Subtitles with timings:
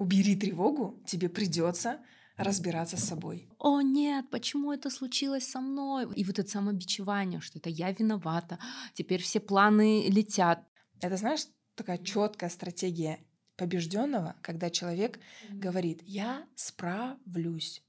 [0.00, 2.00] убери тревогу, тебе придется
[2.38, 3.50] разбираться с собой.
[3.58, 6.08] О нет, почему это случилось со мной?
[6.16, 8.58] И вот это самобичевание, что это я виновата,
[8.94, 10.64] теперь все планы летят.
[11.02, 13.18] Это, знаешь, такая четкая стратегия
[13.56, 17.82] побежденного, когда человек говорит, я справлюсь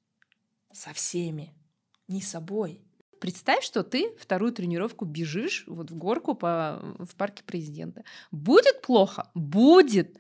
[0.74, 1.56] со всеми,
[2.10, 2.82] не собой.
[3.22, 8.04] Представь, что ты вторую тренировку бежишь вот в горку по, в парке президента.
[8.32, 9.32] Будет плохо?
[9.34, 10.18] Будет.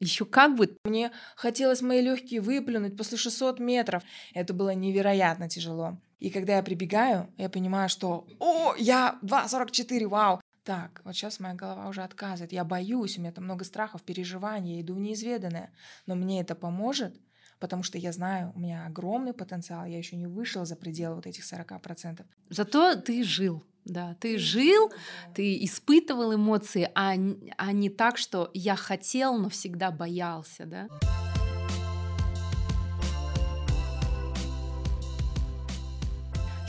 [0.00, 0.76] Еще как бы.
[0.84, 4.02] Мне хотелось мои легкие выплюнуть после 600 метров.
[4.34, 5.98] Это было невероятно тяжело.
[6.18, 11.54] И когда я прибегаю, я понимаю, что «О, я 2.44, вау!» Так, вот сейчас моя
[11.54, 12.52] голова уже отказывает.
[12.52, 15.70] Я боюсь, у меня там много страхов, переживаний, я иду в неизведанное.
[16.06, 17.20] Но мне это поможет,
[17.60, 21.26] потому что я знаю, у меня огромный потенциал, я еще не вышел за пределы вот
[21.26, 22.24] этих 40%.
[22.48, 23.62] Зато ты жил.
[23.84, 24.90] Да, ты жил,
[25.34, 27.14] ты испытывал эмоции, а,
[27.58, 30.88] а не так, что я хотел, но всегда боялся, да?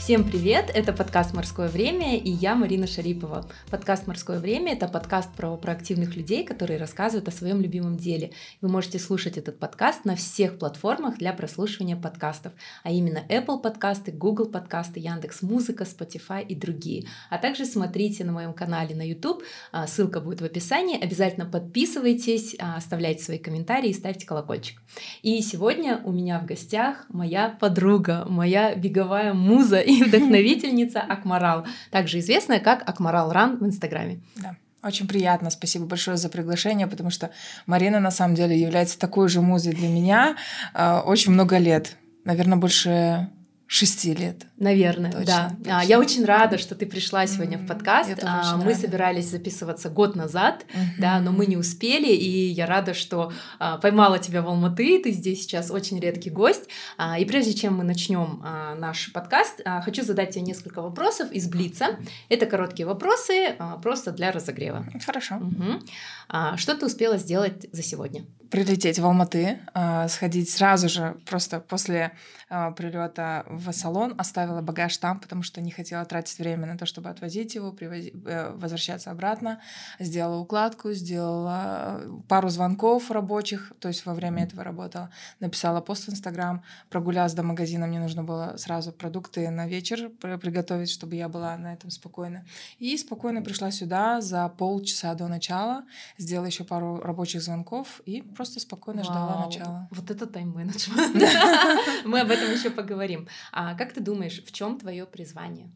[0.06, 0.70] Всем привет!
[0.72, 3.50] Это подкаст «Морское время» и я Марина Шарипова.
[3.72, 8.30] Подкаст «Морское время»— это подкаст про проактивных людей, которые рассказывают о своем любимом деле.
[8.60, 12.52] Вы можете слушать этот подкаст на всех платформах для прослушивания подкастов,
[12.84, 17.08] а именно Apple подкасты, Google подкасты, Яндекс Музыка, Spotify и другие.
[17.28, 21.02] А также смотрите на моем канале на YouTube, а, ссылка будет в описании.
[21.02, 24.80] Обязательно подписывайтесь, а, оставляйте свои комментарии и ставьте колокольчик.
[25.22, 32.18] И сегодня у меня в гостях моя подруга, моя беговая муза и вдохновительница Акмарал, также
[32.18, 34.20] известная как Акмарал Ран в Инстаграме.
[34.36, 34.56] Да.
[34.82, 37.30] Очень приятно, спасибо большое за приглашение, потому что
[37.66, 40.36] Марина на самом деле является такой же музой для меня
[40.74, 43.28] э, очень много лет, наверное, больше
[43.66, 44.46] шести лет.
[44.58, 45.56] Наверное, точно, да.
[45.58, 45.82] Точно.
[45.88, 47.64] Я очень рада, что ты пришла сегодня mm-hmm.
[47.64, 48.18] в подкаст.
[48.22, 48.78] А, мы рада.
[48.78, 51.00] собирались записываться год назад, mm-hmm.
[51.00, 55.00] да, но мы не успели, и я рада, что а, поймала тебя в Алматы.
[55.02, 56.68] Ты здесь сейчас очень редкий гость.
[56.96, 61.32] А, и прежде чем мы начнем а, наш подкаст, а, хочу задать тебе несколько вопросов
[61.32, 61.98] из Блица.
[62.28, 64.86] Это короткие вопросы, а, просто для разогрева.
[65.04, 65.36] Хорошо.
[65.36, 65.80] Угу.
[66.28, 68.24] А, что ты успела сделать за сегодня?
[68.56, 72.12] Прилететь в Алматы, а, сходить сразу же, просто после
[72.48, 76.86] а, прилета в салон, оставила багаж там, потому что не хотела тратить время на то,
[76.86, 79.60] чтобы отвозить его, привози, э, возвращаться обратно.
[79.98, 85.10] Сделала укладку, сделала пару звонков рабочих, то есть во время этого работала.
[85.40, 90.88] Написала пост в Инстаграм, прогулялась до магазина, мне нужно было сразу продукты на вечер приготовить,
[90.88, 92.46] чтобы я была на этом спокойно.
[92.78, 95.84] И спокойно пришла сюда за полчаса до начала,
[96.16, 99.10] сделала еще пару рабочих звонков и просто спокойно Вау.
[99.10, 99.88] ждала начала.
[99.90, 101.14] Вот это тайм-менеджмент.
[102.04, 103.28] Мы об этом еще поговорим.
[103.52, 105.70] А как ты думаешь, в чем твое призвание?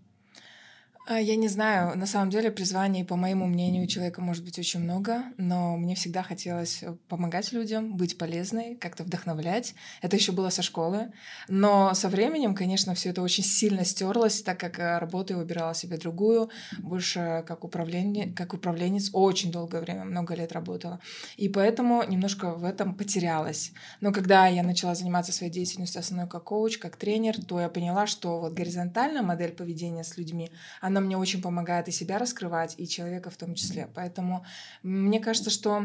[1.10, 4.60] А, я не знаю, на самом деле призваний, по моему мнению, у человека может быть
[4.60, 9.74] очень много, но мне всегда хотелось э, помогать людям, быть полезной, как-то вдохновлять.
[10.02, 11.10] Это еще было со школы,
[11.48, 15.74] но со временем, конечно, все это очень сильно стерлось, так как э, работу я выбирала
[15.74, 21.00] себе другую, больше как, управление, как управленец, очень долгое время, много лет работала.
[21.36, 23.72] И поэтому немножко в этом потерялась.
[24.00, 28.06] Но когда я начала заниматься своей деятельностью основной как коуч, как тренер, то я поняла,
[28.06, 32.86] что вот горизонтальная модель поведения с людьми, она мне очень помогает и себя раскрывать, и
[32.86, 33.88] человека в том числе.
[33.94, 34.44] Поэтому
[34.82, 35.84] мне кажется, что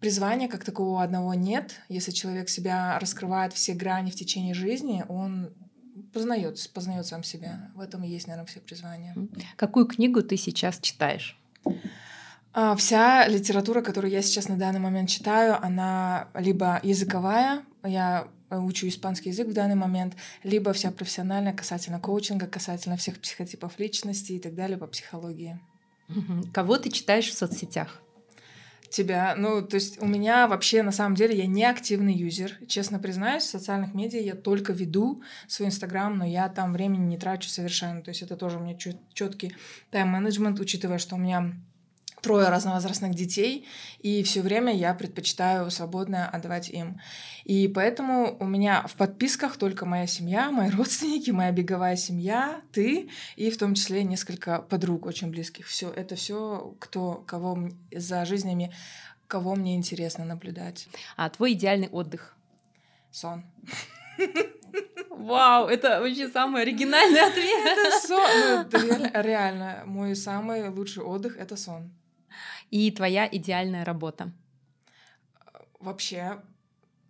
[0.00, 1.80] призвания как такого одного нет.
[1.88, 5.52] Если человек себя раскрывает все грани в течение жизни, он
[6.12, 7.70] познает, познает сам себя.
[7.74, 9.14] В этом и есть, наверное, все призвания.
[9.56, 11.38] Какую книгу ты сейчас читаешь?
[12.52, 18.88] А, вся литература, которую я сейчас на данный момент читаю, она либо языковая, я учу
[18.88, 24.38] испанский язык в данный момент, либо вся профессиональная касательно коучинга, касательно всех психотипов личности и
[24.38, 25.58] так далее по психологии.
[26.52, 28.02] Кого ты читаешь в соцсетях?
[28.90, 32.58] Тебя, ну, то есть у меня вообще, на самом деле, я не активный юзер.
[32.66, 37.16] Честно признаюсь, в социальных медиа я только веду свой Инстаграм, но я там времени не
[37.16, 38.02] трачу совершенно.
[38.02, 38.76] То есть это тоже у меня
[39.14, 39.54] четкий
[39.92, 41.54] тайм-менеджмент, учитывая, что у меня
[42.20, 43.66] трое разновозрастных детей,
[44.00, 47.00] и все время я предпочитаю свободно отдавать им.
[47.44, 53.10] И поэтому у меня в подписках только моя семья, мои родственники, моя беговая семья, ты
[53.36, 55.66] и в том числе несколько подруг очень близких.
[55.66, 58.72] Все это все, кто кого за жизнями,
[59.26, 60.88] кого мне интересно наблюдать.
[61.16, 62.36] А твой идеальный отдых?
[63.10, 63.44] Сон.
[65.10, 67.66] Вау, это вообще самый оригинальный ответ.
[67.66, 68.18] Это сон.
[68.18, 71.90] Ну, это реально, реально, мой самый лучший отдых— это сон
[72.70, 74.32] и твоя идеальная работа?
[75.78, 76.40] Вообще,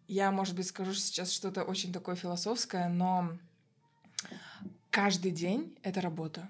[0.08, 3.38] я, может быть, скажу сейчас что-то очень такое философское, но
[4.90, 6.48] каждый день— это работа.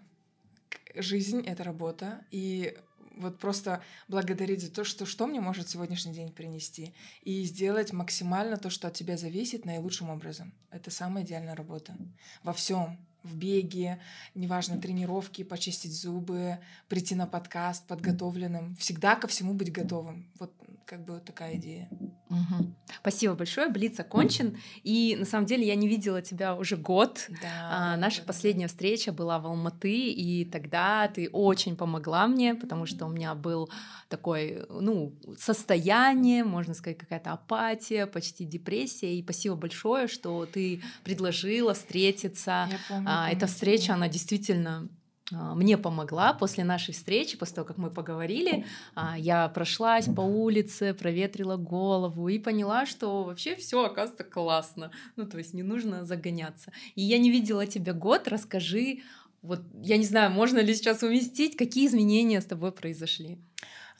[0.95, 2.25] Жизнь— это работа.
[2.31, 2.77] И
[3.21, 6.95] Вот просто благодарить за то, что, что мне может сегодняшний день принести.
[7.23, 10.53] И сделать максимально то, что от тебя зависит, наилучшим образом.
[10.71, 11.95] Это самая идеальная работа.
[12.43, 14.01] Во всем в беге,
[14.35, 16.59] неважно, тренировки, почистить зубы,
[16.89, 18.77] прийти на подкаст подготовленным.
[18.77, 20.27] Всегда ко всему быть готовым.
[20.39, 20.53] Вот
[20.91, 21.89] как бы вот такая идея.
[22.31, 22.75] Угу.
[23.01, 23.69] Спасибо большое.
[23.69, 24.57] Блиц окончен.
[24.83, 27.29] И на самом деле я не видела тебя уже год.
[27.41, 32.57] Да, а, наша да, последняя встреча была в Алматы, и тогда ты очень помогла мне,
[32.57, 33.71] потому что у меня был
[34.09, 39.15] такой, ну, состояние, можно сказать, какая-то апатия, почти депрессия.
[39.15, 42.69] И спасибо большое, что ты предложила встретиться.
[42.69, 44.89] Я помню, а, эта встреча, она действительно
[45.31, 50.95] мне помогла после нашей встречи, после того, как мы поговорили, а, я прошлась по улице,
[50.95, 54.91] проветрила голову и поняла, что вообще все оказывается классно.
[55.17, 56.73] Ну, то есть не нужно загоняться.
[56.95, 59.01] И я не видела тебя год, расскажи,
[59.43, 63.39] вот я не знаю, можно ли сейчас уместить, какие изменения с тобой произошли?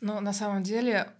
[0.01, 1.13] Ну, на самом деле,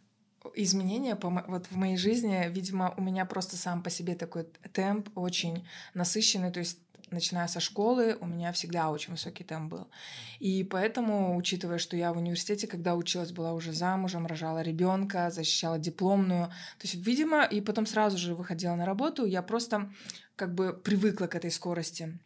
[0.55, 5.67] изменения вот в моей жизни, видимо, у меня просто сам по себе такой темп очень
[5.95, 6.79] насыщенный, то есть
[7.13, 9.91] начиная со школы, у меня всегда очень высокий темп был.
[10.39, 15.79] И поэтому, учитывая, что я в университете, когда училась, была уже замужем, рожала ребенка, защищала
[15.79, 19.91] дипломную, то есть, видимо, и потом сразу же выходила на работу, я просто
[20.37, 22.19] как бы привыкла к этой скорости.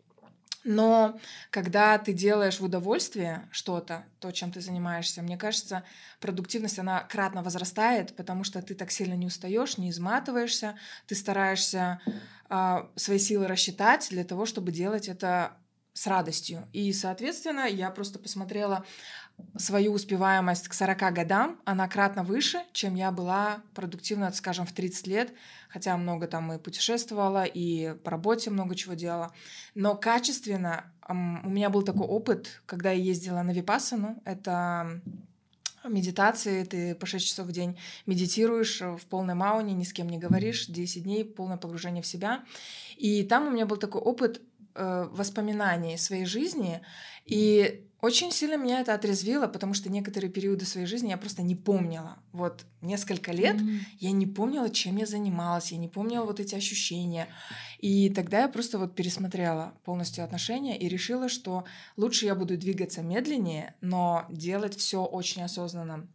[0.64, 1.20] Но
[1.50, 5.84] когда ты делаешь в удовольствие что-то, то, чем ты занимаешься, мне кажется,
[6.20, 10.76] продуктивность, она кратно возрастает, потому что ты так сильно не устаешь, не изматываешься,
[11.06, 12.00] ты стараешься
[12.48, 15.58] а, свои силы рассчитать для того, чтобы делать это
[15.92, 16.68] с радостью.
[16.72, 18.84] И, соответственно, я просто посмотрела
[19.56, 25.06] свою успеваемость к 40 годам, она кратно выше, чем я была продуктивна, скажем, в 30
[25.06, 25.32] лет,
[25.68, 29.32] хотя много там и путешествовала, и по работе много чего делала.
[29.74, 35.00] Но качественно у меня был такой опыт, когда я ездила на Випассану, это
[35.84, 40.18] медитации, ты по 6 часов в день медитируешь в полной мауне, ни с кем не
[40.18, 42.44] говоришь, 10 дней, полное погружение в себя.
[42.96, 44.40] И там у меня был такой опыт
[44.74, 46.80] э, воспоминаний своей жизни,
[47.26, 51.56] и очень сильно меня это отрезвило, потому что некоторые периоды своей жизни я просто не
[51.56, 52.18] помнила.
[52.32, 53.80] Вот несколько лет М.
[53.98, 57.28] я не помнила, чем я занималась, я не помнила вот эти ощущения.
[57.78, 61.64] И тогда я просто вот пересмотрела полностью отношения и решила, что
[61.96, 66.06] лучше я буду двигаться медленнее, но делать все очень осознанно.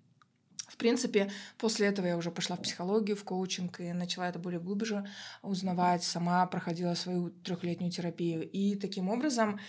[0.79, 5.05] Принципе, после этого я уже пошла в психологию, в коучинг и начала это более глубже
[5.41, 6.03] узнавать.
[6.03, 8.49] Сама проходила свою трехлетнюю терапию.
[8.49, 9.59] И таким образом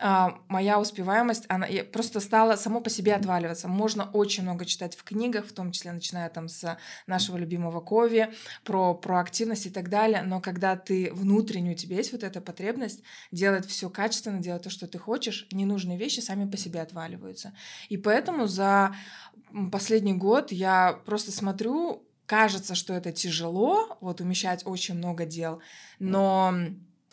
[0.00, 3.68] а, моя успеваемость, она просто стала само по себе отваливаться.
[3.68, 8.32] Можно очень много читать в книгах, в том числе начиная там с нашего любимого Кови,
[8.64, 10.22] про проактивность и так далее.
[10.22, 14.70] Но когда ты внутренне, у тебя есть вот эта потребность делать все качественно, делать то,
[14.70, 17.52] что ты хочешь, ненужные вещи сами по себе отваливаются.
[17.90, 18.94] И поэтому за
[19.70, 25.60] последний год я просто смотрю, кажется, что это тяжело, вот умещать очень много дел,
[25.98, 26.54] но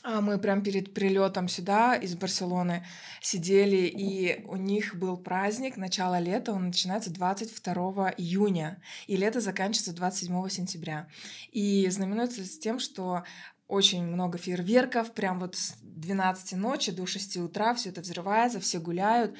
[0.01, 2.85] а, мы прям перед прилетом сюда из Барселоны
[3.21, 9.93] сидели, и у них был праздник, начало лета, он начинается 22 июня, и лето заканчивается
[9.93, 11.07] 27 сентября.
[11.51, 13.23] И знаменуется с тем, что
[13.67, 18.79] очень много фейерверков, прям вот с 12 ночи до 6 утра все это взрывается, все
[18.79, 19.35] гуляют.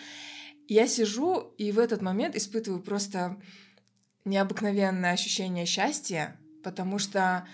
[0.70, 3.42] Я сижу и в этот момент испытываю просто
[4.24, 7.48] необыкновенное ощущение счастья, потому что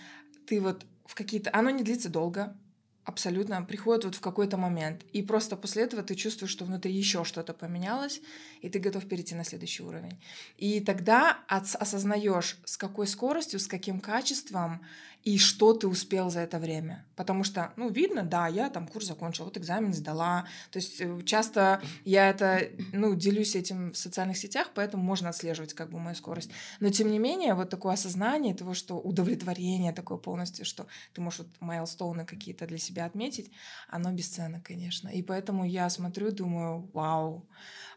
[0.45, 1.50] ты вот в какие-то...
[1.53, 2.57] Оно не длится долго,
[3.05, 5.03] абсолютно, приходит вот в какой-то момент.
[5.13, 8.19] И просто после этого ты чувствуешь, что внутри еще что-то поменялось,
[8.62, 10.19] и ты готов перейти на следующий уровень.
[10.57, 14.86] И тогда ос- осознаешь, с какой скоростью, с каким качеством
[15.25, 17.03] и что ты успел за это время.
[17.15, 20.46] Потому что, ну, видно, да, я там курс закончила, вот экзамен сдала.
[20.70, 25.74] То есть э, часто я это, ну, делюсь этим в социальных сетях, поэтому можно отслеживать
[25.74, 26.51] как бы мою скорость.
[26.79, 31.39] Но тем не менее, вот такое осознание того, что удовлетворение такое полностью, что ты можешь
[31.39, 33.51] вот майлстоуны какие-то для себя отметить,
[33.89, 35.10] оно бесценно, конечно.
[35.10, 37.48] И поэтому я смотрю, думаю, вау.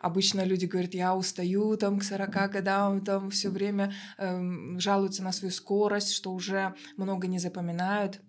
[0.00, 5.32] Обычно люди говорят, я устаю там к 40 годам, там все время эм, жалуются на
[5.32, 8.20] свою скорость, что уже много не запоминают.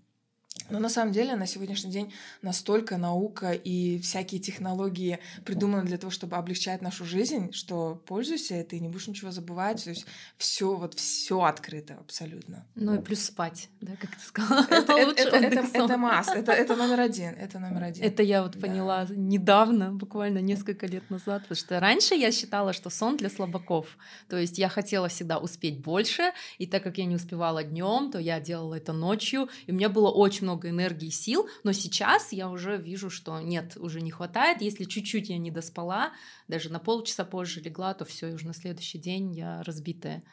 [0.69, 6.11] Но на самом деле на сегодняшний день настолько наука и всякие технологии придуманы для того,
[6.11, 9.83] чтобы облегчать нашу жизнь, что пользуйся этой, и не будешь ничего забывать.
[9.83, 10.05] То есть
[10.37, 12.65] все, вот все открыто абсолютно.
[12.75, 14.65] Ну и плюс спать, да, как ты сказала.
[14.69, 18.03] Это, это, это, это, это must, это, это номер один, это номер один.
[18.03, 18.59] Это я вот Да.
[18.67, 23.97] поняла недавно, буквально несколько лет назад, потому что раньше я считала, что сон для слабаков.
[24.27, 28.19] То есть я хотела всегда успеть больше, и так как я не успевала днем, то
[28.19, 32.31] я делала это ночью, и у меня было очень много много энергии, сил, но сейчас
[32.31, 34.61] я уже вижу, что нет, уже не хватает.
[34.61, 36.11] Если чуть-чуть я не доспала,
[36.47, 40.23] даже на полчаса позже легла, то все, и уже на следующий день я разбитая.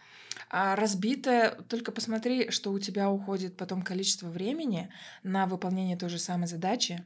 [0.51, 4.91] А разбитая, только посмотри, что у тебя уходит потом количество времени
[5.23, 7.05] на выполнение той же самой задачи,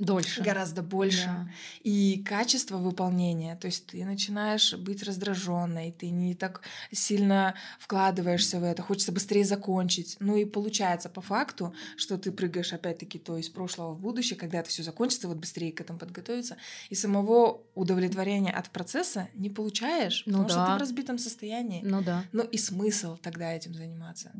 [0.00, 0.42] Дольше.
[0.42, 1.26] Гораздо больше.
[1.26, 1.48] Да.
[1.82, 3.54] И качество выполнения.
[3.56, 9.44] То есть ты начинаешь быть раздраженной, ты не так сильно вкладываешься в это, хочется быстрее
[9.44, 10.16] закончить.
[10.18, 14.58] Ну и получается по факту, что ты прыгаешь опять-таки то из прошлого в будущее, когда
[14.58, 16.56] это все закончится, вот быстрее к этому подготовиться.
[16.90, 20.54] И самого удовлетворения от процесса не получаешь, ну потому да.
[20.54, 21.82] что ты в разбитом состоянии.
[21.84, 22.24] Ну да.
[22.32, 24.32] Ну и смысл тогда этим заниматься.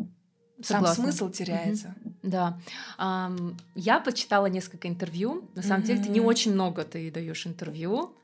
[0.65, 0.95] Согласна.
[0.95, 1.95] Сам смысл теряется.
[2.05, 2.15] Угу.
[2.23, 2.59] Да.
[2.99, 5.49] Um, я почитала несколько интервью.
[5.55, 5.87] На самом mm-hmm.
[5.87, 8.15] деле, ты не очень много ты даешь интервью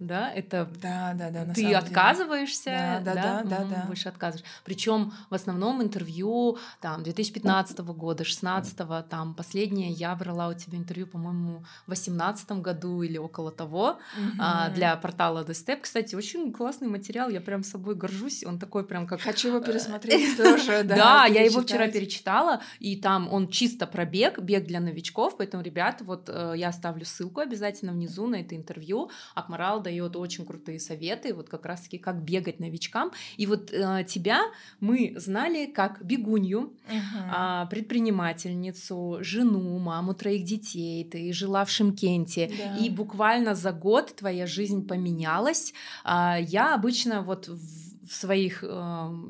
[0.00, 4.44] да, это да, да, да, ты отказываешься, да, да, да, да, да, больше отказываешь.
[4.64, 8.76] Причем в основном интервью там 2015 года, 16
[9.08, 13.98] там последнее я брала у тебя интервью, по-моему, в 18 году или около того
[14.38, 15.80] а, для портала The Step.
[15.82, 20.36] Кстати, очень классный материал, я прям собой горжусь, он такой прям как хочу его пересмотреть
[20.36, 20.96] тоже, да.
[20.96, 25.62] Да, я его вчера перечитала, и там он чисто про бег, бег для новичков, поэтому,
[25.62, 29.10] ребят, вот э, я оставлю ссылку обязательно внизу на это интервью.
[29.34, 33.10] Акмара Адмирал дает очень крутые советы, вот как раз-таки как бегать новичкам.
[33.36, 34.40] И вот э, тебя
[34.80, 37.64] мы знали как бегунью, uh-huh.
[37.64, 41.04] э, предпринимательницу, жену, маму троих детей.
[41.04, 42.76] Ты жила в Шимкенте, да.
[42.76, 45.72] и буквально за год твоя жизнь поменялась.
[46.04, 48.66] Э, я обычно вот в в своих э,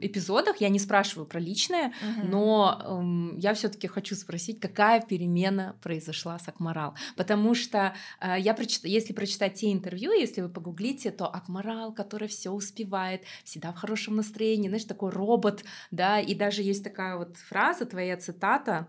[0.01, 2.29] эпизодах я не спрашиваю про личное, угу.
[2.29, 8.55] но э, я все-таки хочу спросить, какая перемена произошла с Акмарал, потому что э, я
[8.55, 8.85] прочит...
[8.85, 14.17] если прочитать те интервью, если вы погуглите, то Акмарал, который все успевает, всегда в хорошем
[14.17, 18.87] настроении, знаешь, такой робот, да, и даже есть такая вот фраза, твоя цитата,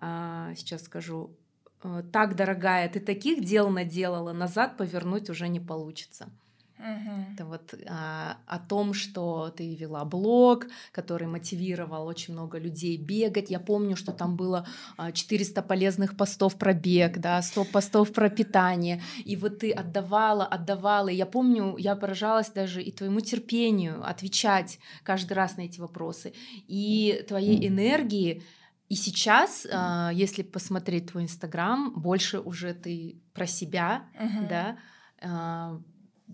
[0.00, 1.36] э, сейчас скажу,
[1.82, 6.30] «Э, так, дорогая, ты таких дел наделала, назад повернуть уже не получится.
[6.78, 7.32] Угу.
[7.34, 13.50] Это вот а, о том, что ты вела блог, который мотивировал очень много людей бегать.
[13.50, 14.66] Я помню, что там было
[15.12, 19.02] 400 а, полезных постов про бег, да, 100 постов про питание.
[19.24, 21.08] И вот ты отдавала, отдавала.
[21.08, 26.34] И я помню, я поражалась даже и твоему терпению отвечать каждый раз на эти вопросы.
[26.68, 28.42] И твоей энергии.
[28.88, 34.46] И сейчас, а, если посмотреть твой Инстаграм, больше уже ты про себя, угу.
[34.48, 34.76] да,
[35.20, 35.80] а,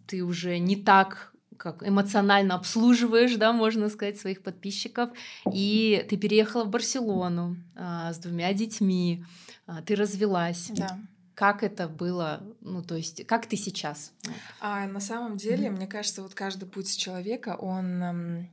[0.07, 1.33] ты уже не так
[1.63, 5.11] как эмоционально обслуживаешь, да, можно сказать, своих подписчиков,
[5.53, 9.25] и ты переехала в Барселону а, с двумя детьми,
[9.67, 10.71] а, ты развелась.
[10.75, 10.99] Да.
[11.35, 14.13] Как это было, ну то есть, как ты сейчас?
[14.61, 15.77] А на самом деле, mm-hmm.
[15.77, 18.49] мне кажется, вот каждый путь человека, он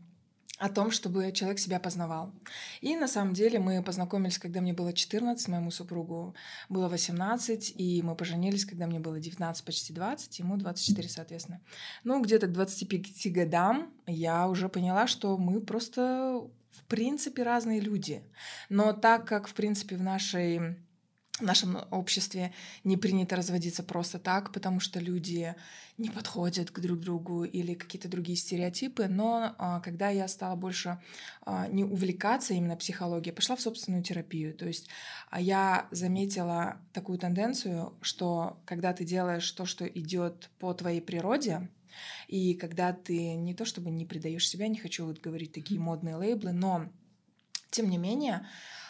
[0.59, 2.33] о том, чтобы человек себя познавал.
[2.81, 6.35] И на самом деле мы познакомились, когда мне было 14, моему супругу
[6.67, 11.61] было 18, и мы поженились, когда мне было 19, почти 20, ему 24, соответственно.
[12.03, 18.21] Ну, где-то к 25 годам я уже поняла, что мы просто в принципе разные люди.
[18.67, 20.77] Но так как, в принципе, в нашей
[21.39, 22.53] в нашем обществе
[22.83, 25.55] не принято разводиться просто так, потому что люди
[25.97, 29.07] не подходят к друг другу или какие-то другие стереотипы.
[29.07, 31.01] Но а, когда я стала больше
[31.41, 34.53] а, не увлекаться именно психологией, пошла в собственную терапию.
[34.53, 34.87] То есть
[35.29, 41.69] а, я заметила такую тенденцию, что когда ты делаешь то, что идет по твоей природе,
[42.27, 46.15] и когда ты не то чтобы не предаешь себя, не хочу вот говорить такие модные
[46.15, 46.89] лейблы, но
[47.71, 48.47] тем не менее,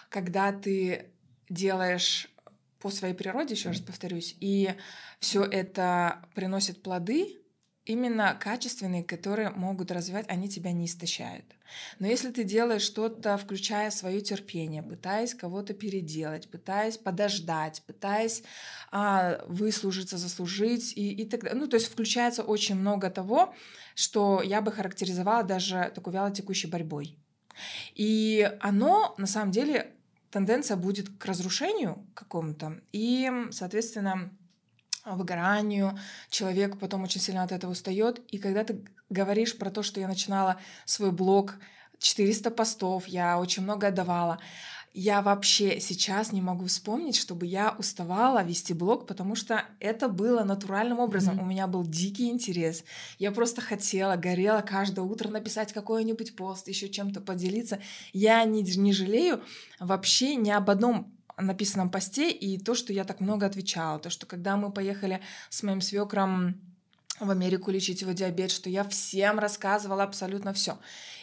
[0.10, 1.12] когда ты
[1.50, 2.30] делаешь
[2.80, 4.74] по своей природе, еще раз повторюсь, и
[5.20, 7.40] все это приносит плоды,
[7.90, 11.46] именно качественные, которые могут развивать, они тебя не истощают.
[11.98, 18.44] Но если ты делаешь что-то, включая свое терпение, пытаясь кого-то переделать, пытаясь подождать, пытаясь
[18.92, 23.56] а, выслужиться, заслужить и, и так далее, ну то есть включается очень много того,
[23.96, 27.18] что я бы характеризовала даже такой вялотекущей борьбой.
[27.96, 29.96] И оно на самом деле
[30.32, 34.32] тенденция будет к разрушению какому-то и, соответственно,
[35.06, 35.98] выгоранию.
[36.30, 38.20] Человек потом очень сильно от этого устает.
[38.32, 41.56] И когда ты говоришь про то, что я начинала свой блог,
[42.00, 44.40] 400 постов, я очень много отдавала,
[44.94, 50.44] я вообще сейчас не могу вспомнить, чтобы я уставала вести блог, потому что это было
[50.44, 51.38] натуральным образом.
[51.38, 51.44] Mm-hmm.
[51.44, 52.84] У меня был дикий интерес.
[53.20, 57.80] Я просто хотела, горела каждое утро написать какой-нибудь пост, еще чем-то поделиться.
[58.14, 59.44] Я не, не жалею
[59.80, 64.26] вообще ни об одном написанном посте и то, что я так много отвечала, то, что
[64.26, 66.60] когда мы поехали с моим свекром
[67.20, 70.78] в Америку лечить его диабет, что я всем рассказывала абсолютно все.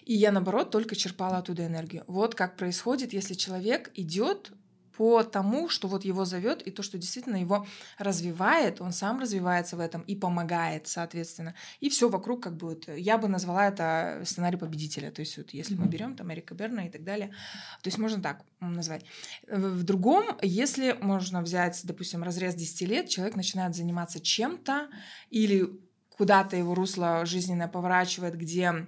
[0.05, 2.05] И я, наоборот, только черпала оттуда энергию.
[2.07, 4.53] Вот как происходит, если человек идет
[4.97, 7.67] по тому, что вот его зовет, и то, что действительно его
[7.99, 11.55] развивает, он сам развивается в этом и помогает, соответственно.
[11.81, 15.11] И все вокруг как бы вот, я бы назвала это сценарий победителя.
[15.11, 15.81] То есть вот если mm-hmm.
[15.81, 17.29] мы берем там Эрика Берна и так далее,
[17.83, 19.05] то есть можно так назвать.
[19.47, 24.89] В другом, если можно взять, допустим, разрез 10 лет, человек начинает заниматься чем-то
[25.29, 25.79] или
[26.17, 28.87] куда-то его русло жизненное поворачивает, где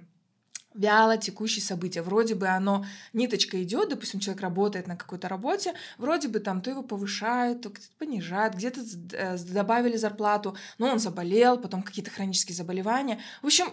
[0.73, 2.01] вяло текущие события.
[2.01, 6.69] Вроде бы оно, ниточка идет, допустим, человек работает на какой-то работе, вроде бы там то
[6.69, 8.81] его повышают, то где-то понижают, где-то
[9.13, 13.19] э, добавили зарплату, но он заболел, потом какие-то хронические заболевания.
[13.41, 13.67] В общем,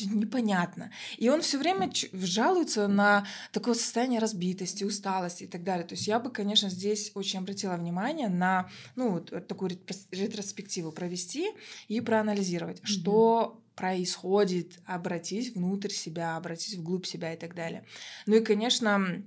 [0.00, 0.90] непонятно.
[1.18, 5.86] И он все время жалуется на такое состояние разбитости, усталости и так далее.
[5.86, 9.78] То есть я бы, конечно, здесь очень обратила внимание на ну, вот такую
[10.10, 11.50] ретроспективу провести
[11.88, 12.86] и проанализировать, mm-hmm.
[12.86, 17.84] что происходит, обратить внутрь себя, обратить вглубь себя и так далее.
[18.26, 19.22] Ну и, конечно,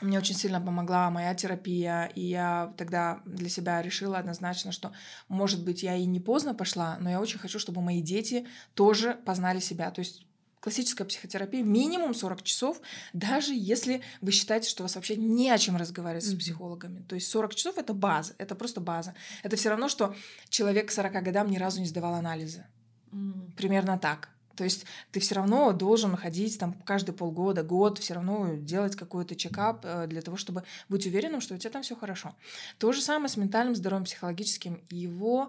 [0.00, 4.92] мне очень сильно помогла моя терапия, и я тогда для себя решила однозначно, что,
[5.28, 9.18] может быть, я и не поздно пошла, но я очень хочу, чтобы мои дети тоже
[9.24, 9.90] познали себя.
[9.90, 10.26] То есть
[10.60, 12.80] классическая психотерапия минимум 40 часов,
[13.12, 16.36] даже если вы считаете, что у вас вообще не о чем разговаривать mm-hmm.
[16.36, 17.02] с психологами.
[17.08, 19.14] То есть 40 часов это база, это просто база.
[19.42, 20.14] Это все равно, что
[20.48, 22.66] человек к 40 годам ни разу не сдавал анализы.
[23.12, 23.52] Mm.
[23.56, 24.28] Примерно так.
[24.60, 29.34] То есть ты все равно должен ходить там каждые полгода, год, все равно делать какой-то
[29.34, 32.34] чекап э, для того, чтобы быть уверенным, что у тебя там все хорошо.
[32.76, 34.84] То же самое с ментальным здоровьем, психологическим.
[34.90, 35.48] Его,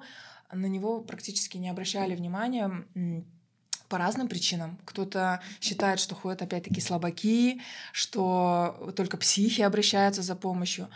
[0.50, 2.86] на него практически не обращали внимания
[3.90, 4.80] по разным причинам.
[4.86, 10.88] Кто-то считает, что ходят опять-таки слабаки, что только психи обращаются за помощью.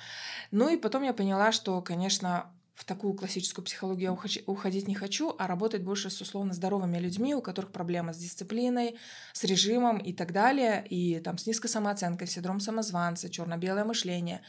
[0.51, 5.33] Ну и потом я поняла, что, конечно, в такую классическую психологию я уходить не хочу,
[5.39, 8.97] а работать больше с условно здоровыми людьми, у которых проблемы с дисциплиной,
[9.31, 14.41] с режимом и так далее, и там с низкой самооценкой, синдром самозванца, черно-белое мышление.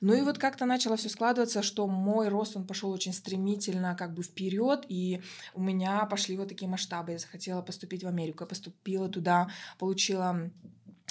[0.00, 4.14] Ну и вот как-то начало все складываться, что мой рост, он пошел очень стремительно как
[4.14, 5.20] бы вперед, и
[5.52, 7.12] у меня пошли вот такие масштабы.
[7.12, 10.50] Я захотела поступить в Америку, я поступила туда, получила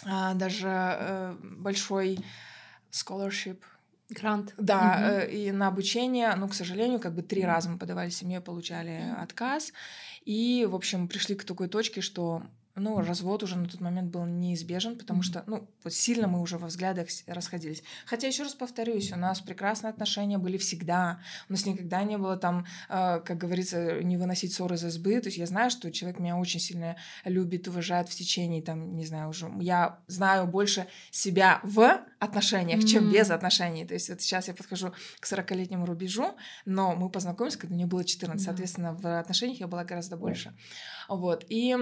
[0.05, 2.20] а, даже э, большой
[2.91, 3.60] scholarship,
[4.13, 4.53] Грант.
[4.58, 5.32] Да, угу.
[5.32, 9.74] и на обучение, ну, к сожалению, как бы три раза мы подавали семье, получали отказ.
[10.25, 12.44] И, в общем, пришли к такой точке, что
[12.75, 15.24] ну, развод уже на тот момент был неизбежен, потому mm-hmm.
[15.24, 17.83] что, ну, вот сильно мы уже во взглядах расходились.
[18.05, 21.20] Хотя, еще раз повторюсь, у нас прекрасные отношения были всегда.
[21.50, 25.20] У нас никогда не было там, э, как говорится, не выносить ссоры из избы.
[25.22, 29.05] То есть я знаю, что человек меня очень сильно любит, уважает в течение, там, не
[29.05, 29.51] знаю, уже...
[29.59, 32.88] Я знаю больше себя в отношениях, mm-hmm.
[32.88, 33.86] чем без отношений.
[33.86, 38.03] То есть вот сейчас я подхожу к 40-летнему рубежу, но мы познакомились, когда мне было
[38.03, 38.42] 14.
[38.42, 38.46] Mm-hmm.
[38.46, 40.53] Соответственно, в отношениях я была гораздо больше.
[41.07, 41.46] Вот.
[41.50, 41.75] И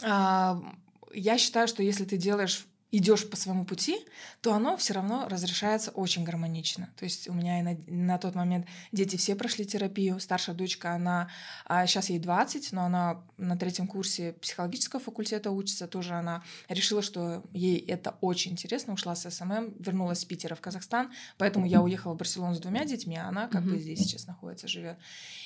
[0.00, 3.96] я считаю, что если ты делаешь идешь по своему пути,
[4.42, 6.90] то оно все равно разрешается очень гармонично.
[6.98, 10.20] То есть у меня и на, на тот момент дети все прошли терапию.
[10.20, 11.30] Старшая дочка, она
[11.64, 15.88] а сейчас ей 20, но она на третьем курсе психологического факультета учится.
[15.88, 18.92] Тоже она решила, что ей это очень интересно.
[18.92, 21.10] Ушла с SMM, вернулась с Питера в Казахстан.
[21.38, 23.70] Поэтому я уехала в Барселону с двумя детьми, а она как mm-hmm.
[23.70, 24.98] бы здесь сейчас находится, живет.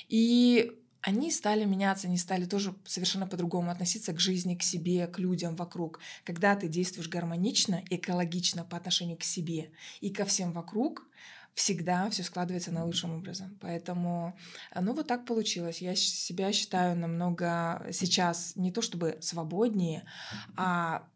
[0.09, 0.77] И
[1.07, 5.55] они стали меняться, они стали тоже совершенно по-другому относиться к жизни, к себе, к людям
[5.55, 6.01] вокруг.
[6.25, 11.07] Когда ты действуешь гармонично, экологично по отношению к себе и ко всем вокруг,
[11.53, 13.57] всегда все складывается наилучшим образом.
[13.61, 14.37] Поэтому,
[14.71, 15.81] э, ну вот так получилось.
[15.81, 20.03] Я себя считаю намного сейчас не то чтобы свободнее,
[20.57, 21.07] а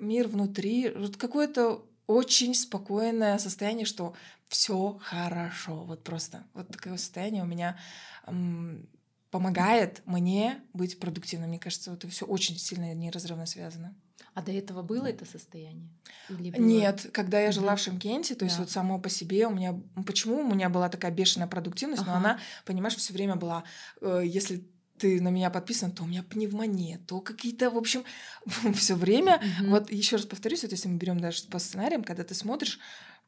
[0.00, 4.14] мир внутри, какое-то очень спокойное состояние, что
[4.48, 5.84] все хорошо.
[5.84, 7.78] Вот просто вот такое состояние у меня
[8.26, 8.88] м,
[9.30, 11.48] помогает мне быть продуктивным.
[11.48, 13.94] Мне кажется, это все очень сильно неразрывно связано.
[14.34, 15.88] А до этого было это состояние?
[16.28, 16.60] Или было...
[16.60, 17.76] Нет, когда я жила mm-hmm.
[17.76, 18.62] в Шимкенте, то есть да.
[18.62, 19.80] вот само по себе у меня...
[20.06, 22.12] Почему у меня была такая бешеная продуктивность, ага.
[22.12, 23.64] но она, понимаешь, все время была...
[24.02, 24.66] Э, если
[24.98, 28.04] ты на меня подписан, то у меня пневмония, то какие-то, в общем,
[28.74, 29.40] все время.
[29.40, 29.70] Mm-hmm.
[29.70, 32.78] Вот еще раз повторюсь, вот если мы берем даже по сценариям, когда ты смотришь,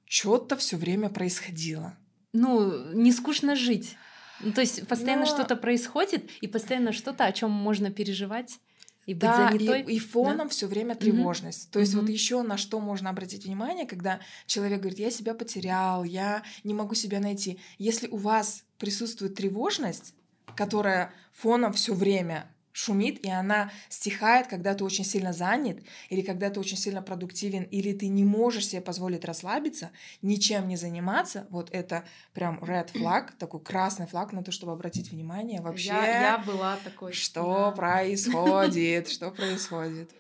[0.05, 1.97] что-то все время происходило.
[2.33, 3.97] Ну, не скучно жить.
[4.41, 5.27] Ну, то есть постоянно Но...
[5.27, 8.59] что-то происходит, и постоянно что-то, о чем можно переживать.
[9.07, 9.83] И быть да, занятой.
[9.85, 10.49] И, и фоном да?
[10.49, 11.69] все время тревожность.
[11.69, 11.73] Mm-hmm.
[11.73, 12.01] То есть mm-hmm.
[12.01, 16.75] вот еще на что можно обратить внимание, когда человек говорит, я себя потерял, я не
[16.75, 17.59] могу себя найти.
[17.79, 20.15] Если у вас присутствует тревожность,
[20.57, 25.79] которая фоном все время шумит, и она стихает, когда ты очень сильно занят,
[26.11, 29.91] или когда ты очень сильно продуктивен, или ты не можешь себе позволить расслабиться,
[30.23, 35.11] ничем не заниматься, вот это прям red flag, такой красный флаг на то, чтобы обратить
[35.11, 35.89] внимание вообще.
[35.89, 37.13] Я, я была такой.
[37.13, 37.73] Что да.
[37.73, 40.13] происходит, что происходит.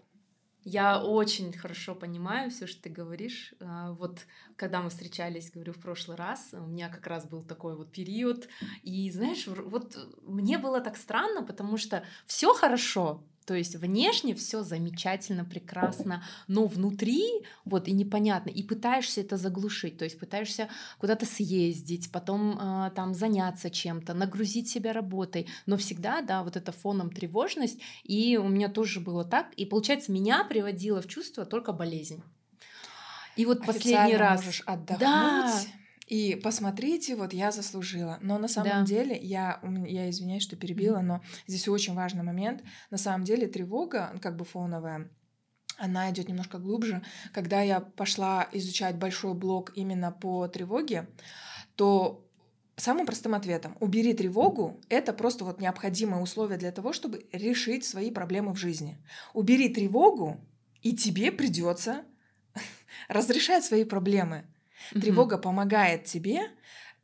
[0.64, 3.54] Я очень хорошо понимаю все, что ты говоришь.
[3.60, 7.76] А, вот когда мы встречались, говорю, в прошлый раз, у меня как раз был такой
[7.76, 8.48] вот период.
[8.82, 14.62] И знаешь, вот мне было так странно, потому что все хорошо, то есть внешне все
[14.62, 17.24] замечательно, прекрасно, но внутри
[17.64, 23.14] вот и непонятно, и пытаешься это заглушить, то есть пытаешься куда-то съездить, потом э, там
[23.14, 28.68] заняться чем-то, нагрузить себя работой, но всегда, да, вот это фоном тревожность, и у меня
[28.68, 32.22] тоже было так, и получается меня приводила в чувство только болезнь.
[33.36, 34.44] И вот последний раз.
[34.44, 35.00] можешь отдохнуть.
[35.00, 35.62] Да,
[36.08, 38.18] и посмотрите, вот я заслужила.
[38.22, 38.82] Но на самом да.
[38.84, 42.62] деле, я, я извиняюсь, что перебила, но здесь очень важный момент.
[42.90, 45.10] На самом деле тревога, как бы фоновая,
[45.76, 47.02] она идет немножко глубже.
[47.34, 51.08] Когда я пошла изучать большой блок именно по тревоге,
[51.76, 52.26] то
[52.76, 58.10] самым простым ответом убери тревогу это просто вот необходимое условие для того, чтобы решить свои
[58.10, 58.96] проблемы в жизни.
[59.34, 60.40] Убери тревогу,
[60.80, 62.04] и тебе придется
[63.08, 64.46] разрешать свои проблемы.
[64.92, 65.42] Тревога mm-hmm.
[65.42, 66.42] помогает тебе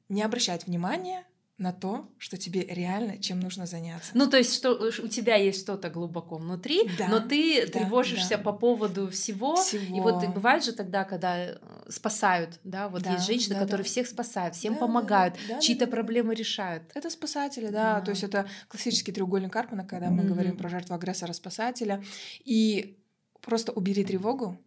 [0.09, 1.25] не обращать внимания
[1.57, 4.11] на то, что тебе реально чем нужно заняться.
[4.15, 8.37] Ну, то есть, что у тебя есть что-то глубоко внутри, да, но ты да, тревожишься
[8.37, 8.39] да.
[8.39, 9.55] по поводу всего.
[9.55, 9.97] всего.
[9.97, 11.57] И вот бывает же тогда, когда э,
[11.89, 13.89] спасают, да, вот да, есть женщины, да, которые да.
[13.89, 16.91] всех спасают, всем да, помогают, да, да, чьи-то да, проблемы решают.
[16.93, 17.95] Это спасатели, да.
[17.95, 18.01] да.
[18.01, 20.27] То есть это классический треугольник Карпмана, когда мы mm-hmm.
[20.27, 22.03] говорим про жертву агрессора спасателя.
[22.45, 22.99] И
[23.41, 24.59] просто убери тревогу,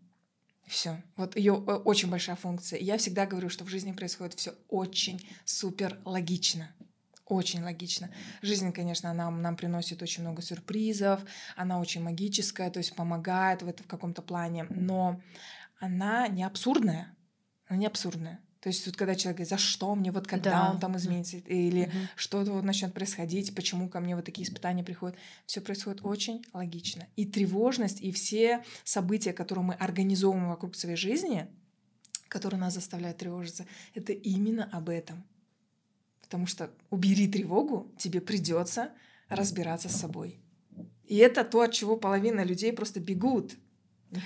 [0.67, 1.01] все.
[1.15, 2.79] Вот ее э, очень большая функция.
[2.79, 6.69] Я всегда говорю, что в жизни происходит все очень супер логично.
[7.25, 8.09] Очень логично.
[8.41, 11.21] Жизнь, конечно, нам, нам приносит очень много сюрпризов,
[11.57, 15.21] она очень магическая, то есть помогает в, это, в каком-то плане, но
[15.79, 17.15] она не абсурдная.
[17.67, 18.39] Она не абсурдная.
[18.59, 20.71] То есть вот когда человек говорит, за что мне, вот когда да.
[20.71, 21.91] он там изменится, или угу.
[22.15, 27.07] что-то вот начнет происходить, почему ко мне вот такие испытания приходят, все происходит очень логично.
[27.15, 31.47] И тревожность, и все события, которые мы организовываем вокруг своей жизни,
[32.29, 35.23] которые нас заставляют тревожиться, это именно об этом.
[36.21, 38.91] Потому что убери тревогу, тебе придется
[39.29, 40.39] разбираться с собой.
[41.05, 43.55] И это то, от чего половина людей просто бегут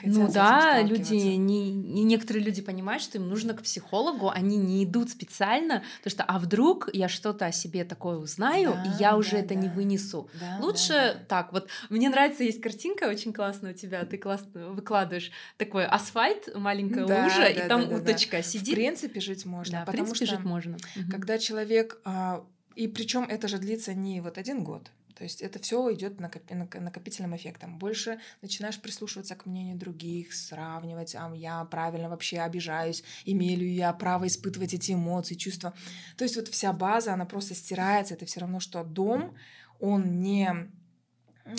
[0.03, 1.37] ну да, люди, не,
[1.71, 6.23] не, некоторые люди понимают, что им нужно к психологу, они не идут специально, потому что
[6.23, 9.69] а вдруг я что-то о себе такое узнаю, да, и я уже да, это не
[9.69, 10.29] вынесу.
[10.39, 11.19] Да, Лучше да, да.
[11.27, 16.49] так, вот мне нравится, есть картинка очень классная у тебя, ты классно выкладываешь такой асфальт,
[16.55, 18.43] маленькая да, лужа, да, и там да, уточка да.
[18.43, 18.73] сидит.
[18.73, 19.79] В принципе, жить можно.
[19.79, 20.77] Да, потому в принципе, что жить можно.
[21.09, 24.91] Когда человек, а, и причем это же длится не вот один год,
[25.21, 27.77] то есть это все идет накопительным эффектом.
[27.77, 33.93] Больше начинаешь прислушиваться к мнению других, сравнивать, а я правильно вообще обижаюсь, имею ли я
[33.93, 35.75] право испытывать эти эмоции, чувства.
[36.17, 38.15] То есть вот вся база, она просто стирается.
[38.15, 39.35] Это все равно, что дом,
[39.79, 40.49] он не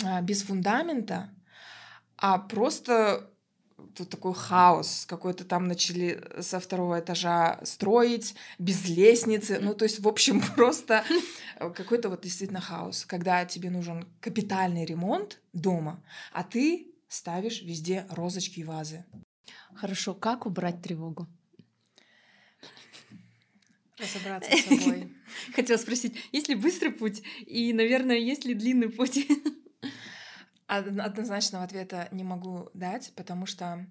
[0.03, 1.29] а, без фундамента,
[2.17, 3.31] а просто
[3.95, 9.99] тут такой хаос, какой-то там начали со второго этажа строить, без лестницы, ну, то есть,
[9.99, 11.03] в общем, просто
[11.57, 18.59] какой-то вот действительно хаос, когда тебе нужен капитальный ремонт дома, а ты ставишь везде розочки
[18.61, 19.05] и вазы.
[19.75, 21.27] Хорошо, как убрать тревогу?
[23.97, 25.13] Разобраться с собой.
[25.55, 29.27] Хотела спросить, есть ли быстрый путь и, наверное, есть ли длинный путь?
[30.77, 33.85] Однозначного ответа не могу дать, потому что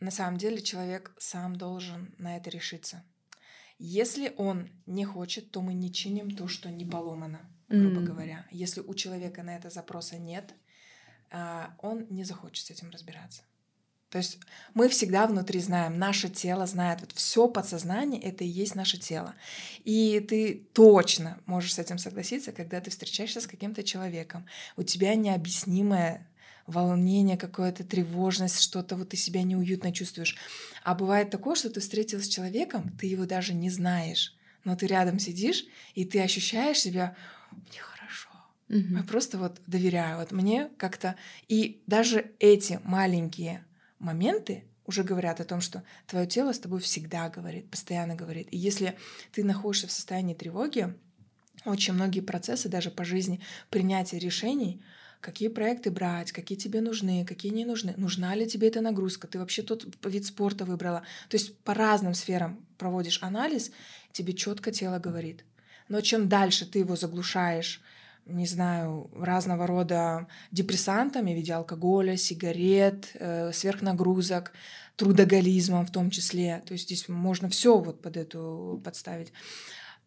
[0.00, 3.04] на самом деле человек сам должен на это решиться.
[3.78, 8.04] Если он не хочет, то мы не чиним то, что не поломано, грубо mm.
[8.04, 8.46] говоря.
[8.50, 10.52] Если у человека на это запроса нет,
[11.30, 13.42] а, он не захочет с этим разбираться.
[14.10, 14.38] То есть
[14.72, 19.34] мы всегда внутри знаем, наше тело знает, вот все подсознание это и есть наше тело.
[19.84, 25.14] И ты точно можешь с этим согласиться, когда ты встречаешься с каким-то человеком, у тебя
[25.14, 26.26] необъяснимое
[26.66, 30.36] волнение, какая-то тревожность, что-то вот ты себя неуютно чувствуешь.
[30.84, 34.86] А бывает такое, что ты встретился с человеком, ты его даже не знаешь, но ты
[34.86, 37.16] рядом сидишь, и ты ощущаешь себя,
[37.52, 38.30] мне хорошо,
[38.68, 38.96] угу.
[38.96, 41.16] я просто вот доверяю, вот мне как-то...
[41.48, 43.64] И даже эти маленькие
[43.98, 48.48] моменты уже говорят о том, что твое тело с тобой всегда говорит, постоянно говорит.
[48.50, 48.96] И если
[49.32, 50.94] ты находишься в состоянии тревоги,
[51.64, 54.80] очень многие процессы даже по жизни принятия решений,
[55.20, 59.38] какие проекты брать, какие тебе нужны, какие не нужны, нужна ли тебе эта нагрузка, ты
[59.38, 61.02] вообще тот вид спорта выбрала.
[61.28, 63.72] То есть по разным сферам проводишь анализ,
[64.12, 65.44] тебе четко тело говорит.
[65.88, 67.82] Но чем дальше ты его заглушаешь,
[68.28, 74.52] не знаю, разного рода депрессантами в виде алкоголя, сигарет, э, сверхнагрузок,
[74.96, 79.32] трудоголизмом в том числе, то есть здесь можно все вот под эту подставить,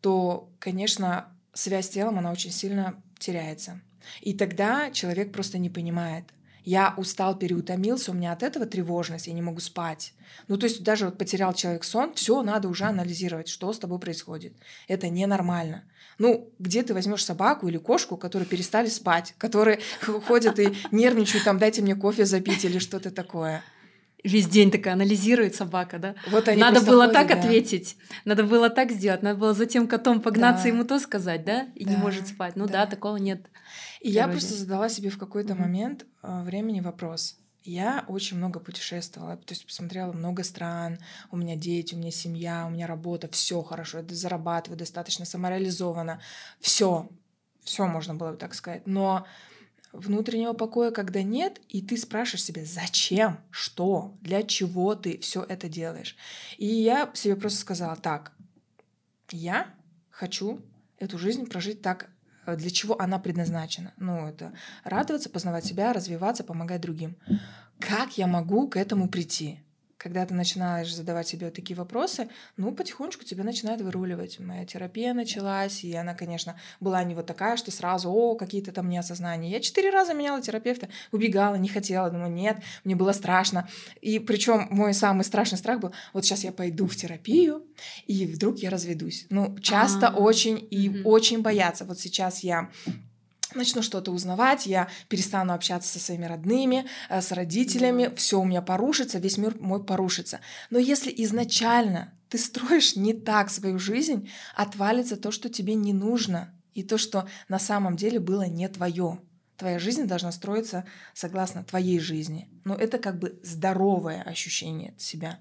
[0.02, 3.82] то, конечно, связь с телом, она очень сильно теряется.
[4.22, 6.26] И тогда человек просто не понимает.
[6.63, 10.13] Я устал, переутомился, у меня от этого тревожность, я не могу спать.
[10.47, 14.00] Ну, то есть даже вот потерял человек сон, все надо уже анализировать, что с тобой
[14.00, 14.54] происходит.
[14.88, 15.84] Это ненормально.
[16.17, 19.80] Ну, где ты возьмешь собаку или кошку, которые перестали спать, которые
[20.28, 23.63] ходят и нервничают, там, дайте мне кофе запить или что-то такое
[24.24, 26.15] весь день такая анализирует собака, да?
[26.30, 27.34] Вот они надо было ходят, так да.
[27.39, 30.69] ответить, надо было так сделать, надо было за тем котом погнаться, да.
[30.69, 31.67] ему то сказать, да?
[31.76, 31.91] И да.
[31.91, 32.56] не может спать.
[32.56, 33.41] Ну да, да такого нет.
[34.02, 35.62] И я просто задала себе в какой-то угу.
[35.62, 37.38] момент э, времени вопрос.
[37.64, 40.98] Я очень много путешествовала, то есть посмотрела много стран,
[41.30, 46.20] у меня дети, у меня семья, у меня работа, все хорошо, я зарабатываю достаточно самореализованно,
[46.60, 47.08] все,
[47.64, 48.88] все можно было бы так сказать.
[48.88, 49.28] Но
[49.94, 55.70] внутреннего покоя, когда нет, и ты спрашиваешь себя, зачем, что, для чего ты все это
[55.70, 56.16] делаешь.
[56.58, 58.32] И я себе просто сказала, так,
[59.30, 59.74] я
[60.10, 60.62] хочу
[60.98, 62.10] эту жизнь прожить так,
[62.56, 63.94] для чего она предназначена.
[63.98, 67.18] Ну, это радоваться, познавать себя, развиваться, помогать другим.
[67.80, 69.62] Как я могу к этому прийти?
[70.02, 74.40] Когда ты начинаешь задавать себе такие вопросы, ну, потихонечку тебя начинает выруливать.
[74.40, 78.90] Моя терапия началась, и она, конечно, была не вот такая, что сразу, о, какие-то там
[78.90, 79.52] неосознания.
[79.52, 83.70] Я четыре раза меняла терапевта, убегала, не хотела, думаю, нет, мне было страшно.
[84.02, 87.64] И причем мой самый страшный страх был, вот сейчас я пойду в терапию,
[88.08, 89.28] и вдруг я разведусь.
[89.30, 90.20] Ну, часто А-а-а.
[90.20, 91.04] очень и mm-hmm.
[91.04, 91.86] очень боятся.
[91.86, 92.72] Вот сейчас я
[93.56, 98.46] начну что-то узнавать, я перестану общаться со своими родными, э, с родителями, mm все у
[98.46, 100.42] меня порушится, весь мир мой порушится.
[100.70, 106.54] Но если изначально ты строишь не так свою жизнь, отвалится то, что тебе не нужно,
[106.74, 109.20] и то, что на самом деле было не твое.
[109.58, 112.50] Твоя жизнь должна строиться согласно твоей жизни.
[112.64, 115.40] Но это как бы здоровое ощущение себя.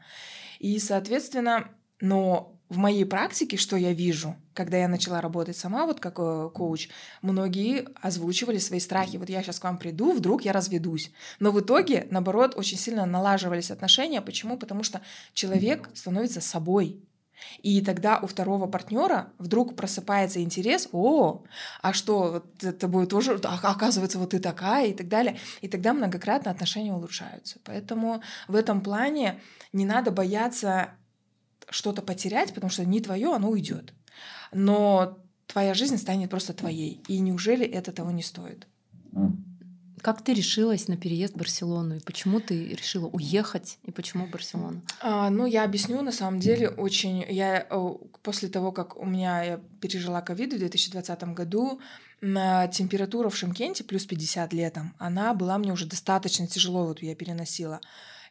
[0.59, 1.71] И, соответственно,
[2.01, 6.51] но в моей практике, что я вижу, когда я начала работать сама, вот как э,
[6.55, 6.89] коуч,
[7.21, 9.17] многие озвучивали свои страхи.
[9.17, 11.11] Вот я сейчас к вам приду, вдруг я разведусь.
[11.41, 14.23] Но в итоге, наоборот, очень сильно налаживались отношения.
[14.23, 14.57] Почему?
[14.57, 15.03] Потому что
[15.35, 17.03] человек становится собой.
[17.63, 21.43] И тогда у второго партнера вдруг просыпается интерес, о,
[21.83, 25.39] а что, вот это будет тоже, а, оказывается, вот ты такая и так далее.
[25.61, 27.59] И тогда многократно отношения улучшаются.
[27.65, 29.41] Поэтому в этом плане
[29.73, 30.91] не надо бояться
[31.71, 33.95] что-то потерять, потому что не твое, оно уйдет.
[34.53, 37.01] Но твоя жизнь станет просто твоей.
[37.09, 38.67] И неужели это того не стоит?
[40.03, 41.97] Как ты решилась на переезд в Барселону?
[41.97, 43.79] И почему ты решила уехать?
[43.85, 44.81] И почему Барселона?
[45.03, 47.25] А, ну, я объясню, на самом деле, очень...
[47.29, 47.67] Я
[48.23, 51.81] после того, как у меня я пережила ковид в 2020 году,
[52.23, 57.81] температура в Шимкенте плюс 50 летом, она была мне уже достаточно тяжело, вот я переносила.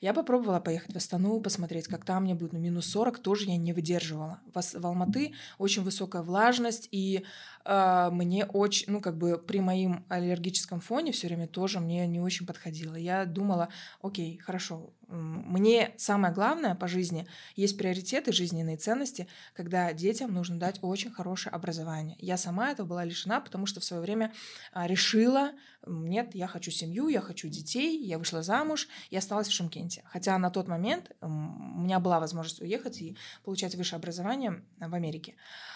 [0.02, 2.54] Я попробовала поехать в Астану, посмотреть, как там мне будет.
[2.54, 4.40] Но минус 40 тоже я не выдерживала.
[4.54, 7.26] В, в Алматы очень высокая влажность, и
[7.66, 12.46] мне очень, ну, как бы при моем аллергическом фоне все время тоже мне не очень
[12.46, 12.96] подходило.
[12.96, 13.70] Я думала,
[14.02, 20.80] окей, хорошо, мне самое главное по жизни есть приоритеты, жизненные ценности, когда детям нужно дать
[20.84, 22.16] очень хорошее образование.
[22.20, 24.32] Я сама этого была лишена, потому что в свое время
[24.72, 25.52] а, решила,
[25.88, 30.04] нет, я хочу семью, я хочу детей, я вышла замуж и осталась в Шимкенте.
[30.06, 35.36] Хотя на тот момент у меня была возможность уехать и получать высшее образование в Америке.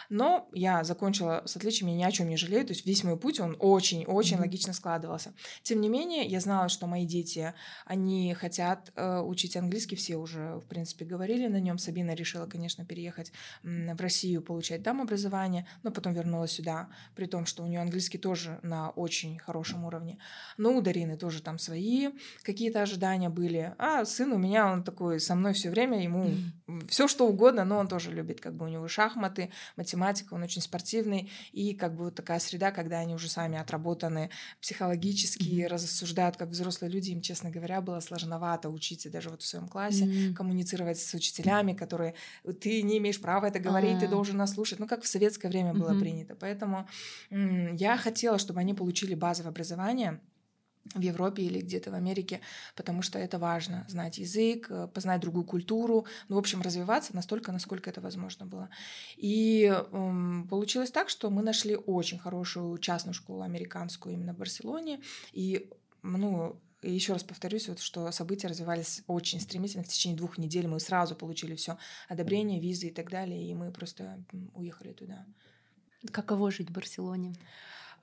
[0.10, 2.66] Но я закончила с отличием, я ни о чем не жалею.
[2.66, 4.40] То есть весь мой путь, он очень-очень mm-hmm.
[4.40, 5.34] логично складывался.
[5.64, 7.54] Тем не менее, я знала, что мои дети,
[7.86, 11.78] они хотят э, учить английский, все уже, в принципе, говорили на нем.
[11.78, 13.32] Сабина решила, конечно, переехать
[13.64, 18.18] в Россию, получать там образование, но потом вернулась сюда, при том, что у нее английский
[18.18, 20.18] тоже на очень хорошем уровне.
[20.58, 22.10] Но у Дарины тоже там свои
[22.44, 23.74] какие-то ожидания были.
[23.78, 26.63] А сын у меня, он такой со мной все время, ему mm-hmm.
[26.88, 30.62] Все что угодно, но он тоже любит, как бы у него шахматы, математика, он очень
[30.62, 34.30] спортивный, и как бы вот такая среда, когда они уже сами отработаны
[34.62, 35.68] психологически, mm-hmm.
[35.68, 40.06] рассуждают как взрослые люди, им, честно говоря, было сложновато учиться даже вот в своем классе,
[40.06, 40.34] mm-hmm.
[40.34, 42.16] коммуницировать с учителями, которые
[42.62, 44.02] ты не имеешь права это говорить, А-а-а.
[44.02, 46.00] ты должен нас слушать, ну как в советское время было mm-hmm.
[46.00, 46.36] принято.
[46.36, 46.88] Поэтому
[47.30, 50.20] я хотела, чтобы они получили базовое образование,
[50.94, 52.42] в Европе или где-то в Америке,
[52.76, 57.52] потому что это важно, знать язык, э, познать другую культуру, ну, в общем, развиваться настолько,
[57.52, 58.70] насколько это возможно было.
[59.16, 65.02] И эм, получилось так, что мы нашли очень хорошую частную школу американскую именно в Барселоне,
[65.32, 65.70] и,
[66.02, 69.84] ну, еще раз повторюсь, вот, что события развивались очень стремительно.
[69.84, 71.78] В течение двух недель мы сразу получили все
[72.10, 75.26] одобрение, визы и так далее, и мы просто уехали туда.
[76.12, 77.36] Каково жить в Барселоне?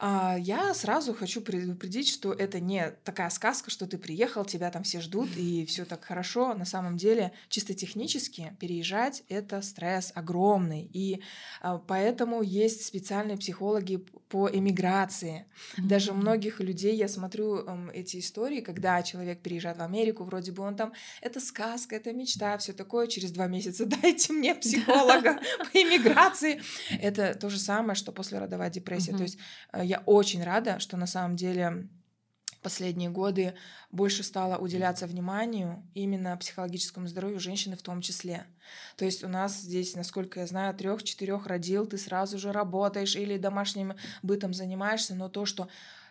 [0.03, 4.83] А, я сразу хочу предупредить, что это не такая сказка, что ты приехал, тебя там
[4.83, 6.55] все ждут и все так хорошо.
[6.55, 11.21] На самом деле, чисто технически переезжать это стресс огромный, и
[11.61, 13.99] а, поэтому есть специальные психологи
[14.31, 15.45] по эмиграции.
[15.77, 20.63] Даже многих людей я смотрю эм, эти истории, когда человек переезжает в Америку, вроде бы
[20.63, 23.07] он там это сказка, это мечта, все такое.
[23.07, 26.63] Через два месяца дайте мне психолога по эмиграции.
[26.89, 29.13] Это то же самое, что после родовая депрессия.
[29.13, 29.37] То есть
[29.73, 31.89] э, я очень рада, что на самом деле
[32.63, 33.55] последние годы
[33.91, 38.47] больше стало уделяться вниманию именно психологическому здоровью женщины в том числе.
[38.97, 43.37] То есть у нас здесь, насколько я знаю, трех-четырех родил, ты сразу же работаешь или
[43.37, 45.69] домашним бытом занимаешься, но то, что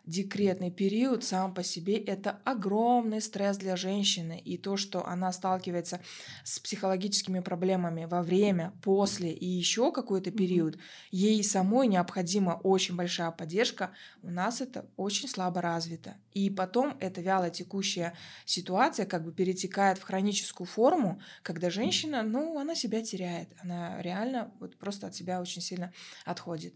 [0.10, 4.41] декретный период сам по себе это огромный стресс для женщины.
[4.43, 6.02] И то, что она сталкивается
[6.43, 10.78] с психологическими проблемами во время, после и еще какой-то период,
[11.12, 13.91] ей самой необходима очень большая поддержка.
[14.24, 16.17] У нас это очень слабо развито.
[16.34, 22.58] И потом эта вяло текущая ситуация как бы перетекает в хроническую форму, когда женщина, ну,
[22.58, 23.50] она себя теряет.
[23.62, 25.93] Она реально вот просто от себя очень сильно
[26.26, 26.74] отходит.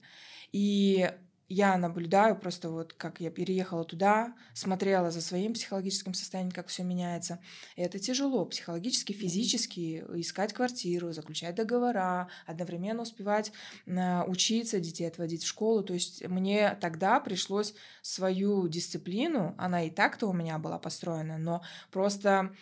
[0.52, 1.10] И
[1.50, 6.84] я наблюдаю просто вот, как я переехала туда, смотрела за своим психологическим состоянием, как все
[6.84, 7.40] меняется.
[7.76, 13.52] И это тяжело психологически, физически искать квартиру, заключать договора, одновременно успевать
[13.88, 15.84] а, учиться, детей отводить в школу.
[15.84, 21.62] То есть мне тогда пришлось свою дисциплину, она и так-то у меня была построена, но
[21.92, 22.56] просто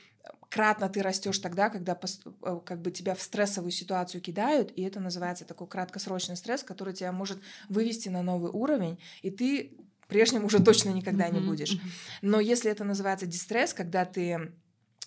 [0.50, 1.98] кратно ты растешь тогда, когда
[2.44, 6.94] э, как бы тебя в стрессовую ситуацию кидают, и это называется такой краткосрочный стресс, который
[6.94, 11.80] тебя может вывести на новый уровень, и ты прежним уже точно никогда не будешь.
[12.22, 14.52] Но если это называется дистресс, когда ты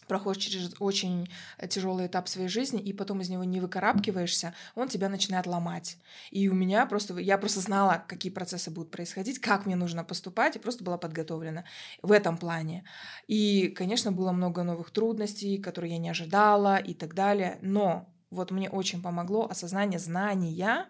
[0.07, 1.29] проходишь через очень
[1.69, 5.99] тяжелый этап своей жизни, и потом из него не выкарабкиваешься, он тебя начинает ломать.
[6.31, 10.57] И у меня просто, я просто знала, какие процессы будут происходить, как мне нужно поступать,
[10.57, 11.65] и просто была подготовлена
[12.03, 12.85] в этом плане.
[13.27, 18.51] И, конечно, было много новых трудностей, которые я не ожидала и так далее, но вот
[18.51, 20.89] мне очень помогло осознание знания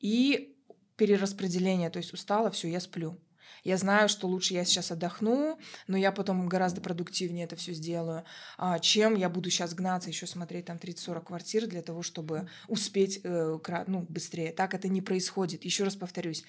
[0.00, 0.56] и
[0.96, 3.18] перераспределение, то есть устала, все, я сплю.
[3.64, 8.24] Я знаю, что лучше я сейчас отдохну, но я потом гораздо продуктивнее это все сделаю,
[8.58, 13.20] а, чем я буду сейчас гнаться, еще смотреть там 30-40 квартир для того, чтобы успеть
[13.24, 14.52] э, ну, быстрее.
[14.52, 15.64] Так это не происходит.
[15.64, 16.44] Еще раз повторюсь.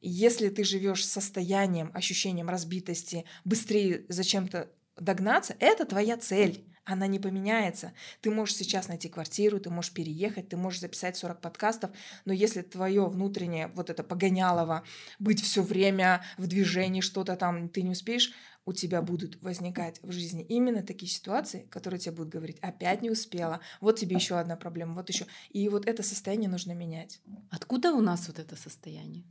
[0.00, 7.92] Если ты живешь состоянием, ощущением разбитости, быстрее зачем-то догнаться, это твоя цель она не поменяется.
[8.20, 11.90] Ты можешь сейчас найти квартиру, ты можешь переехать, ты можешь записать 40 подкастов,
[12.24, 14.82] но если твое внутреннее вот это погонялово,
[15.18, 18.32] быть все время в движении, что-то там ты не успеешь,
[18.64, 23.10] у тебя будут возникать в жизни именно такие ситуации, которые тебе будут говорить, опять не
[23.10, 25.26] успела, вот тебе еще одна проблема, вот еще.
[25.50, 27.20] И вот это состояние нужно менять.
[27.50, 29.24] Откуда у нас вот это состояние?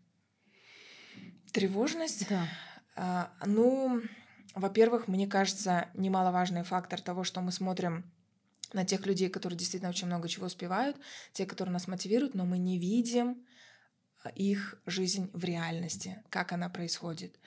[1.51, 2.27] Тревожность?
[2.29, 2.47] Да.
[2.95, 4.01] А, ну,
[4.55, 8.11] во-первых, мне кажется, немаловажный фактор того, что мы смотрим
[8.73, 10.97] на тех людей, которые действительно очень много чего успевают,
[11.33, 13.45] те, которые нас мотивируют, но мы не видим
[14.23, 17.39] а, их жизнь в реальности, как она происходит.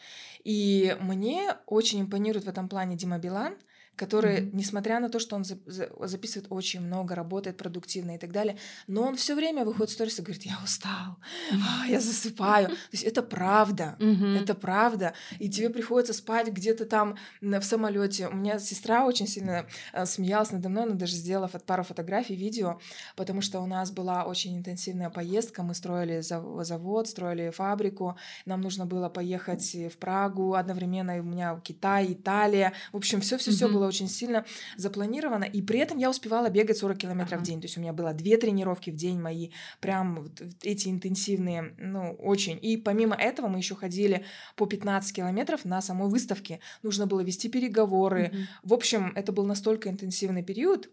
[0.43, 3.57] И мне очень импонирует в этом плане Дима Билан—
[3.97, 4.51] который, mm-hmm.
[4.53, 8.57] несмотря на то, что он за, за, записывает очень много, работает продуктивно и так далее,
[8.87, 11.17] но он все время выходит в сторис и говорит, я устал,
[11.53, 12.69] а, я засыпаю.
[12.69, 14.43] То есть это правда, mm-hmm.
[14.43, 15.15] это правда.
[15.39, 18.29] И тебе приходится спать где-то там в самолете.
[18.29, 22.81] У меня сестра очень сильно э, смеялась надо мной, она даже сделала пару фотографий, видео,
[23.17, 28.87] потому что у нас была очень интенсивная поездка, мы строили завод, строили фабрику, нам нужно
[28.87, 33.73] было поехать в Прагу, одновременно у меня Китай, Италия, в общем, все-все-все mm-hmm.
[33.73, 34.45] было было очень сильно
[34.77, 37.43] запланировано, и при этом я успевала бегать 40 километров uh-huh.
[37.43, 37.61] в день.
[37.61, 42.13] То есть у меня было две тренировки в день мои, прям вот эти интенсивные, ну,
[42.13, 42.59] очень.
[42.61, 44.25] И помимо этого мы еще ходили
[44.57, 46.61] по 15 километров на самой выставке.
[46.83, 48.31] Нужно было вести переговоры.
[48.33, 48.45] Uh-huh.
[48.63, 50.89] В общем, это был настолько интенсивный период,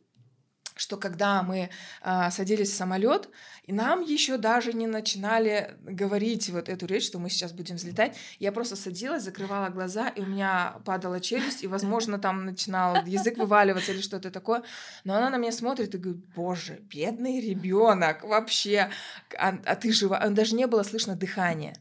[0.81, 1.69] что когда мы
[2.01, 3.29] э, садились в самолет,
[3.67, 8.17] и нам еще даже не начинали говорить вот эту речь, что мы сейчас будем взлетать,
[8.39, 13.37] я просто садилась, закрывала глаза, и у меня падала челюсть, и, возможно, там начинал язык
[13.37, 14.63] вываливаться или что-то такое.
[15.03, 18.89] Но она на меня смотрит и говорит, боже, бедный ребенок, вообще,
[19.37, 20.17] а, а ты жива?
[20.17, 21.75] А даже не было слышно дыхания.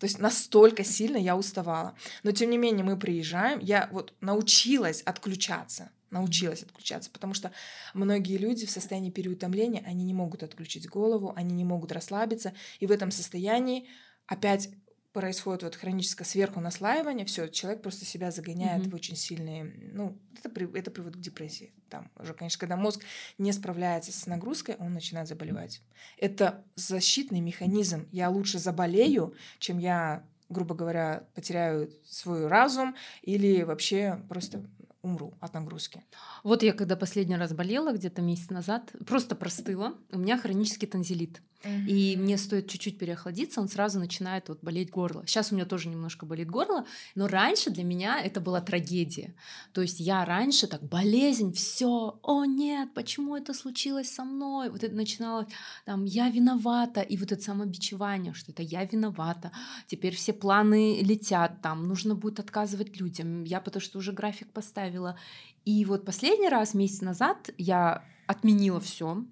[0.00, 1.94] То есть настолько сильно я уставала.
[2.22, 7.52] Но, тем не менее, мы приезжаем, я вот научилась отключаться научилась отключаться, потому что
[7.94, 12.86] многие люди в состоянии переутомления, они не могут отключить голову, они не могут расслабиться, и
[12.86, 13.86] в этом состоянии
[14.26, 14.70] опять
[15.12, 18.90] происходит вот хроническое сверху наслаивание, все, человек просто себя загоняет mm-hmm.
[18.90, 19.64] в очень сильные,
[19.94, 21.72] ну, это, это приводит к депрессии.
[21.88, 23.02] Там уже, конечно, когда мозг
[23.38, 25.80] не справляется с нагрузкой, он начинает заболевать.
[26.18, 28.06] Это защитный механизм.
[28.12, 34.64] Я лучше заболею, чем я грубо говоря, потеряю свой разум или вообще просто
[35.06, 36.04] умру от нагрузки.
[36.44, 41.40] Вот я когда последний раз болела, где-то месяц назад, просто простыла, у меня хронический танзелит.
[41.62, 41.86] Mm-hmm.
[41.86, 45.24] И мне стоит чуть-чуть переохладиться, он сразу начинает вот болеть горло.
[45.26, 49.34] Сейчас у меня тоже немножко болит горло, но раньше для меня это была трагедия.
[49.72, 54.70] То есть я раньше так болезнь, все, о нет, почему это случилось со мной?
[54.70, 55.48] Вот это начиналось,
[55.84, 59.52] там, я виновата, и вот это самобичевание, что это я виновата.
[59.86, 63.44] Теперь все планы летят, там, нужно будет отказывать людям.
[63.44, 65.18] Я потому что уже график поставила.
[65.64, 69.24] И вот последний раз, месяц назад, я отменила все,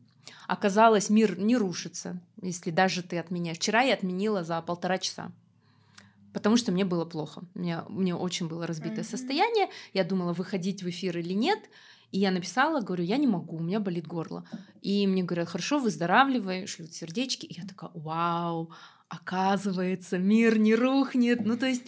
[0.46, 3.58] Оказалось, мир не рушится, если даже ты отменяешь.
[3.58, 5.32] Вчера я отменила за полтора часа
[6.34, 7.44] потому что мне было плохо.
[7.54, 9.08] У меня, мне очень было разбитое mm-hmm.
[9.08, 9.68] состояние.
[9.94, 11.60] Я думала, выходить в эфир или нет.
[12.10, 14.44] И я написала, говорю, я не могу, у меня болит горло.
[14.82, 17.46] И мне говорят, хорошо, выздоравливай, шлют сердечки.
[17.46, 18.70] И я такая, вау,
[19.08, 21.44] оказывается, мир не рухнет.
[21.44, 21.84] Ну, то есть,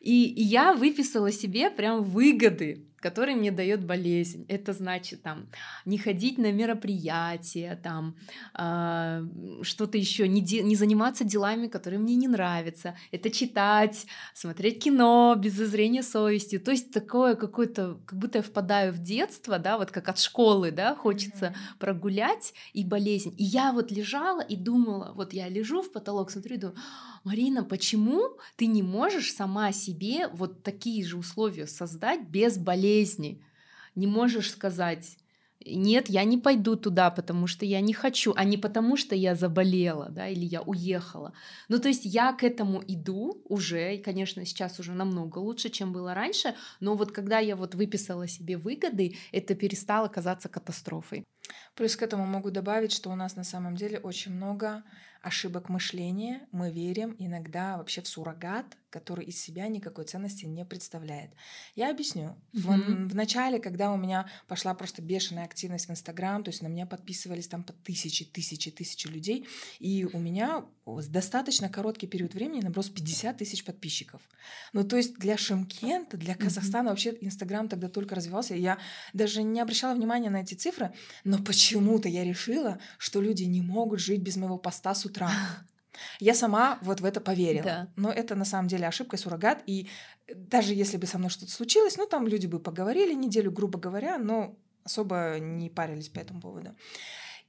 [0.00, 4.44] и, и я выписала себе прям выгоды который мне дает болезнь.
[4.48, 5.48] Это значит там
[5.84, 8.16] не ходить на мероприятия, там
[8.58, 9.26] э,
[9.62, 12.96] что-то еще, не, де- не заниматься делами, которые мне не нравятся.
[13.10, 16.58] Это читать, смотреть кино без зазрения совести.
[16.58, 20.70] То есть такое какое-то, как будто я впадаю в детство, да, вот как от школы,
[20.70, 21.78] да, хочется mm-hmm.
[21.78, 23.34] прогулять и болезнь.
[23.38, 26.78] И я вот лежала и думала, вот я лежу в потолок, смотрю и думаю,
[27.22, 28.22] Марина, почему
[28.56, 32.89] ты не можешь сама себе вот такие же условия создать без болезни?
[33.94, 35.16] Не можешь сказать,
[35.66, 39.34] нет, я не пойду туда, потому что я не хочу, а не потому что я
[39.34, 41.34] заболела, да, или я уехала.
[41.68, 45.92] Ну, то есть я к этому иду уже, и, конечно, сейчас уже намного лучше, чем
[45.92, 51.24] было раньше, но вот когда я вот выписала себе выгоды, это перестало казаться катастрофой.
[51.74, 54.82] Плюс к этому могу добавить, что у нас на самом деле очень много
[55.22, 56.46] ошибок мышления.
[56.52, 61.30] Мы верим иногда вообще в суррогат, который из себя никакой ценности не представляет.
[61.76, 62.36] Я объясню.
[62.52, 63.06] Mm-hmm.
[63.06, 66.68] В, в начале, когда у меня пошла просто бешеная активность в Инстаграм, то есть на
[66.68, 69.46] меня подписывались там по тысячи, тысячи, тысячи людей,
[69.78, 70.64] и у меня
[71.08, 74.20] достаточно короткий период времени наброс 50 тысяч подписчиков.
[74.72, 76.90] Ну, то есть для Шимкента, для Казахстана mm-hmm.
[76.90, 78.54] вообще Инстаграм тогда только развивался.
[78.54, 78.78] Я
[79.12, 80.92] даже не обращала внимания на эти цифры,
[81.24, 85.30] но почему-то я решила, что люди не могут жить без моего поста с утра.
[86.20, 87.64] Я сама вот в это поверила.
[87.64, 87.88] Да.
[87.96, 89.62] Но это на самом деле ошибка, суррогат.
[89.66, 89.88] И
[90.34, 94.16] даже если бы со мной что-то случилось, ну там люди бы поговорили неделю, грубо говоря,
[94.16, 96.74] но особо не парились по этому поводу.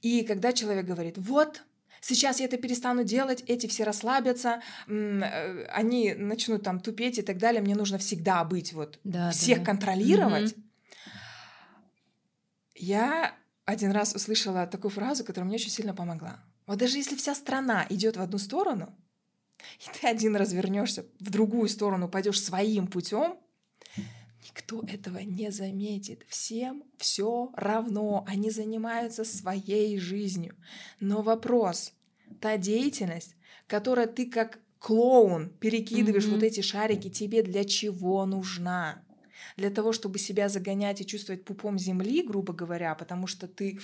[0.02, 1.62] И когда человек говорит, вот,
[2.02, 7.38] сейчас я это перестану делать, эти все расслабятся, э, они начнут там тупеть и так
[7.38, 9.64] далее, мне нужно всегда быть вот, да, всех да.
[9.64, 10.52] контролировать.
[10.52, 10.62] Угу.
[12.74, 13.34] Я
[13.64, 16.40] один раз услышала такую фразу, которая мне очень сильно помогла.
[16.66, 18.94] Вот даже если вся страна идет в одну сторону,
[19.78, 23.36] и ты один развернешься в другую сторону, пойдешь своим путем,
[24.42, 26.24] никто этого не заметит.
[26.28, 28.24] Всем все равно.
[28.26, 30.56] Они занимаются своей жизнью.
[31.00, 31.92] Но вопрос,
[32.40, 33.36] та деятельность,
[33.66, 36.34] которая ты как клоун перекидываешь mm-hmm.
[36.34, 39.04] вот эти шарики, тебе для чего нужна?
[39.56, 43.80] Для того, чтобы себя загонять и чувствовать пупом земли, грубо говоря, потому что ты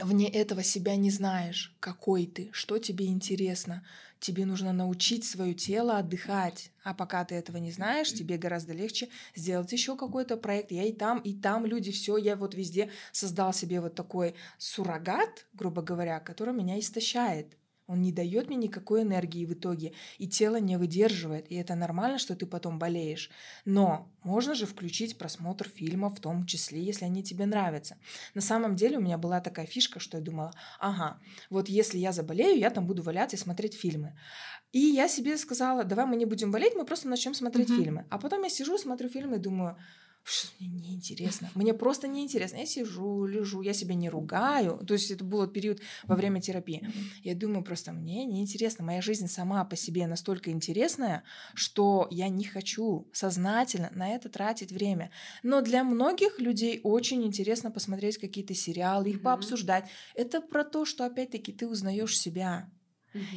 [0.00, 3.84] вне этого себя не знаешь, какой ты, что тебе интересно.
[4.20, 6.72] Тебе нужно научить свое тело отдыхать.
[6.84, 10.72] А пока ты этого не знаешь, тебе гораздо легче сделать еще какой-то проект.
[10.72, 15.46] Я и там, и там люди, все, я вот везде создал себе вот такой суррогат,
[15.54, 17.56] грубо говоря, который меня истощает.
[17.90, 22.18] Он не дает мне никакой энергии в итоге, и тело не выдерживает, и это нормально,
[22.18, 23.30] что ты потом болеешь.
[23.64, 27.96] Но можно же включить просмотр фильмов, в том числе, если они тебе нравятся.
[28.34, 31.18] На самом деле у меня была такая фишка, что я думала, ага,
[31.50, 34.16] вот если я заболею, я там буду валяться и смотреть фильмы.
[34.70, 37.76] И я себе сказала, давай мы не будем болеть, мы просто начнем смотреть mm-hmm.
[37.76, 38.06] фильмы.
[38.08, 39.76] А потом я сижу, смотрю фильмы и думаю,
[40.30, 41.50] что мне неинтересно.
[41.54, 42.58] Мне просто неинтересно.
[42.58, 44.78] Я сижу, лежу, я себя не ругаю.
[44.86, 46.88] То есть это был период во время терапии.
[47.22, 48.84] Я думаю, просто мне неинтересно.
[48.84, 51.24] Моя жизнь сама по себе настолько интересная,
[51.54, 55.10] что я не хочу сознательно на это тратить время.
[55.42, 59.88] Но для многих людей очень интересно посмотреть какие-то сериалы, их пообсуждать.
[60.14, 62.70] Это про то, что опять-таки ты узнаешь себя.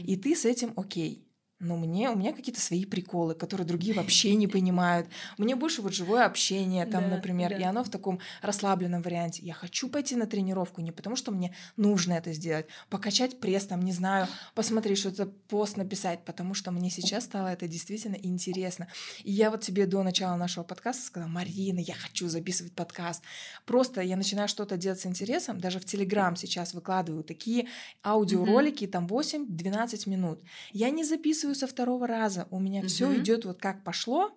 [0.05, 1.27] И ты с этим окей
[1.64, 5.07] но мне, у меня какие-то свои приколы, которые другие вообще не понимают.
[5.38, 7.57] Мне больше вот живое общение там, да, например, да.
[7.57, 9.41] и оно в таком расслабленном варианте.
[9.43, 13.82] Я хочу пойти на тренировку не потому, что мне нужно это сделать, покачать пресс там,
[13.82, 18.88] не знаю, посмотреть что-то, пост написать, потому что мне сейчас стало это действительно интересно.
[19.24, 23.24] И я вот тебе до начала нашего подкаста сказала, Марина, я хочу записывать подкаст.
[23.66, 27.68] Просто я начинаю что-то делать с интересом, даже в Телеграм сейчас выкладываю такие
[28.03, 28.88] аудиоролики, mm-hmm.
[28.88, 30.41] там 8-12 минут.
[30.72, 32.47] Я не записываю чувствую со второго раза.
[32.51, 33.22] У меня все Мгм.
[33.22, 34.32] идет вот как пошло,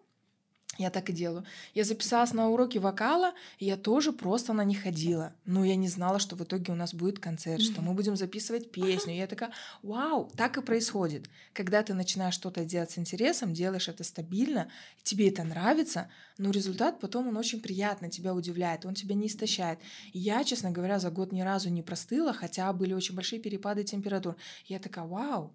[0.78, 1.44] я так и делаю.
[1.74, 5.32] Я записалась на уроки вокала, и я тоже просто на них ходила.
[5.46, 8.70] Но я не знала, что в итоге у нас будет концерт, что мы будем записывать
[8.70, 9.14] песню.
[9.14, 9.52] Я такая,
[9.82, 11.30] вау, так и происходит.
[11.54, 14.68] Когда ты начинаешь что-то делать с интересом, делаешь это стабильно,
[15.02, 19.78] тебе это нравится, но результат потом он очень приятный, тебя удивляет, он тебя не истощает.
[20.12, 23.82] И я, честно говоря, за год ни разу не простыла, хотя были очень большие перепады
[23.84, 24.36] температур.
[24.66, 25.54] Я такая, вау,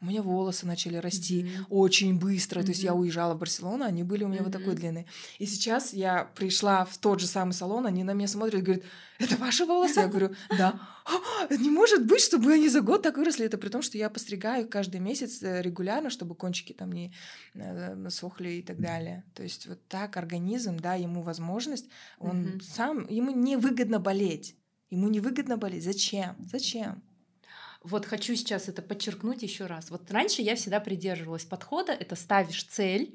[0.00, 1.66] у меня волосы начали расти Мгм.
[1.70, 2.62] очень быстро.
[2.62, 5.06] То есть я уезжала в Барселону, они были у меня вот такой длины.
[5.38, 8.84] И сейчас я пришла в тот же самый салон, они на меня смотрят и говорят,
[9.18, 10.00] это ваши волосы?
[10.00, 10.80] Я говорю, да.
[11.48, 13.46] «А, Не может быть, чтобы они за год так выросли.
[13.46, 17.14] Это при том, что я постригаю каждый месяц э, регулярно, чтобы кончики там не
[17.54, 19.24] э, насохли и так далее.
[19.34, 21.86] То есть вот так организм, да, ему возможность,
[22.18, 22.60] он Мгм.
[22.60, 24.56] сам, ему невыгодно болеть.
[24.90, 25.84] Ему невыгодно болеть.
[25.84, 26.36] Зачем?
[26.52, 27.02] Зачем?
[27.88, 29.90] Вот хочу сейчас это подчеркнуть еще раз.
[29.90, 33.14] Вот раньше я всегда придерживалась подхода, это ставишь цель,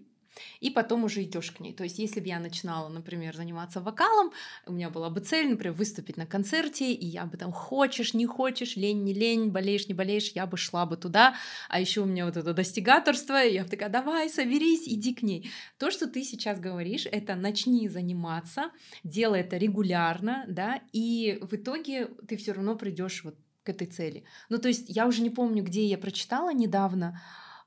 [0.62, 1.74] и потом уже идешь к ней.
[1.74, 4.32] То есть, если бы я начинала, например, заниматься вокалом,
[4.66, 8.26] у меня была бы цель, например, выступить на концерте, и я бы там хочешь, не
[8.26, 11.36] хочешь, лень, не лень, болеешь, не болеешь, я бы шла бы туда.
[11.68, 15.22] А еще у меня вот это достигаторство, и я бы такая, давай, соберись, иди к
[15.22, 15.52] ней.
[15.80, 18.72] То, что ты сейчас говоришь, это начни заниматься,
[19.04, 24.24] делай это регулярно, да, и в итоге ты все равно придешь вот к этой цели.
[24.50, 27.22] Ну, то есть я уже не помню, где я прочитала недавно,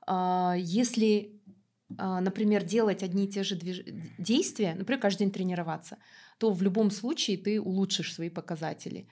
[0.05, 1.41] а, если,
[1.97, 3.85] а, например, делать одни и те же движ-
[4.17, 5.97] действия, например, каждый день тренироваться,
[6.37, 9.07] то в любом случае ты улучшишь свои показатели.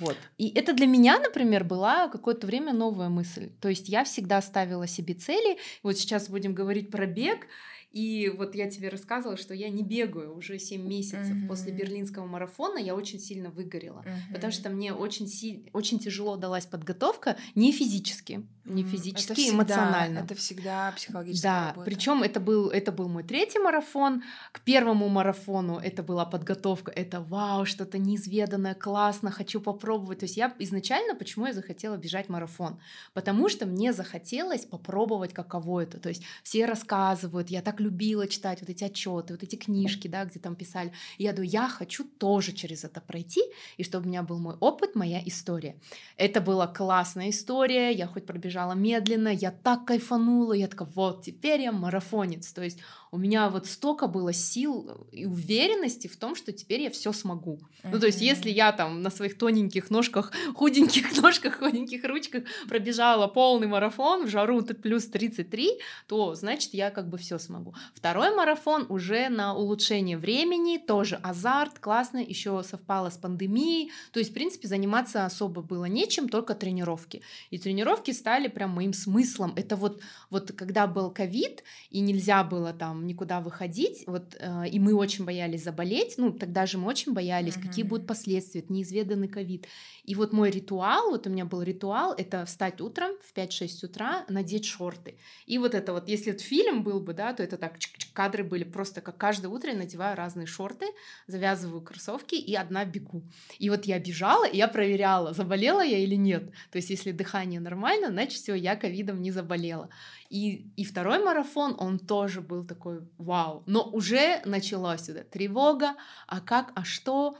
[0.00, 0.16] Вот.
[0.38, 3.50] И это для меня, например, была какое-то время новая мысль.
[3.60, 5.58] То есть я всегда ставила себе цели.
[5.82, 7.46] Вот сейчас будем говорить про бег.
[7.92, 11.34] И вот я тебе рассказывала, что я не бегаю уже 7 месяцев.
[11.36, 11.48] Мгм.
[11.48, 14.02] После берлинского марафона я очень сильно выгорела.
[14.32, 14.52] Потому Мгм.
[14.52, 20.18] что мне очень, си- очень тяжело далась подготовка, не физически, не физически, это всегда- эмоционально.
[20.20, 21.84] Это всегда психологическая Да, работа.
[21.84, 24.22] причем это был, это был мой третий марафон.
[24.52, 26.90] К первому марафону это была подготовка.
[26.92, 30.20] Это вау, что-то неизведанное, классно, хочу попробовать.
[30.20, 32.80] То есть я изначально, почему я захотела бежать марафон?
[33.12, 35.98] Потому что мне захотелось попробовать, каково это.
[36.00, 40.24] То есть все рассказывают, я так любила читать вот эти отчеты, вот эти книжки, да,
[40.24, 40.92] где там писали.
[41.18, 43.42] И я думаю, я хочу тоже через это пройти,
[43.76, 45.76] и чтобы у меня был мой опыт, моя история.
[46.16, 51.60] Это была классная история, я хоть пробежала медленно, я так кайфанула, я такая, вот, теперь
[51.62, 52.52] я марафонец.
[52.52, 52.78] То есть
[53.10, 57.60] у меня вот столько было сил и уверенности в том, что теперь я все смогу.
[57.84, 63.26] Ну, то есть, если я там на своих тоненьких ножках, худеньких ножках, худеньких ручках пробежала
[63.26, 67.71] полный марафон в жару плюс 33, то значит я как бы все смогу.
[67.94, 73.90] Второй марафон уже на улучшение времени, тоже азарт, классно, еще совпало с пандемией.
[74.12, 77.22] То есть, в принципе, заниматься особо было нечем, только тренировки.
[77.50, 79.52] И тренировки стали прям моим смыслом.
[79.56, 80.00] Это вот,
[80.30, 85.24] вот когда был ковид, и нельзя было там никуда выходить, вот, э, и мы очень
[85.24, 87.88] боялись заболеть, ну, тогда же мы очень боялись, какие Мгм.
[87.90, 89.66] будут последствия, это неизведанный ковид.
[90.04, 94.24] И вот мой ритуал, вот у меня был ритуал, это встать утром в 5-6 утра,
[94.28, 95.16] надеть шорты.
[95.46, 97.78] И вот это вот, если это фильм был бы, да, то это так,
[98.12, 100.86] кадры были просто как каждое утро я надеваю разные шорты,
[101.28, 103.22] завязываю кроссовки и одна бегу.
[103.60, 106.50] И вот я бежала, и я проверяла, заболела я или нет.
[106.72, 109.90] То есть если дыхание нормально, значит все, я ковидом не заболела.
[110.28, 113.62] И, и второй марафон, он тоже был такой вау.
[113.66, 115.94] Но уже началась сюда тревога,
[116.26, 117.38] а как, а что,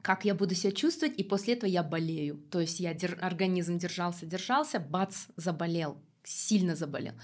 [0.00, 2.40] как я буду себя чувствовать, и после этого я болею.
[2.52, 7.14] То есть я дер- организм держался, держался, бац, заболел, сильно заболел.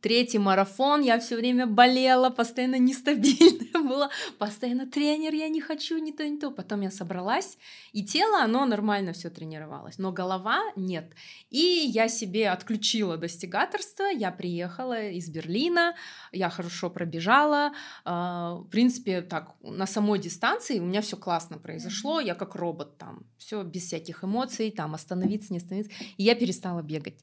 [0.00, 6.12] Третий марафон, я все время болела, постоянно нестабильная была, постоянно тренер, я не хочу, не
[6.12, 6.50] то, не то.
[6.50, 7.58] Потом я собралась,
[7.92, 11.12] и тело, оно нормально все тренировалось, но голова нет.
[11.50, 15.94] И я себе отключила достигаторство, я приехала из Берлина,
[16.32, 17.72] я хорошо пробежала,
[18.04, 22.96] а, в принципе, так, на самой дистанции у меня все классно произошло, я как робот
[22.96, 27.18] там, все без всяких эмоций, там остановиться, не остановиться, и я перестала бегать.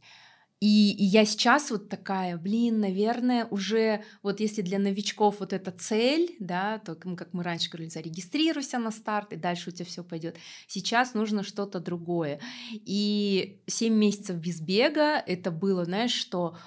[0.59, 5.71] И, и я сейчас вот такая, блин, наверное, уже вот если для новичков вот эта
[5.71, 10.03] цель, да, то как мы раньше говорили, зарегистрируйся на старт, и дальше у тебя все
[10.03, 10.37] пойдет.
[10.67, 12.39] Сейчас нужно что-то другое.
[12.73, 16.57] И 7 месяцев без бега это было, знаешь, что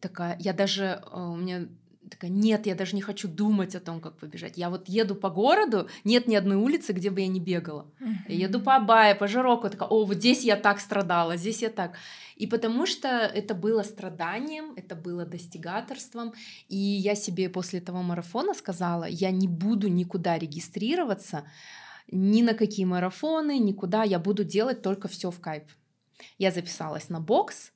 [0.00, 1.68] такая, я даже, э, у меня
[2.10, 4.56] такая, нет, я даже не хочу думать о том, как побежать.
[4.56, 7.86] Я вот еду по городу, нет ни одной улицы, где бы я не бегала.
[8.28, 11.70] Я еду по Абае, по Жироку, такая, о, вот здесь я так страдала, здесь я
[11.70, 11.96] так.
[12.36, 16.32] И потому что это было страданием, это было достигаторством,
[16.68, 21.44] и я себе после этого марафона сказала, я не буду никуда регистрироваться,
[22.10, 25.64] ни на какие марафоны, никуда, я буду делать только все в кайп.
[26.38, 27.72] Я записалась на бокс,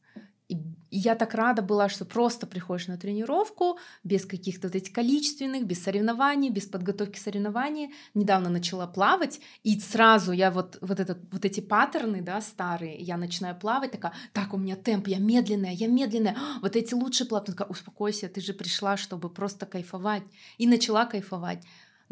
[0.48, 0.56] и
[0.90, 5.82] я так рада была, что просто приходишь на тренировку без каких-то вот этих количественных, без
[5.82, 7.92] соревнований, без подготовки соревнований.
[8.14, 13.16] Недавно начала плавать, и сразу я вот, вот, этот, вот эти паттерны, да, старые, я
[13.16, 17.46] начинаю плавать, такая, так, у меня темп, я медленная, я медленная, вот эти лучше плавать.
[17.46, 20.22] Такая, успокойся, ты же пришла, чтобы просто кайфовать.
[20.58, 21.64] И начала кайфовать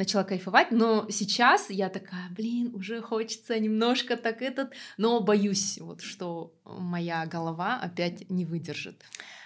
[0.02, 6.00] начала кайфовать, но сейчас я такая, блин, уже хочется немножко так этот, но боюсь, вот,
[6.00, 9.00] что моя голова опять не выдержит.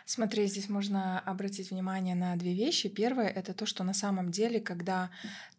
[0.06, 2.88] Смотри, здесь можно обратить внимание на две вещи.
[2.88, 5.10] Первое— это то, что на самом деле, когда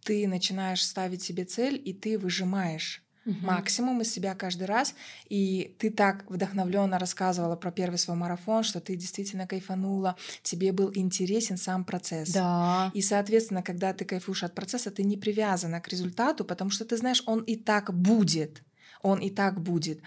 [0.03, 3.45] ты начинаешь ставить себе цель, и ты выжимаешь угу.
[3.45, 4.95] максимум из себя каждый раз.
[5.29, 10.91] И ты так вдохновленно рассказывала про первый свой марафон, что ты действительно кайфанула, тебе был
[10.95, 12.31] интересен сам процесс.
[12.31, 12.91] Да.
[12.93, 16.97] И, соответственно, когда ты кайфуешь от процесса, ты не привязана к результату, потому что ты
[16.97, 18.63] знаешь, он и так будет
[19.01, 19.99] он и так будет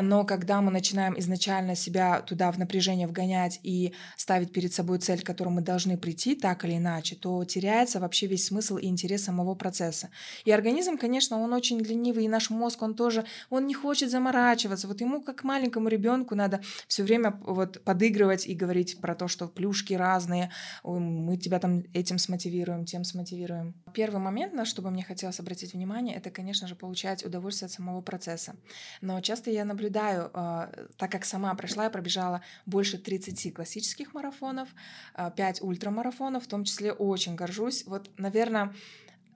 [0.00, 5.22] но когда мы начинаем изначально себя туда в напряжение вгонять и ставить перед собой цель,
[5.22, 9.24] к которой мы должны прийти так или иначе, то теряется вообще весь смысл и интерес
[9.24, 10.10] самого процесса.
[10.44, 14.88] И организм, конечно, он очень ленивый, и наш мозг, он тоже, он не хочет заморачиваться.
[14.88, 19.48] Вот ему, как маленькому ребенку, надо все время вот подыгрывать и говорить про то, что
[19.48, 20.50] плюшки разные,
[20.84, 23.74] мы тебя там этим смотивируем, тем смотивируем.
[23.92, 27.72] Первый момент, на что бы мне хотелось обратить внимание, это, конечно же, получать удовольствие от
[27.72, 28.56] самого процесса.
[29.00, 34.14] Но часто я наблюдаю наблюдаю, а, так как сама прошла, я пробежала больше 30 классических
[34.14, 34.68] марафонов,
[35.16, 37.84] 5 а, ультрамарафонов, в том числе очень горжусь.
[37.86, 38.72] Вот, наверное,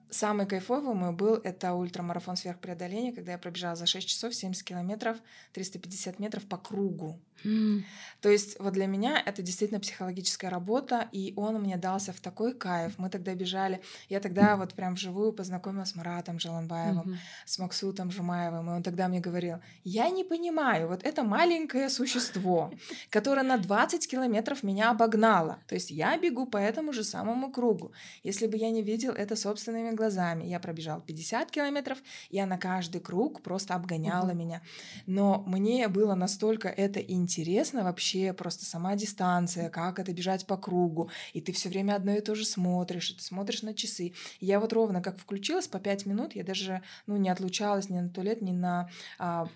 [0.09, 5.17] Самый кайфовый мой был это ультрамарафон сверхпреодоления, когда я пробежала за 6 часов 70 километров,
[5.51, 7.19] 350 метров по кругу.
[7.43, 7.83] Mm.
[8.21, 12.53] То есть вот для меня это действительно психологическая работа, и он мне дался в такой
[12.53, 12.93] кайф.
[12.97, 17.17] Мы тогда бежали, я тогда вот прям вживую познакомилась с Маратом Желанбаевым, mm-hmm.
[17.45, 22.73] с Максутом Жумаевым, и он тогда мне говорил, я не понимаю, вот это маленькое существо,
[23.09, 25.59] которое на 20 километров меня обогнало.
[25.67, 27.91] То есть я бегу по этому же самому кругу.
[28.23, 31.99] Если бы я не видел это собственными глазами, я пробежал 50 километров,
[32.31, 34.35] я на каждый круг просто обгоняла mm-hmm.
[34.35, 34.61] меня.
[35.05, 40.55] Но мне было настолько это интересно, интересно вообще просто сама дистанция, как это бежать по
[40.55, 44.13] кругу, и ты все время одно и то же смотришь, и ты смотришь на часы.
[44.39, 47.99] И я вот ровно как включилась по пять минут, я даже ну, не отлучалась ни
[47.99, 49.47] на туалет, ни на а,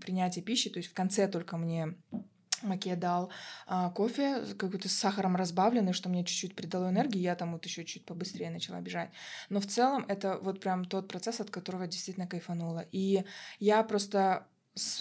[0.00, 1.94] принятие пищи, то есть в конце только мне
[2.62, 3.30] Маке дал
[3.66, 7.84] а, кофе какой-то с сахаром разбавленный, что мне чуть-чуть придало энергии, я там вот еще
[7.84, 9.10] чуть побыстрее начала бежать.
[9.50, 12.86] Но в целом это вот прям тот процесс, от которого действительно кайфанула.
[12.92, 13.24] И
[13.58, 14.46] я просто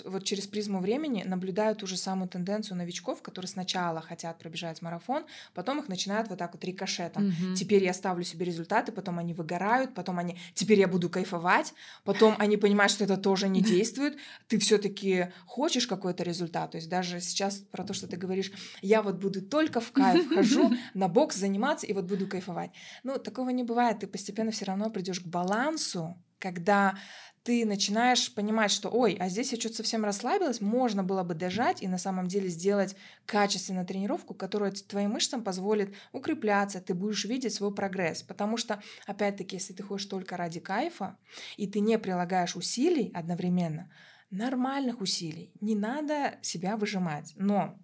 [0.05, 5.26] вот через призму времени наблюдаю ту же самую тенденцию новичков, которые сначала хотят пробежать марафон,
[5.53, 7.28] потом их начинают вот так вот рикошетом.
[7.28, 7.55] Угу.
[7.55, 11.73] Теперь я ставлю себе результаты, потом они выгорают, потом они, теперь я буду кайфовать,
[12.05, 14.17] потом они понимают, что это тоже не действует.
[14.47, 16.71] Ты все-таки хочешь какой-то результат.
[16.71, 18.51] То есть даже сейчас про то, что ты говоришь,
[18.82, 22.71] я вот буду только в кайф, хожу на бокс заниматься и вот буду кайфовать.
[23.03, 23.99] Ну, такого не бывает.
[23.99, 26.95] Ты постепенно все равно придешь к балансу, когда
[27.45, 31.83] ты начинаешь понимать, что, ой, а здесь я что-то совсем расслабилась, можно было бы дожать
[31.83, 32.95] и на самом деле сделать
[33.27, 38.23] качественную тренировку, которая твоим мышцам позволит укрепляться, ты будешь видеть свой прогресс.
[38.23, 41.19] Потому что, опять-таки, если ты ходишь только ради кайфа,
[41.55, 43.91] и ты не прилагаешь усилий одновременно,
[44.31, 47.33] нормальных усилий, не надо себя выжимать.
[47.35, 47.77] Но,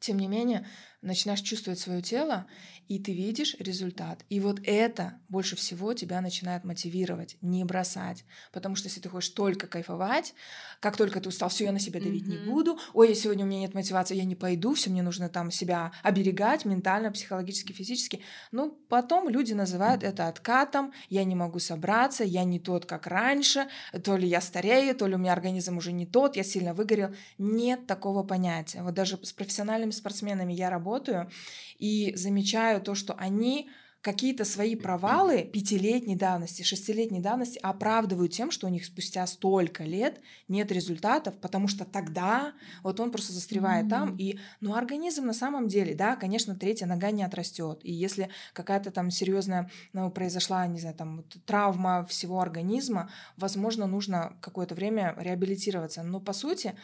[0.00, 0.66] тем не менее,
[1.02, 2.46] начинаешь чувствовать свое тело,
[2.88, 4.24] и ты видишь результат.
[4.28, 8.24] И вот это больше всего тебя начинает мотивировать, не бросать.
[8.52, 10.34] Потому что если ты хочешь только кайфовать,
[10.80, 12.44] как только ты устал, все, я на себя давить mm-hmm.
[12.44, 15.50] не буду, ой, сегодня у меня нет мотивации, я не пойду, все, мне нужно там
[15.50, 18.20] себя оберегать ментально, психологически, физически.
[18.50, 23.68] Ну, потом люди называют это откатом, я не могу собраться, я не тот, как раньше,
[24.04, 27.14] то ли я старею, то ли у меня организм уже не тот, я сильно выгорел.
[27.38, 28.82] Нет такого понятия.
[28.82, 31.30] Вот даже с профессиональными спортсменами я работаю, работаю
[31.78, 33.68] и замечаю то, что они
[34.02, 40.20] какие-то свои провалы пятилетней давности, шестилетней давности оправдывают тем, что у них спустя столько лет
[40.48, 43.90] нет результатов, потому что тогда вот он просто застревает mm-hmm.
[43.90, 44.16] там.
[44.16, 47.78] И, ну, организм на самом деле, да, конечно, третья нога не отрастет.
[47.84, 54.36] И если какая-то там серьезная, ну, произошла, не знаю, там травма всего организма, возможно, нужно
[54.40, 56.02] какое-то время реабилитироваться.
[56.02, 56.74] Но по сути,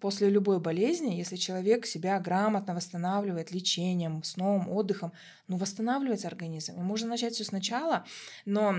[0.00, 5.12] После любой болезни, если человек себя грамотно восстанавливает лечением, сном, отдыхом,
[5.48, 6.78] ну, восстанавливается организм.
[6.78, 8.04] И можно начать все сначала,
[8.44, 8.76] но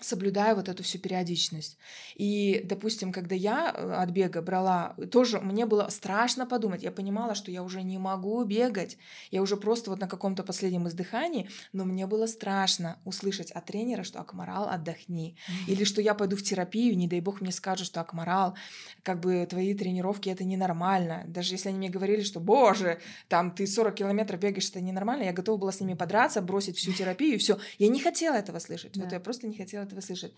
[0.00, 1.78] соблюдая вот эту всю периодичность.
[2.14, 6.82] И, допустим, когда я э, от бега брала, тоже мне было страшно подумать.
[6.82, 8.98] Я понимала, что я уже не могу бегать.
[9.30, 14.02] Я уже просто вот на каком-то последнем издыхании, но мне было страшно услышать от тренера,
[14.02, 15.36] что Акмарал, отдохни.
[15.68, 18.54] Или что я пойду в терапию, не дай бог мне скажут, что Акмарал,
[19.02, 21.24] как бы твои тренировки это ненормально.
[21.26, 25.32] Даже если они мне говорили, что, боже, там ты 40 километров бегаешь, это ненормально, я
[25.32, 27.58] готова была с ними подраться, бросить всю терапию все.
[27.78, 28.96] Я не хотела этого слышать.
[28.96, 29.02] Yeah.
[29.02, 30.34] Вот я просто не хотела этого слышать.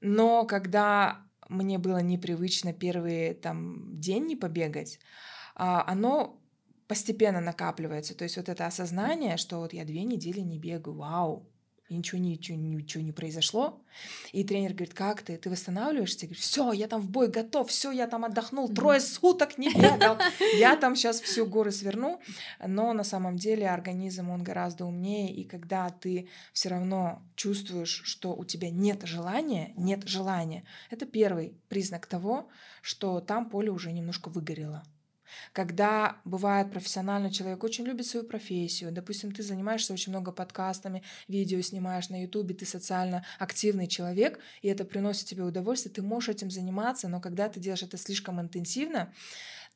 [0.00, 4.98] Но когда мне было непривычно первый там день не побегать,
[5.54, 6.40] а, оно
[6.86, 8.16] постепенно накапливается.
[8.16, 11.49] То есть вот это осознание, что вот я две недели не бегаю, вау,
[11.90, 13.82] и ничего, ничего, ничего не произошло.
[14.30, 15.36] И тренер говорит, как ты?
[15.36, 16.20] Ты восстанавливаешься?
[16.22, 19.70] Я говорю, все, я там в бой готов, все, я там отдохнул, трое суток не
[19.74, 20.16] бегал,
[20.56, 22.20] я там сейчас всю горы сверну.
[22.64, 28.34] Но на самом деле организм, он гораздо умнее, и когда ты все равно чувствуешь, что
[28.34, 32.48] у тебя нет желания, нет желания, это первый признак того,
[32.82, 34.84] что там поле уже немножко выгорело.
[35.52, 41.60] Когда бывает профессионально человек очень любит свою профессию, допустим, ты занимаешься очень много подкастами, видео
[41.60, 46.50] снимаешь на ютубе, ты социально активный человек, и это приносит тебе удовольствие, ты можешь этим
[46.50, 49.12] заниматься, но когда ты делаешь это слишком интенсивно,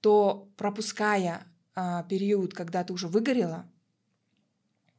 [0.00, 3.66] то пропуская а, период, когда ты уже выгорела,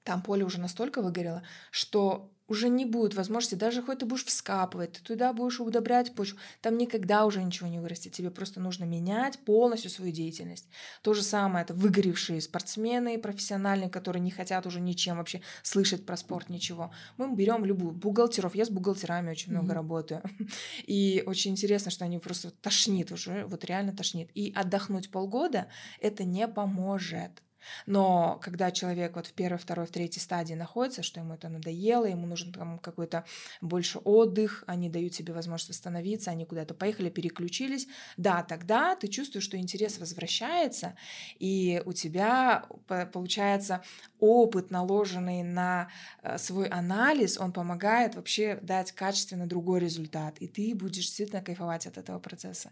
[0.04, 4.94] там поле уже настолько выгорело, что уже не будет возможности, даже хоть ты будешь вскапывать,
[4.94, 8.14] ты туда будешь удобрять почву, там никогда уже ничего не вырастет.
[8.14, 10.68] Тебе просто нужно менять полностью свою деятельность.
[11.02, 16.18] То же самое, это выгоревшие спортсмены, профессиональные, которые не хотят уже ничем вообще слышать про
[16.18, 16.92] спорт, ничего.
[17.18, 18.56] Мы берем любую бухгалтеров.
[18.56, 19.56] Я с бухгалтерами очень mm-hmm.
[19.56, 20.22] много работаю.
[20.86, 24.30] И очень интересно, что они просто тошнит уже, вот реально тошнит.
[24.36, 25.68] И отдохнуть полгода
[26.00, 27.42] это не поможет.
[27.86, 32.06] Но когда человек вот в первой, второй, в третьей стадии находится, что ему это надоело,
[32.06, 33.26] ему нужен там какой-то
[33.62, 37.88] больше отдых, они дают себе возможность восстановиться, они куда-то поехали, переключились,
[38.18, 40.96] да, тогда ты чувствуешь, что интерес возвращается,
[41.40, 42.66] и у тебя
[43.14, 43.84] получается
[44.20, 45.90] опыт, наложенный на
[46.22, 51.88] э, свой анализ, он помогает вообще дать качественно другой результат, и ты будешь действительно кайфовать
[51.88, 52.72] от этого процесса.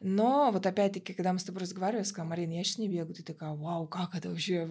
[0.00, 3.14] Но вот опять-таки, когда мы с тобой разговаривали, я сказала, Марина, я сейчас не бегаю.
[3.14, 4.68] Ты такая, вау, как это вообще?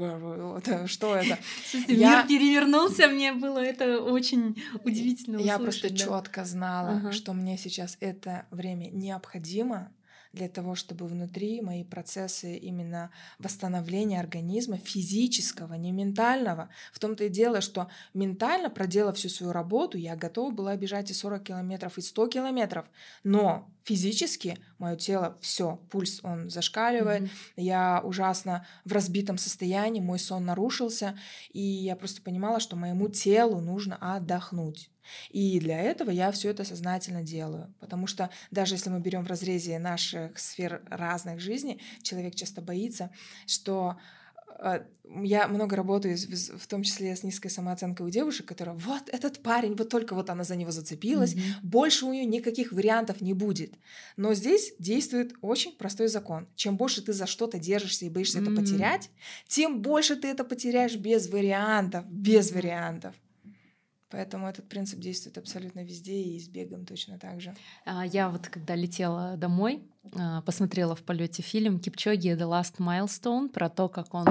[0.57, 1.37] Это, что это?
[1.69, 2.17] Слушайте, я...
[2.17, 5.95] мир перевернулся, мне было это очень удивительно Я просто да.
[5.95, 7.11] четко знала, ага.
[7.11, 9.91] что мне сейчас это время необходимо,
[10.33, 16.69] для того, чтобы внутри мои процессы именно восстановления организма физического, не ментального.
[16.93, 21.13] В том-то и дело, что ментально, проделав всю свою работу, я готова была бежать и
[21.13, 22.89] 40 километров, и 100 километров.
[23.23, 27.29] Но физически мое тело все, пульс он зашкаливает, mm-hmm.
[27.57, 31.17] я ужасно в разбитом состоянии, мой сон нарушился,
[31.51, 34.89] и я просто понимала, что моему телу нужно отдохнуть.
[35.29, 37.73] И для этого я все это сознательно делаю.
[37.79, 43.11] Потому что даже если мы берем в разрезе наших сфер разных жизней, человек часто боится,
[43.47, 43.97] что
[45.23, 49.75] я много работаю, в том числе с низкой самооценкой у девушек, которая вот этот парень,
[49.75, 51.63] вот только вот она за него зацепилась, mm-hmm.
[51.63, 53.73] больше у нее никаких вариантов не будет.
[54.17, 56.47] Но здесь действует очень простой закон.
[56.55, 58.53] Чем больше ты за что-то держишься и боишься mm-hmm.
[58.53, 59.09] это потерять,
[59.47, 63.15] тем больше ты это потеряешь без вариантов, без вариантов.
[64.11, 67.55] Поэтому этот принцип действует абсолютно везде и с бегом точно так же.
[67.85, 70.00] А, я вот когда летела домой, а,
[70.45, 74.25] посмотрела в полете фильм Кипчоги The Last Milestone про то, как он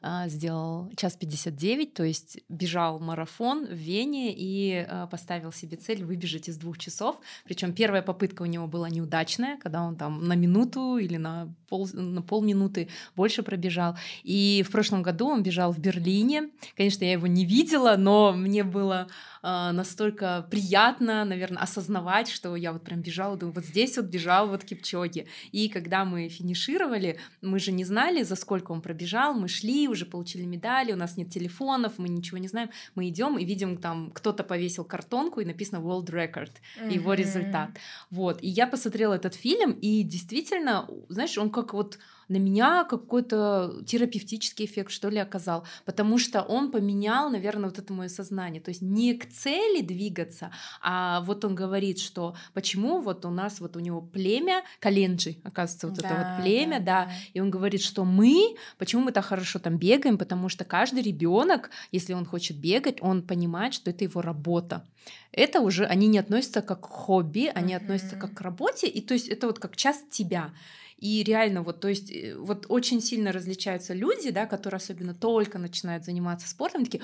[0.00, 6.48] а, сделал час 59, то есть бежал марафон в Вене и поставил себе цель выбежать
[6.48, 7.16] из двух часов.
[7.44, 11.88] Причем первая попытка у него была неудачная, когда он там на минуту или на, пол,
[11.92, 13.96] на полминуты больше пробежал.
[14.22, 16.50] И в прошлом году он бежал в Берлине.
[16.76, 19.08] Конечно, я его не видела, но мне было
[19.42, 24.64] настолько приятно, наверное, осознавать, что я вот прям бежала, думаю, вот здесь вот бежал вот
[24.64, 25.26] Кипчоги.
[25.52, 30.06] И когда мы финишировали, мы же не знали, за сколько он пробежал, мы шли, уже
[30.06, 34.10] получили медали, у нас нет телефонов, мы ничего не знаем, мы идем и видим там
[34.10, 36.92] кто-то повесил картонку и написано World Record, mm-hmm.
[36.92, 37.70] его результат.
[38.10, 43.82] Вот, и я посмотрела этот фильм, и действительно, знаешь, он как вот на меня какой-то
[43.86, 48.60] терапевтический эффект, что ли, оказал, потому что он поменял, наверное, вот это мое сознание.
[48.60, 50.50] То есть не к цели двигаться,
[50.82, 55.88] а вот он говорит, что почему вот у нас вот у него племя, Календжи, оказывается,
[55.88, 59.24] вот да, это вот племя, да, да, и он говорит, что мы, почему мы так
[59.24, 64.04] хорошо там бегаем, потому что каждый ребенок, если он хочет бегать, он понимает, что это
[64.04, 64.84] его работа.
[65.32, 67.76] Это уже они не относятся как к хобби, они mm-hmm.
[67.76, 70.52] относятся как к работе, и то есть это вот как часть тебя.
[70.98, 75.58] И реально вот, то есть э, вот очень сильно различаются люди, да, которые особенно только
[75.58, 77.02] начинают заниматься спортом, такие,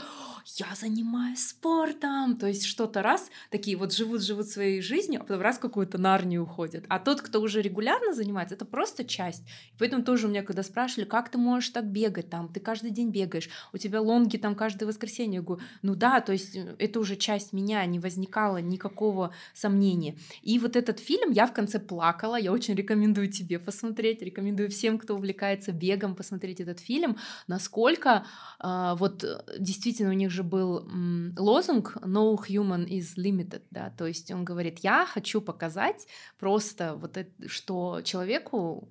[0.56, 5.58] я занимаюсь спортом, то есть что-то раз, такие вот живут-живут своей жизнью, а потом раз
[5.58, 6.84] какую-то нарнию уходят.
[6.88, 9.42] А тот, кто уже регулярно занимается, это просто часть.
[9.42, 12.90] И поэтому тоже у меня, когда спрашивали, как ты можешь так бегать там, ты каждый
[12.90, 16.74] день бегаешь, у тебя лонги там каждое воскресенье, я говорю, ну да, то есть э,
[16.80, 20.16] это уже часть меня, не возникало никакого сомнения.
[20.42, 23.83] И вот этот фильм я в конце плакала, я очень рекомендую тебе посмотреть,
[24.22, 27.16] рекомендую всем, кто увлекается бегом, посмотреть этот фильм,
[27.46, 28.24] насколько
[28.62, 29.24] э, вот
[29.58, 34.44] действительно у них же был м, лозунг «No human is limited», да, то есть он
[34.44, 36.06] говорит, я хочу показать
[36.38, 38.88] просто вот это, что человеку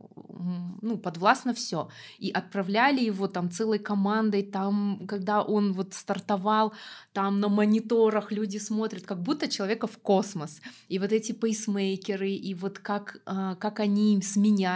[0.82, 1.90] ну, подвластно все.
[2.20, 6.74] И отправляли его там целой командой, там, когда он вот стартовал,
[7.14, 10.62] там на мониторах люди смотрят, как будто человека в космос.
[10.90, 14.16] И вот эти пейсмейкеры, и вот как, а, как они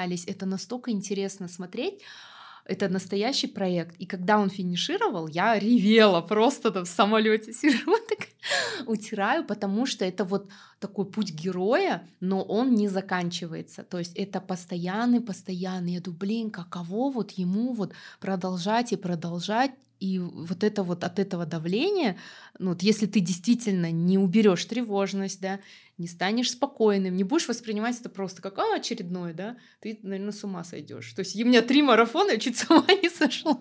[0.07, 2.01] сменялись, это настолько интересно смотреть.
[2.69, 3.95] Это настоящий проект.
[4.01, 8.27] И когда он финишировал, я ревела просто там в самолете сижу, так
[8.85, 10.49] утираю, потому что это вот
[10.79, 13.83] такой путь героя, но он не заканчивается.
[13.83, 15.93] То есть это постоянный, постоянный.
[15.93, 21.19] Я думаю, блин, каково вот ему вот продолжать и продолжать и вот это вот от
[21.19, 22.17] этого давления,
[22.59, 25.59] ну вот если ты действительно не уберешь тревожность, да,
[25.97, 30.43] не станешь спокойным, не будешь воспринимать это просто как а, очередное, да, ты, наверное, с
[30.43, 31.11] ума сойдешь.
[31.13, 33.59] То есть у меня три марафона, я чуть с ума не сошла.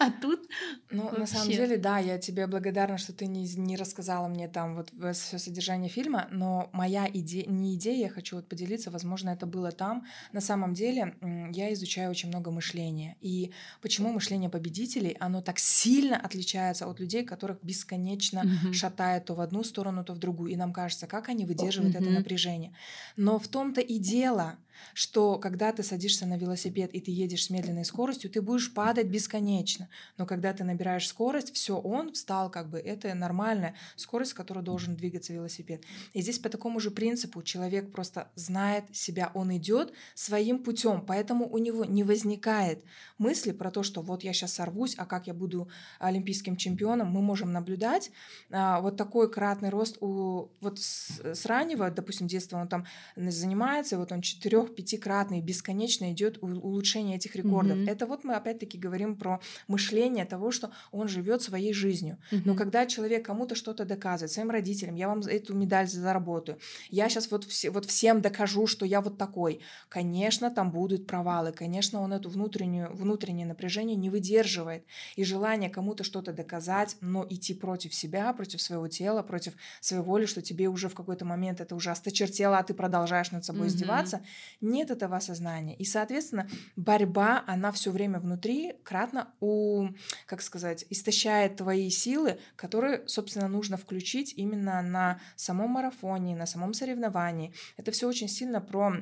[0.00, 0.48] А тут
[0.90, 1.20] Ну, вообще...
[1.20, 4.90] на самом деле, да, я тебе благодарна, что ты не, не рассказала мне там вот
[5.16, 9.72] все содержание фильма, но моя идея, не идея, я хочу вот поделиться, возможно, это было
[9.72, 10.06] там.
[10.32, 11.14] На самом деле,
[11.52, 13.16] я изучаю очень много мышления.
[13.20, 18.72] И почему мышление победителей, оно так сильно отличается от людей, которых бесконечно mm-hmm.
[18.72, 20.52] шатает то в одну сторону, то в другую.
[20.52, 22.08] И нам кажется, как они выдерживают mm-hmm.
[22.08, 22.72] это напряжение.
[23.16, 24.56] Но в том-то и дело,
[24.94, 29.06] что когда ты садишься на велосипед и ты едешь с медленной скоростью, ты будешь падать
[29.06, 29.88] бесконечно.
[30.18, 34.64] Но когда ты набираешь скорость, все, он встал, как бы это нормальная скорость, с которой
[34.64, 35.84] должен двигаться велосипед.
[36.12, 41.48] И здесь по такому же принципу человек просто знает себя, он идет своим путем, поэтому
[41.48, 42.84] у него не возникает
[43.18, 45.68] мысли про то, что вот я сейчас сорвусь, а как я буду
[45.98, 48.10] олимпийским чемпионом, мы можем наблюдать
[48.50, 53.98] а, вот такой кратный рост у вот с, с раннего, допустим, детства он там занимается,
[53.98, 57.78] вот он четырех четырех-пятикратный, бесконечно идет улучшение этих рекордов.
[57.78, 57.90] Mm-hmm.
[57.90, 62.18] Это вот мы опять-таки говорим про мышление того, что он живет своей жизнью.
[62.30, 62.42] Mm-hmm.
[62.44, 66.58] Но когда человек кому-то что-то доказывает, своим родителям, я вам эту медаль заработаю,
[66.90, 71.52] я сейчас вот, все, вот всем докажу, что я вот такой, конечно, там будут провалы,
[71.52, 74.84] конечно, он эту внутреннюю, внутреннее напряжение не выдерживает.
[75.16, 80.26] И желание кому-то что-то доказать, но идти против себя, против своего тела, против своей воли,
[80.26, 83.70] что тебе уже в какой-то момент это уже осточертело, а ты продолжаешь над собой mm-hmm.
[83.70, 84.20] издеваться,
[84.60, 85.76] нет этого осознания.
[85.76, 89.88] И, соответственно, борьба, она все время внутри кратно у,
[90.26, 96.74] как сказать, истощает твои силы, которые, собственно, нужно включить именно на самом марафоне, на самом
[96.74, 97.54] соревновании.
[97.76, 98.92] Это все очень сильно про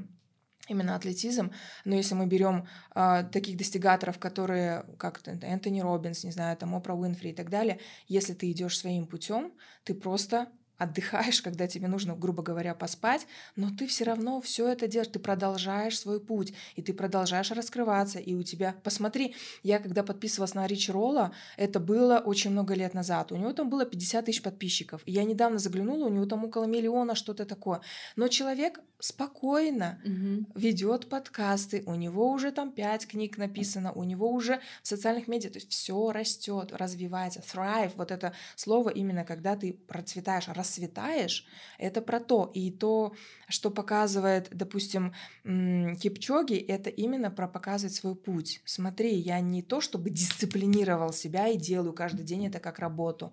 [0.69, 1.53] именно атлетизм.
[1.85, 6.95] Но если мы берем э, таких достигаторов, которые, как Энтони Робинс, не знаю, там Опра
[6.95, 9.55] Уинфри и так далее, если ты идешь своим путем,
[9.85, 10.49] ты просто
[10.79, 13.27] отдыхаешь, когда тебе нужно, грубо говоря, поспать,
[13.57, 18.19] но ты все равно все это делаешь, ты продолжаешь свой путь, и ты продолжаешь раскрываться,
[18.19, 18.75] и у тебя...
[18.85, 23.53] Посмотри, я когда подписывалась на Ричи Ролла, это было очень много лет назад, у него
[23.53, 27.45] там было 50 тысяч подписчиков, и я недавно заглянула, у него там около миллиона, что-то
[27.45, 27.81] такое,
[28.17, 30.47] но человек спокойно угу.
[30.59, 35.51] ведет подкасты, у него уже там 5 книг написано, у него уже в социальных медиа,
[35.51, 41.47] то есть все растет, развивается, thrive, вот это слово именно когда ты процветаешь, расцветаешь,
[41.79, 42.51] это про то.
[42.55, 43.15] И то,
[43.49, 45.15] что показывает, допустим,
[45.45, 48.61] Кипчоги, это именно про показывать свой путь.
[48.65, 53.33] Смотри, я не то, чтобы дисциплинировал себя и делаю каждый день это как работу.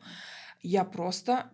[0.62, 1.52] Я просто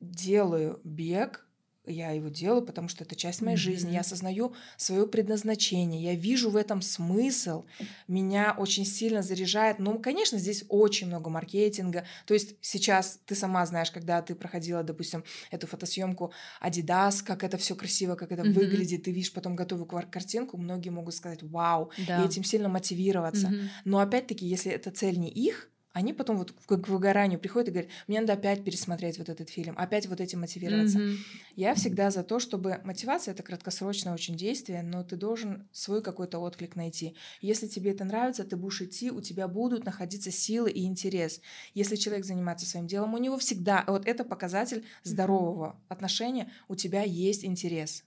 [0.00, 1.43] делаю бег,
[1.86, 3.60] я его делаю, потому что это часть моей mm-hmm.
[3.60, 3.92] жизни.
[3.92, 6.02] Я осознаю свое предназначение.
[6.02, 7.64] Я вижу в этом смысл.
[8.08, 9.78] Меня очень сильно заряжает.
[9.78, 12.04] Ну, конечно, здесь очень много маркетинга.
[12.26, 16.32] То есть сейчас ты сама знаешь, когда ты проходила, допустим, эту фотосъемку
[16.62, 18.52] Adidas, как это все красиво, как это mm-hmm.
[18.52, 22.22] выглядит, ты видишь потом готовую картинку, многие могут сказать «Вау!» да.
[22.22, 23.48] и этим сильно мотивироваться.
[23.48, 23.68] Mm-hmm.
[23.84, 27.90] Но опять-таки, если эта цель не их, они потом вот к выгоранию приходят и говорят,
[28.08, 30.98] мне надо опять пересмотреть вот этот фильм, опять вот этим мотивироваться.
[30.98, 31.16] Mm-hmm.
[31.54, 36.40] Я всегда за то, чтобы мотивация это краткосрочное очень действие, но ты должен свой какой-то
[36.40, 37.14] отклик найти.
[37.40, 41.40] Если тебе это нравится, ты будешь идти, у тебя будут находиться силы и интерес.
[41.74, 45.84] Если человек занимается своим делом, у него всегда, вот это показатель здорового mm-hmm.
[45.90, 48.02] отношения, у тебя есть интерес.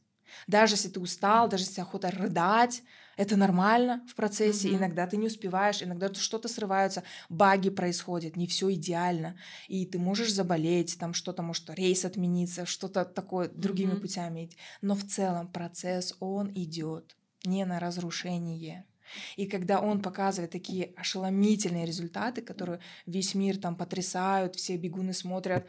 [0.46, 2.84] Даже если ты устал, даже если охота рыдать,
[3.18, 4.70] Это нормально в процессе.
[4.70, 4.78] Мгм.
[4.78, 9.38] Иногда ты не успеваешь, иногда что-то срывается, баги происходят, не все идеально.
[9.68, 14.02] И ты можешь заболеть, там что-то может рейс отмениться, что-то такое другими Мгм.
[14.02, 14.46] путями.
[14.46, 14.58] идти.
[14.82, 18.86] Но в целом процесс, он идет не на разрушение.
[19.36, 25.66] И когда он показывает такие ошеломительные результаты, которые весь мир там потрясают, все бегуны смотрят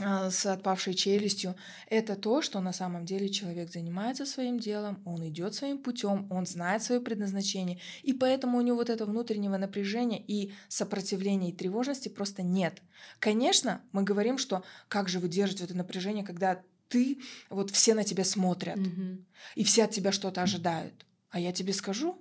[0.00, 1.54] с отпавшей челюстью,
[1.88, 6.46] это то, что на самом деле человек занимается своим делом, он идет своим путем, он
[6.46, 12.08] знает свое предназначение, и поэтому у него вот этого внутреннего напряжения и сопротивления и тревожности
[12.08, 12.82] просто нет.
[13.18, 17.20] Конечно, мы говорим, что как же выдерживать это напряжение, когда ты,
[17.50, 19.24] вот все на тебя смотрят, Мгм.
[19.54, 21.06] и все от тебя что-то ожидают.
[21.30, 22.20] А я тебе скажу,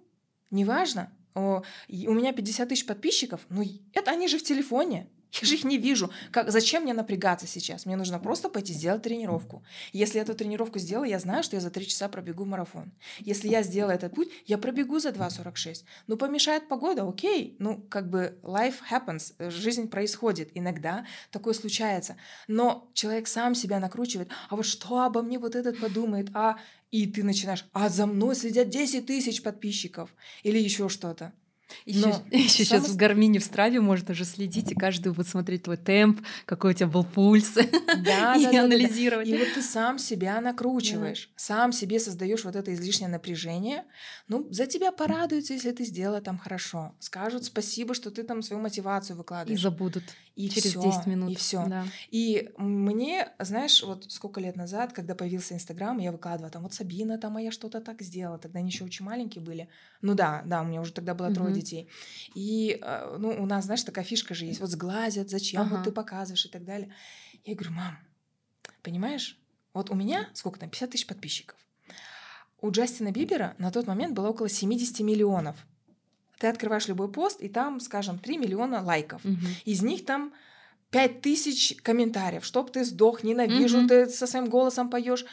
[0.52, 3.64] неважно, у меня 50 тысяч подписчиков, ну
[3.94, 5.08] это они же в телефоне.
[5.32, 6.10] Я же их не вижу.
[6.32, 7.86] Как, зачем мне напрягаться сейчас?
[7.86, 9.64] Мне нужно просто пойти сделать тренировку.
[9.94, 12.92] Если эту тренировку сделаю, я знаю, что я за 3 часа пробегу марафон.
[13.20, 15.84] Если я сделаю этот путь, я пробегу за 2.46.
[16.08, 17.56] Ну, помешает погода, окей.
[17.60, 20.50] Ну, как бы life happens, жизнь происходит.
[20.56, 22.16] Иногда такое случается.
[22.48, 24.30] Но человек сам себя накручивает.
[24.50, 26.30] А вот что обо мне вот этот подумает?
[26.34, 26.58] А
[26.92, 31.34] и ты начинаешь, а за мной следят 10 тысяч подписчиков или еще что-то.
[31.86, 35.64] Еще, Но еще сейчас в Гармине в Страве можно же следить и каждый вот смотреть
[35.64, 37.66] твой темп, какой у тебя был пульс, Да, и
[38.04, 38.64] да, да, да, да.
[38.64, 39.28] анализировать.
[39.28, 43.86] И вот ты сам себя накручиваешь, сам себе создаешь вот это излишнее напряжение.
[44.28, 46.94] Ну, за тебя порадуются, если ты сделала там хорошо.
[47.00, 49.62] Скажут спасибо, что ты там свою мотивацию И выкладываешь.
[49.62, 50.04] забудут
[50.36, 51.32] И через всё, 10 минут.
[51.32, 51.66] И все.
[51.68, 51.86] Да.
[52.12, 57.18] И мне, знаешь, вот сколько лет назад, когда появился Инстаграм, я выкладывала там, вот Сабина,
[57.18, 58.38] там, а я что-то так сделала.
[58.38, 59.68] Тогда они еще очень маленькие были.
[60.02, 61.54] Ну да, да, у меня уже тогда было трое.
[61.60, 61.90] Детей.
[62.36, 64.60] И, э, ну, у нас, знаешь, такая фишка же есть.
[64.60, 65.76] Вот сглазят, зачем Ага.
[65.76, 66.94] вот ты показываешь и так далее.
[67.46, 67.98] Я говорю, мам,
[68.82, 69.38] понимаешь,
[69.74, 71.58] вот у меня, сколько там, 50 тысяч подписчиков.
[72.62, 75.56] У Джастина Бибера на тот момент было около 70 миллионов.
[76.40, 79.24] Ты открываешь любой пост, и там, скажем, 3 миллиона лайков.
[79.24, 79.46] Мгм.
[79.66, 80.34] Из них там
[80.90, 82.44] пять тысяч комментариев.
[82.46, 83.88] Чтоб ты сдох, ненавижу, Мгм.
[83.88, 85.26] ты со своим голосом поешь.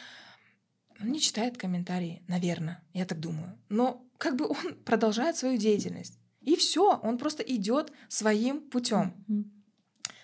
[0.99, 3.57] Он не читает комментарии, наверное, я так думаю.
[3.69, 6.19] Но как бы он продолжает свою деятельность.
[6.41, 9.25] И все, он просто идет своим путем.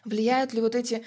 [0.05, 1.05] Влияют ли вот эти,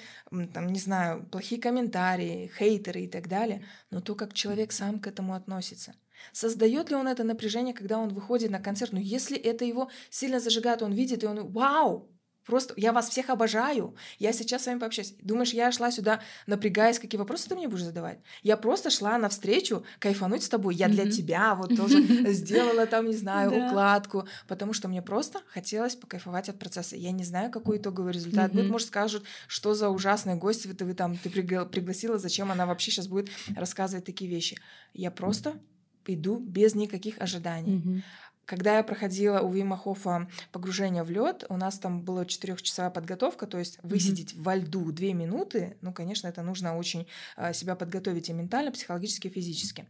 [0.53, 5.07] там, не знаю, плохие комментарии, хейтеры и так далее, но то, как человек сам к
[5.07, 5.95] этому относится.
[6.33, 8.91] Создает ли он это напряжение, когда он выходит на концерт?
[8.91, 12.09] Ну, если это его сильно зажигает, он видит, и он, вау,
[12.47, 15.13] просто я вас всех обожаю, я сейчас с вами пообщаюсь.
[15.21, 18.19] Думаешь, я шла сюда, напрягаясь, какие вопросы ты мне будешь задавать?
[18.41, 21.11] Я просто шла навстречу, кайфануть с тобой, я для Мгм.
[21.11, 22.01] тебя вот тоже
[22.33, 26.95] сделала там, не знаю, укладку, потому что мне просто хотелось покайфовать от процесса.
[26.95, 28.69] Я не знаю, какой итоговый результат будет.
[28.69, 33.07] Может, скажут, что за ужасный гость вы там ты пригла- пригласила, зачем она вообще сейчас
[33.07, 34.57] будет рассказывать такие вещи.
[34.93, 35.59] Я просто
[36.05, 38.03] иду без никаких ожиданий.
[38.47, 43.45] Когда я проходила у Вима Хофа погружение в лед, у нас там была четырехчасовая подготовка,
[43.45, 48.29] то есть высидеть во льду две минуты, ну, конечно, это нужно очень э, себя подготовить
[48.29, 49.89] и ментально, психологически, и физически.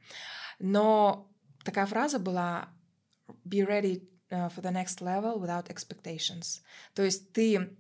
[0.57, 1.31] Но
[1.63, 2.69] такая фраза была
[3.45, 6.61] «be ready uh, for the next level without expectations».
[6.95, 7.77] То есть ты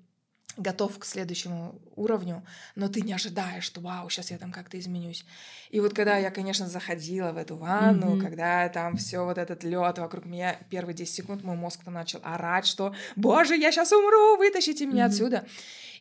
[0.57, 2.43] готов к следующему уровню,
[2.75, 5.25] но ты не ожидаешь, что вау, сейчас я там как-то изменюсь.
[5.69, 8.19] И вот когда я, конечно, заходила в эту ванну, Мгм.
[8.19, 12.19] когда там все вот этот лед вокруг меня, первые 10 секунд мой мозг там начал
[12.23, 15.11] орать, что «Боже, я сейчас умру, вытащите меня Мгм.
[15.13, 15.45] отсюда!»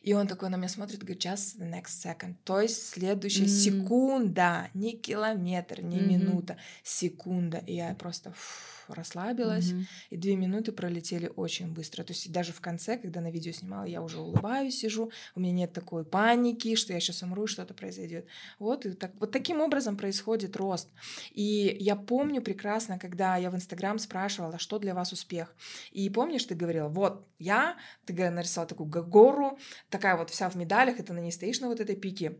[0.01, 2.35] И он такой на меня смотрит говорит «Just the next second».
[2.43, 3.49] То есть следующая М.
[3.49, 6.07] секунда, не километр, не Мгм.
[6.07, 7.57] минута, секунда.
[7.67, 9.71] И я просто фу, расслабилась.
[9.71, 9.87] Мгм.
[10.09, 12.03] И две минуты пролетели очень быстро.
[12.03, 15.53] То есть даже в конце, когда на видео снимала, я уже улыбаюсь, сижу, у меня
[15.53, 18.25] нет такой паники, что я сейчас умру, и что-то произойдет.
[18.59, 20.89] Вот, и так, вот таким образом происходит рост.
[21.31, 25.55] И я помню прекрасно, когда я в Инстаграм спрашивала, что для вас успех.
[25.91, 29.57] И помнишь, ты говорила, вот я, ты нарисовала такую гору,
[29.89, 32.37] такая вот вся в медалях, это на ней стоишь на вот этой пике.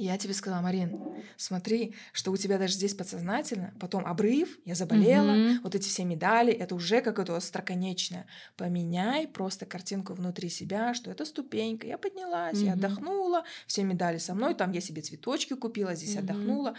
[0.00, 0.96] Я тебе сказала, Марин,
[1.36, 5.60] смотри, что у тебя даже здесь подсознательно, потом обрыв, я заболела, Мгм.
[5.64, 8.28] вот эти все медали, это уже какое-то остроконечное.
[8.56, 11.88] Поменяй просто картинку внутри себя, что это ступенька.
[11.88, 12.74] Я поднялась, я Мгм.
[12.74, 16.16] отдохнула, все медали со мной, там я себе цветочки купила, здесь Мгм.
[16.16, 16.76] отдохнула.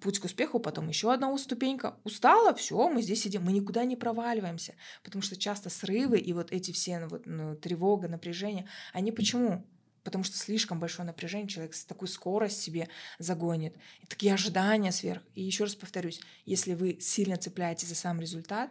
[0.00, 1.98] Путь к успеху, потом еще одна ступенька.
[2.04, 6.52] Устала, все, мы здесь сидим, мы никуда не проваливаемся, потому что часто срывы и вот
[6.52, 9.66] эти все ну, вот, ну, тревога, напряжение, они почему?
[10.02, 12.88] Потому что слишком большое напряжение человек с такой скорость себе
[13.18, 13.76] загонит.
[14.00, 15.22] И такие ожидания сверх.
[15.34, 18.70] И еще раз повторюсь, если вы сильно цепляетесь за сам результат,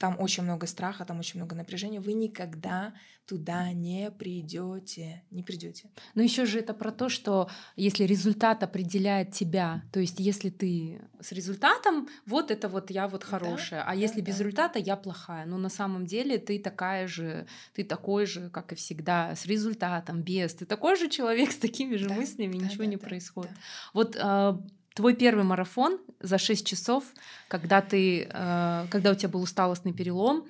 [0.00, 2.94] там очень много страха, там очень много напряжения, вы никогда
[3.26, 5.90] туда не придете, не придете.
[6.14, 11.02] Но еще же это про то, что если результат определяет тебя, то есть если ты
[11.20, 14.44] с результатом, вот это вот я вот хорошая, да, а если да, без да.
[14.44, 15.44] результата я плохая.
[15.44, 20.22] Но на самом деле ты такая же, ты такой же, как и всегда, с результатом,
[20.22, 23.06] без, ты такой же человек с такими же да, мыслями, да, ничего да, не да,
[23.06, 23.52] происходит.
[23.52, 23.60] Да.
[23.92, 24.60] Вот а,
[24.94, 27.04] твой первый марафон за 6 часов,
[27.48, 30.46] когда ты, э, когда у тебя был усталостный перелом,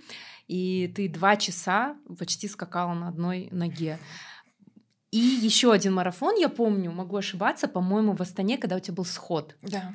[0.48, 3.98] и ты два часа почти скакала на одной ноге.
[5.10, 9.04] И еще один марафон, я помню, могу ошибаться, по-моему, в Астане, когда у тебя был
[9.04, 9.56] сход.
[9.62, 9.94] Да.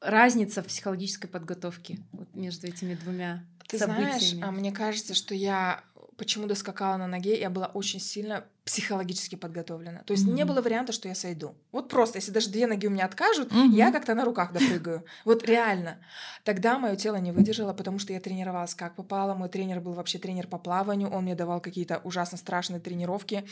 [0.00, 4.18] Разница в психологической подготовке вот между этими двумя Ты событиями.
[4.18, 5.82] знаешь, а мне кажется, что я
[6.16, 10.02] почему доскакала на ноге, я была очень сильно психологически подготовлена.
[10.04, 10.32] То есть mm-hmm.
[10.32, 11.54] не было варианта, что я сойду.
[11.70, 13.70] Вот просто, если даже две ноги у меня откажут, mm-hmm.
[13.72, 15.04] я как-то на руках допрыгаю.
[15.24, 15.98] Вот реально.
[16.44, 19.34] Тогда мое тело не выдержало, потому что я тренировалась как попало.
[19.34, 23.44] Мой тренер был вообще тренер по плаванию, он мне давал какие-то ужасно страшные тренировки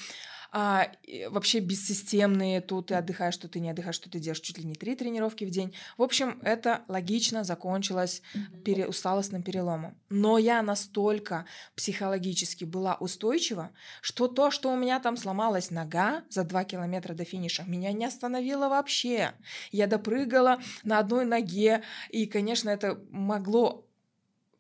[0.54, 0.90] а,
[1.30, 4.74] вообще бессистемные, то ты отдыхаешь, что ты не отдыхаешь, что ты делаешь чуть ли не
[4.74, 5.74] три тренировки в день.
[5.96, 8.20] В общем, это логично закончилось
[8.62, 9.96] пере, усталостным переломом.
[10.10, 13.70] Но я настолько психологически была устойчива,
[14.02, 18.04] что то, что у меня там сломалась нога за два километра до финиша, меня не
[18.04, 19.32] остановило вообще.
[19.70, 23.86] Я допрыгала на одной ноге, и, конечно, это могло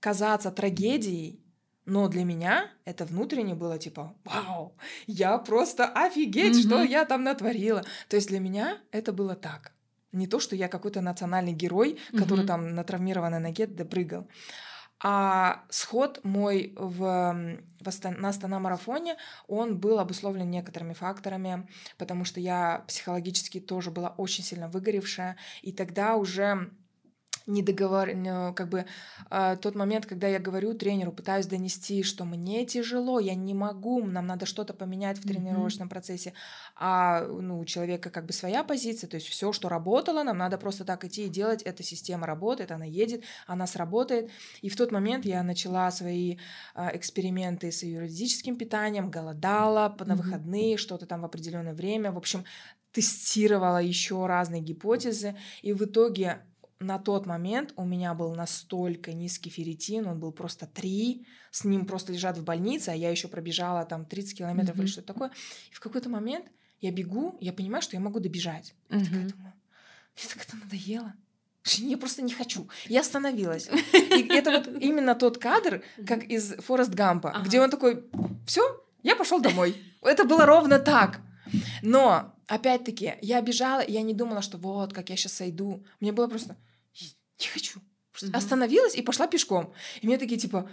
[0.00, 1.41] казаться трагедией,
[1.84, 4.76] но для меня это внутренне было типа, вау,
[5.06, 6.66] я просто офигеть, mm-hmm.
[6.66, 7.84] что я там натворила.
[8.08, 9.72] То есть для меня это было так.
[10.12, 12.46] Не то, что я какой-то национальный герой, который mm-hmm.
[12.46, 14.28] там на травмированной ноге допрыгал.
[15.04, 16.98] А сход мой в,
[17.80, 19.16] в Астан, на Астана-марафоне,
[19.48, 21.66] он был обусловлен некоторыми факторами,
[21.98, 26.70] потому что я психологически тоже была очень сильно выгоревшая, и тогда уже
[27.46, 28.10] недоговор...
[28.54, 28.86] как бы
[29.30, 34.04] э, тот момент, когда я говорю тренеру, пытаюсь донести, что мне тяжело, я не могу,
[34.04, 35.90] нам надо что-то поменять в тренировочном mm-hmm.
[35.90, 36.32] процессе,
[36.76, 40.58] а ну, у человека как бы своя позиция, то есть все, что работало, нам надо
[40.58, 44.30] просто так идти и делать, эта система работает, она едет, она сработает,
[44.60, 46.38] и в тот момент я начала свои
[46.74, 50.16] э, эксперименты с юридическим питанием, голодала на mm-hmm.
[50.16, 52.44] выходные, что-то там в определенное время, в общем,
[52.92, 56.42] тестировала еще разные гипотезы, и в итоге
[56.82, 61.86] на тот момент у меня был настолько низкий ферритин, он был просто 3, с ним
[61.86, 64.80] просто лежат в больнице, а я еще пробежала там 30 километров mm-hmm.
[64.80, 65.30] или что-то такое.
[65.70, 66.46] И в какой-то момент
[66.80, 68.74] я бегу, я понимаю, что я могу добежать.
[68.88, 68.98] Mm-hmm.
[68.98, 69.54] Я такая думаю,
[70.16, 71.14] мне так это надоело.
[71.64, 72.68] Я просто не хочу.
[72.88, 73.68] Я остановилась.
[73.92, 77.44] И это вот именно тот кадр, как из Форест Гампа, ага.
[77.44, 78.04] где он такой,
[78.46, 79.76] все, я пошел домой.
[80.02, 81.20] Это было ровно так.
[81.82, 85.84] Но, опять-таки, я бежала, я не думала, что вот, как я сейчас сойду.
[86.00, 86.56] Мне было просто,
[87.42, 87.80] не хочу.
[88.22, 88.36] Угу.
[88.36, 89.72] Остановилась и пошла пешком.
[90.00, 90.70] И мне такие типа,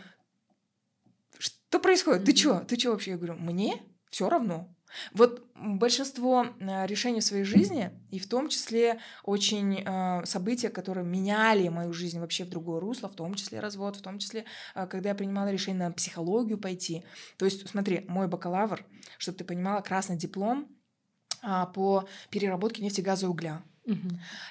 [1.37, 2.25] что происходит?
[2.25, 2.61] Ты чё?
[2.61, 3.11] Ты чё вообще?
[3.11, 4.75] Я говорю, мне все равно.
[5.13, 11.05] Вот большинство э, решений в своей жизни, и в том числе очень э, события, которые
[11.05, 14.87] меняли мою жизнь вообще в другое русло, в том числе развод, в том числе, э,
[14.87, 17.03] когда я принимала решение на психологию пойти.
[17.37, 18.83] То есть, смотри, мой бакалавр,
[19.17, 20.67] чтобы ты понимала, красный диплом
[21.43, 23.63] э, по переработке нефтегаза и угля.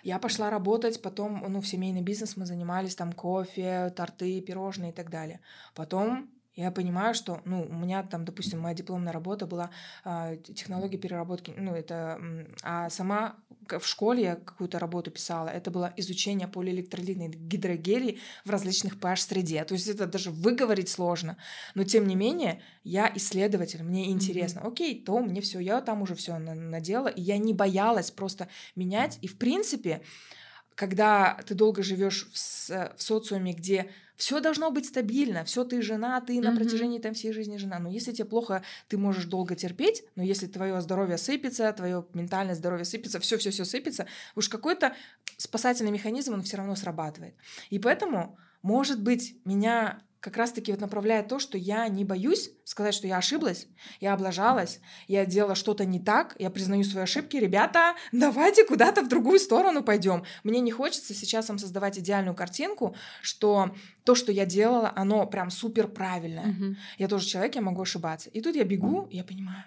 [0.03, 4.95] Я пошла работать, потом, ну, в семейный бизнес мы занимались, там, кофе, торты, пирожные и
[4.95, 5.41] так далее.
[5.75, 6.31] Потом
[6.63, 9.71] я понимаю, что, ну, у меня там, допустим, моя дипломная работа была
[10.05, 12.21] э, технология переработки, ну, это,
[12.65, 13.37] а сама
[13.69, 19.63] в школе я какую-то работу писала, это было изучение полиэлектролитной гидрогелей в различных pH-среде.
[19.65, 21.37] То есть это даже выговорить сложно.
[21.77, 24.61] Но, тем не менее, я исследователь, мне интересно.
[24.61, 24.73] Mm-hmm.
[24.73, 29.19] Окей, то мне все, я там уже все надела, и я не боялась просто менять.
[29.23, 30.01] И, в принципе,
[30.75, 36.21] когда ты долго живешь в, в социуме, где все должно быть стабильно, все ты жена,
[36.21, 37.79] ты на протяжении там всей жизни жена.
[37.79, 42.57] Но если тебе плохо, ты можешь долго терпеть, но если твое здоровье сыпется, твое ментальное
[42.57, 44.97] здоровье сыпется, все, все, все сыпется, уж какой-то
[45.37, 47.37] спасательный механизм он все равно срабатывает.
[47.71, 52.95] И поэтому, может быть, меня как раз-таки вот направляет то, что я не боюсь сказать,
[52.95, 53.67] что я ошиблась,
[54.01, 57.37] я облажалась, я делала что-то не так, я признаю свои ошибки.
[57.37, 60.25] Ребята, давайте куда-то в другую сторону пойдем.
[60.43, 65.51] Мне не хочется сейчас вам создавать идеальную картинку, что то, что я делала, оно прям
[65.51, 66.47] супер правильное.
[66.47, 66.75] Mm-hmm.
[66.99, 68.29] Я тоже человек, я могу ошибаться.
[68.31, 69.65] И тут я бегу, я понимаю,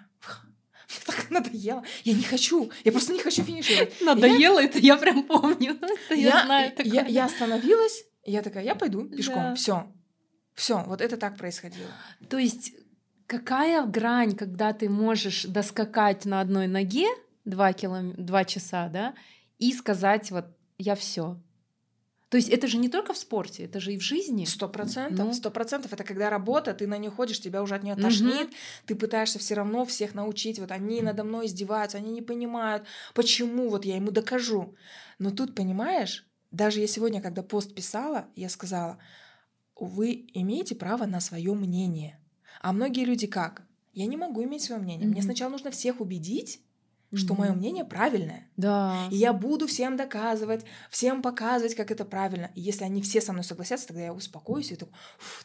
[1.06, 1.82] так надоело.
[2.04, 2.70] Я не хочу.
[2.84, 4.00] Я просто не хочу финишировать.
[4.00, 4.66] Надоело, я...
[4.66, 5.78] это я прям помню.
[6.06, 6.92] Это я, я знаю такое.
[6.92, 9.42] Я, я остановилась, я такая, я пойду пешком.
[9.42, 9.54] Да.
[9.54, 9.86] Все.
[10.54, 11.88] Все, вот это так происходило.
[12.28, 12.72] То есть
[13.26, 17.06] какая грань, когда ты можешь доскакать на одной ноге
[17.44, 18.14] два, килом...
[18.16, 19.14] два часа, да,
[19.58, 20.46] и сказать вот
[20.78, 21.40] я все.
[22.28, 24.46] То есть это же не только в спорте, это же и в жизни.
[24.46, 25.26] Сто процентов.
[25.26, 25.34] Ну.
[25.34, 25.92] Сто процентов.
[25.92, 28.54] Это когда работа, ты на нее ходишь, тебя уже от нее тошнит, угу.
[28.86, 30.58] ты пытаешься все равно всех научить.
[30.58, 34.74] Вот они надо мной издеваются, они не понимают, почему вот я ему докажу.
[35.18, 38.98] Но тут, понимаешь, даже я сегодня, когда пост писала, я сказала,
[39.86, 42.18] вы имеете право на свое мнение.
[42.60, 43.66] А многие люди как?
[43.92, 45.06] Я не могу иметь свое мнение.
[45.06, 45.12] Mm-hmm.
[45.12, 46.60] Мне сначала нужно всех убедить,
[47.14, 48.48] что мое мнение правильное.
[48.56, 49.06] Да.
[49.10, 52.50] И я буду всем доказывать, всем показывать, как это правильно.
[52.54, 54.88] И если они все со мной согласятся, тогда я успокоюсь и так,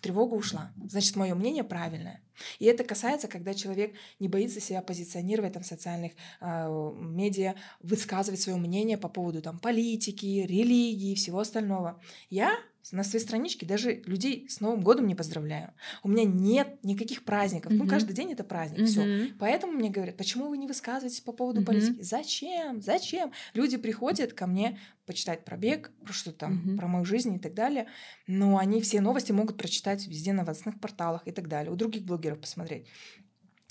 [0.02, 0.72] тревога ушла.
[0.90, 2.22] Значит, мое мнение правильное.
[2.60, 8.40] И это касается, когда человек не боится себя позиционировать там, в социальных э, медиа, высказывать
[8.40, 12.00] свое мнение по поводу там, политики, религии и всего остального.
[12.30, 12.58] Я
[12.92, 15.74] на своей страничке даже людей с Новым годом не поздравляю.
[16.04, 17.72] У меня нет никаких праздников.
[17.72, 17.78] Mm-hmm.
[17.78, 18.80] Ну, каждый день это праздник.
[18.80, 18.86] Mm-hmm.
[18.86, 19.34] Все.
[19.40, 21.66] Поэтому мне говорят, почему вы не высказываетесь по поводу mm-hmm.
[21.66, 22.02] политики?
[22.02, 22.82] Зачем?
[22.82, 23.32] Зачем?
[23.54, 26.78] Люди приходят ко мне почитать про бег, про что там, mm-hmm.
[26.78, 27.88] про мою жизнь и так далее.
[28.28, 31.72] Но они все новости могут прочитать везде на новостных порталах и так далее.
[31.72, 32.88] У других блогеров посмотреть.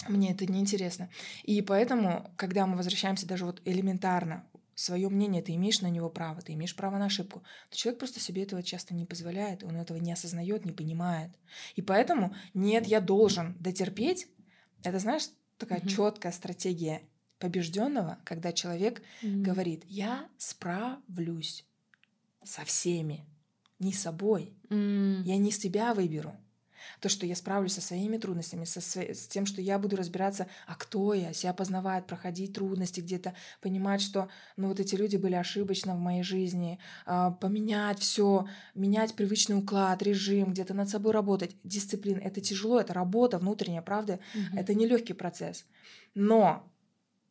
[0.09, 1.09] Мне это не интересно.
[1.43, 4.45] И поэтому, когда мы возвращаемся даже вот элементарно
[4.77, 7.43] свое мнение, ты имеешь на него право, ты имеешь право на ошибку.
[7.71, 11.33] Но человек просто себе этого часто не позволяет, он этого не осознает, не понимает.
[11.75, 14.29] И поэтому нет, я должен дотерпеть.
[14.85, 15.89] Это, знаешь, такая mm-hmm.
[15.89, 17.03] четкая стратегия
[17.39, 19.41] побежденного, когда человек mm-hmm.
[19.41, 21.65] говорит: Я справлюсь
[22.45, 23.27] со всеми,
[23.79, 24.55] не собой.
[24.69, 25.23] Mm-hmm.
[25.23, 26.37] Я не себя выберу
[27.01, 30.75] то, что я справлюсь со своими трудностями, со, с тем, что я буду разбираться, а
[30.75, 35.95] кто я, себя познавать, проходить трудности где-то, понимать, что ну вот эти люди были ошибочно
[35.95, 42.19] в моей жизни, э, поменять все, менять привычный уклад, режим, где-то над собой работать, дисциплина.
[42.19, 44.21] Это тяжело, это работа внутренняя, правда?
[44.35, 44.59] Угу.
[44.59, 45.65] Это нелегкий процесс.
[46.15, 46.71] Но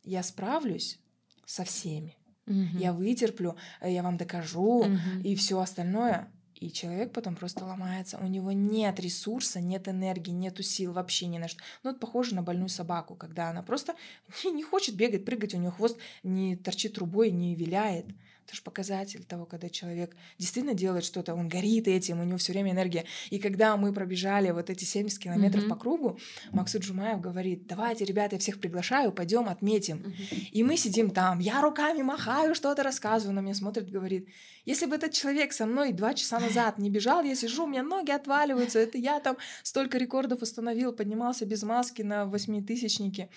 [0.04, 1.00] я справлюсь
[1.46, 2.18] со всеми.
[2.48, 2.78] Угу.
[2.78, 4.98] Я вытерплю, я вам докажу угу.
[5.24, 8.18] и все остальное и человек потом просто ломается.
[8.18, 11.62] У него нет ресурса, нет энергии, нету сил вообще ни на что.
[11.84, 13.96] Ну, это похоже на больную собаку, когда она просто
[14.44, 18.06] не, не хочет бегать, прыгать, у нее хвост не торчит трубой, не виляет.
[18.46, 22.54] Это же показатель того, когда человек действительно делает что-то, он горит этим, у него все
[22.54, 23.06] время энергия.
[23.32, 25.70] И когда мы пробежали вот эти 70 километров mm-hmm.
[25.70, 26.20] по кругу,
[26.52, 29.98] Максут Джумаев говорит, давайте, ребята, я всех приглашаю, пойдем отметим.
[29.98, 30.50] Mm-hmm.
[30.52, 34.28] И мы сидим там, я руками махаю, что-то рассказываю, на меня смотрит, говорит,
[34.64, 37.82] если бы этот человек со мной два часа назад не бежал, я сижу, у меня
[37.82, 43.30] ноги отваливаются, это я там столько рекордов установил, поднимался без маски на восьмитысячнике.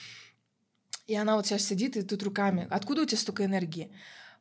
[1.06, 2.66] И она вот сейчас сидит и тут руками.
[2.70, 3.90] Откуда у тебя столько энергии?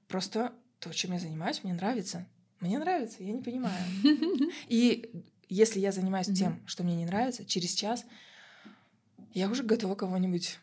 [0.08, 2.26] Просто то, чем я занимаюсь, мне нравится.
[2.60, 3.84] Мне нравится, я не понимаю.
[4.68, 8.06] И если я занимаюсь тем, что мне не нравится, через час
[9.34, 10.60] я уже готова кого-нибудь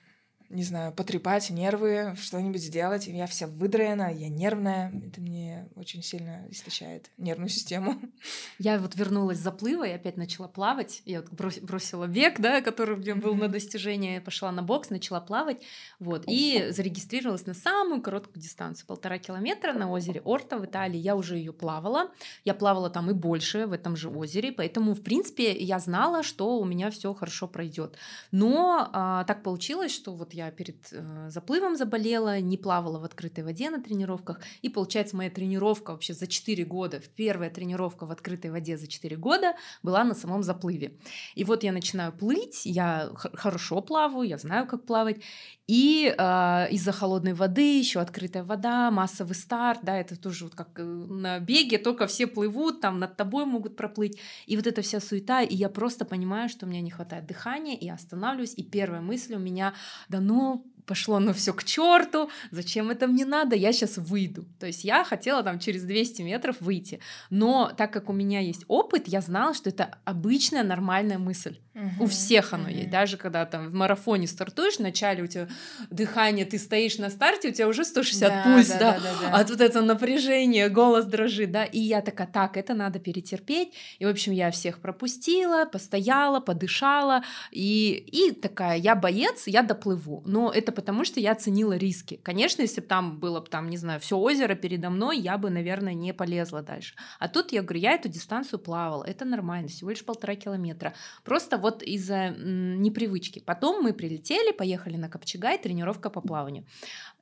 [0.50, 3.06] не знаю, потрепать нервы, что-нибудь сделать.
[3.06, 4.92] Я вся выдраена, я нервная.
[5.06, 8.00] Это мне очень сильно истощает нервную систему.
[8.58, 11.02] Я вот вернулась с заплыва и опять начала плавать.
[11.04, 15.20] Я вот бросила бег, да, который у меня был на достижение, пошла на бокс, начала
[15.20, 15.62] плавать.
[15.98, 20.98] Вот, и зарегистрировалась на самую короткую дистанцию, полтора километра на озере Орта в Италии.
[20.98, 22.10] Я уже ее плавала.
[22.44, 26.58] Я плавала там и больше в этом же озере, поэтому, в принципе, я знала, что
[26.58, 27.96] у меня все хорошо пройдет.
[28.30, 33.44] Но а, так получилось, что вот я перед э, заплывом заболела, не плавала в открытой
[33.44, 34.40] воде на тренировках.
[34.62, 39.16] И получается, моя тренировка вообще за 4 года, первая тренировка в открытой воде за 4
[39.16, 40.98] года была на самом заплыве.
[41.34, 45.22] И вот я начинаю плыть, я хорошо плаваю, я знаю, как плавать.
[45.66, 50.68] И э, из-за холодной воды, еще открытая вода, массовый старт, да, это тоже вот как
[50.78, 54.18] э, на беге, только все плывут, там над тобой могут проплыть.
[54.46, 57.76] И вот эта вся суета, и я просто понимаю, что у меня не хватает дыхания,
[57.76, 59.72] и останавливаюсь, и первая мысль у меня,
[60.10, 64.44] да ну, пошло ну все к черту, зачем это мне надо, я сейчас выйду.
[64.58, 67.00] То есть я хотела там через 200 метров выйти,
[67.30, 71.58] но так как у меня есть опыт, я знала, что это обычная нормальная мысль.
[71.74, 72.72] Угу, у всех оно угу.
[72.72, 72.90] есть.
[72.90, 75.48] Даже когда там в марафоне стартуешь, вначале у тебя
[75.90, 79.30] дыхание, ты стоишь на старте, у тебя уже 160 да, пульс, да, да, да, да,
[79.30, 79.36] да.
[79.36, 84.04] а тут это напряжение, голос дрожит, да, и я такая, так, это надо перетерпеть, и,
[84.04, 90.52] в общем, я всех пропустила, постояла, подышала, и, и такая, я боец, я доплыву, но
[90.52, 92.20] это потому, что я оценила риски.
[92.22, 95.50] Конечно, если бы там было бы, там, не знаю, все озеро передо мной, я бы,
[95.50, 96.94] наверное, не полезла дальше.
[97.18, 100.94] А тут я говорю, я эту дистанцию плавала, это нормально, всего лишь полтора километра.
[101.24, 103.40] Просто вот из-за непривычки.
[103.40, 106.64] Потом мы прилетели, поехали на Копчегай, тренировка по плаванию.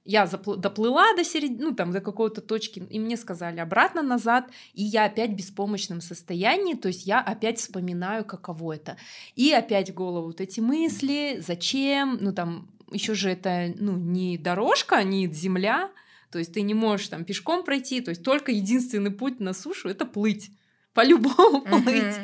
[0.05, 4.51] Я запл- доплыла до середины, ну там до какой-то точки, и мне сказали обратно назад,
[4.75, 8.97] и я опять в беспомощном состоянии, то есть я опять вспоминаю, каково это.
[9.37, 14.39] И опять в голову вот эти мысли, зачем, ну там еще же это ну, не
[14.39, 15.91] дорожка, не земля,
[16.31, 19.89] То есть ты не можешь там пешком пройти, то есть только единственный путь на сушу
[19.89, 20.51] это плыть.
[20.95, 22.17] По-любому плыть.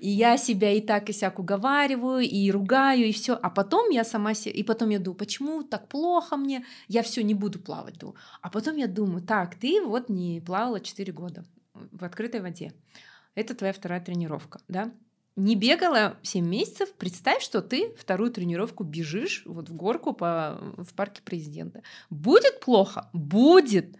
[0.00, 3.34] И я себя и так и сяк уговариваю, и ругаю, и все.
[3.34, 6.64] А потом я сама себе, и потом я думаю, почему так плохо мне?
[6.88, 7.98] Я все не буду плавать.
[7.98, 8.16] Думаю.
[8.40, 11.44] А потом я думаю, так, ты вот не плавала 4 года
[11.74, 12.72] в открытой воде.
[13.34, 14.92] Это твоя вторая тренировка, да?
[15.36, 20.92] Не бегала 7 месяцев, представь, что ты вторую тренировку бежишь вот в горку по, в
[20.94, 21.82] парке президента.
[22.10, 23.08] Будет плохо?
[23.12, 23.96] Будет.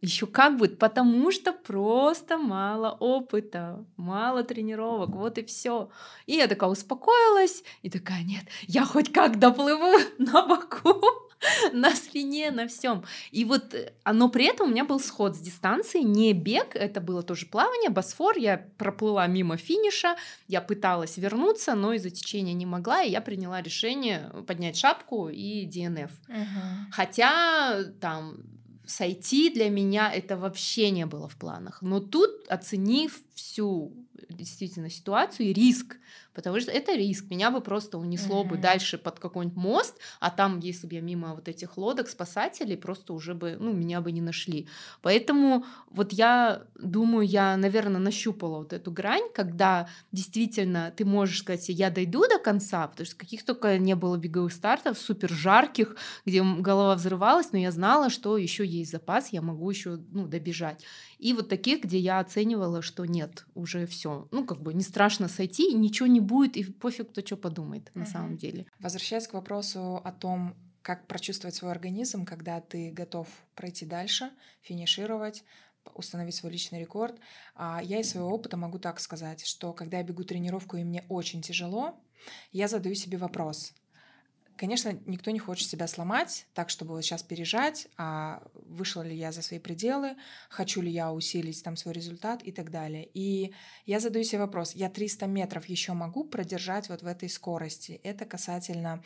[0.00, 5.90] Еще как будет, потому что просто мало опыта, мало тренировок, вот и все.
[6.26, 11.27] И я такая успокоилась, и такая, нет, я хоть как доплыву на боку.
[11.72, 13.04] на спине, на всем.
[13.30, 17.00] И вот, э, но при этом у меня был сход с дистанции, не бег, это
[17.00, 20.16] было тоже плавание, Босфор, я проплыла мимо финиша,
[20.46, 25.66] я пыталась вернуться, но из-за течения не могла, и я приняла решение поднять шапку и
[25.66, 26.10] ДНФ.
[26.28, 26.92] Угу.
[26.92, 28.38] Хотя там
[28.86, 31.82] сойти для меня это вообще не было в планах.
[31.82, 33.92] Но тут, оценив всю
[34.30, 35.96] действительно ситуацию и риск,
[36.38, 37.24] потому что это риск.
[37.30, 38.48] Меня бы просто унесло mm-hmm.
[38.48, 42.76] бы дальше под какой-нибудь мост, а там, если бы я мимо вот этих лодок спасателей,
[42.76, 44.68] просто уже бы, ну, меня бы не нашли.
[45.02, 51.70] Поэтому вот я думаю, я, наверное, нащупала вот эту грань, когда действительно ты можешь сказать,
[51.70, 56.40] я дойду до конца, потому что каких только не было беговых стартов, супер жарких, где
[56.40, 60.84] голова взрывалась, но я знала, что еще есть запас, я могу еще ну, добежать.
[61.18, 65.26] И вот таких, где я оценивала, что нет, уже все, ну как бы не страшно
[65.26, 68.66] сойти, ничего не будет, и пофиг, кто что подумает на самом деле.
[68.78, 74.30] Возвращаясь к вопросу о том, как прочувствовать свой организм, когда ты готов пройти дальше,
[74.62, 75.44] финишировать,
[75.94, 77.18] установить свой личный рекорд.
[77.54, 81.04] А я из своего опыта могу так сказать, что когда я бегу тренировку и мне
[81.08, 81.94] очень тяжело,
[82.52, 83.72] я задаю себе вопрос,
[84.58, 89.30] Конечно, никто не хочет себя сломать так, чтобы вот сейчас пережать, а вышла ли я
[89.30, 90.16] за свои пределы,
[90.50, 93.08] хочу ли я усилить там свой результат и так далее.
[93.14, 93.54] И
[93.86, 98.00] я задаю себе вопрос, я 300 метров еще могу продержать вот в этой скорости?
[98.02, 99.00] Это касательно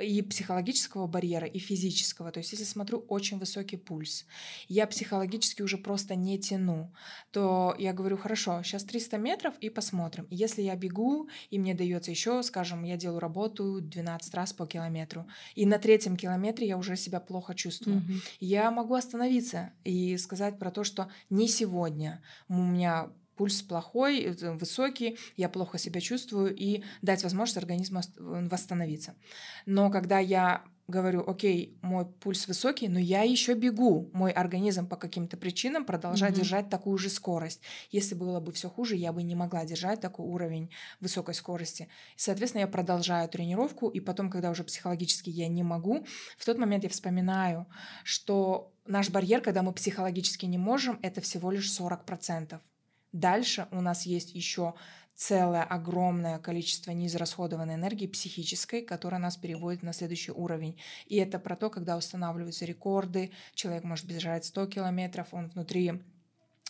[0.00, 2.32] и психологического барьера, и физического.
[2.32, 4.26] То есть если смотрю очень высокий пульс,
[4.66, 6.92] я психологически уже просто не тяну,
[7.30, 10.26] то я говорю, хорошо, сейчас 300 метров и посмотрим.
[10.30, 14.95] Если я бегу, и мне дается еще, скажем, я делаю работу 12 раз по километру,
[14.96, 15.26] километру.
[15.54, 17.98] И на третьем километре я уже себя плохо чувствую.
[17.98, 18.22] Mm-hmm.
[18.40, 24.52] Я могу остановиться и сказать про то, что не сегодня у меня пульс плохой, э,
[24.52, 29.14] высокий, я плохо себя чувствую, и дать возможность организму восстановиться.
[29.66, 34.08] Но когда я говорю, окей, мой пульс высокий, но я еще бегу.
[34.12, 36.38] Мой организм по каким-то причинам продолжает mm-hmm.
[36.38, 37.60] держать такую же скорость.
[37.90, 41.88] Если было бы все хуже, я бы не могла держать такой уровень высокой скорости.
[42.16, 46.06] И, соответственно, я продолжаю тренировку, и потом, когда уже психологически я не могу,
[46.38, 47.66] в тот момент я вспоминаю,
[48.04, 52.60] что наш барьер, когда мы психологически не можем, это всего лишь 40%.
[53.16, 54.74] Дальше у нас есть еще
[55.14, 60.78] целое огромное количество неизрасходованной энергии психической, которая нас переводит на следующий уровень.
[61.06, 66.02] И это про то, когда устанавливаются рекорды, человек может бежать 100 километров, он внутри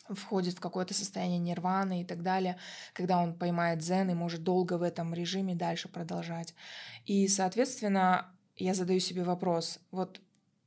[0.08, 2.58] входит в какое-то состояние нирваны и так далее,
[2.92, 6.54] когда он поймает дзен и может долго в этом режиме дальше продолжать.
[7.06, 10.20] И, соответственно, я задаю себе вопрос, вот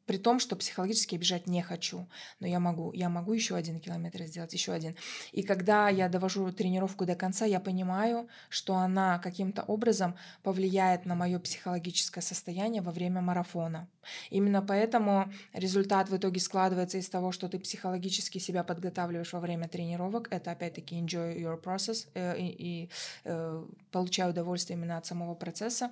[0.10, 2.08] при том, что психологически бежать не хочу,
[2.40, 4.96] но я могу, я могу еще один километр сделать, еще один.
[5.32, 11.14] И когда я довожу тренировку до конца, я понимаю, что она каким-то образом повлияет на
[11.14, 13.88] мое психологическое состояние во время марафона.
[14.32, 19.68] Именно поэтому результат в итоге складывается из того, что ты психологически себя подготавливаешь во время
[19.68, 20.28] тренировок.
[20.32, 22.90] Это опять-таки enjoy your process э, и, и
[23.26, 25.92] э, получаю удовольствие именно от самого процесса.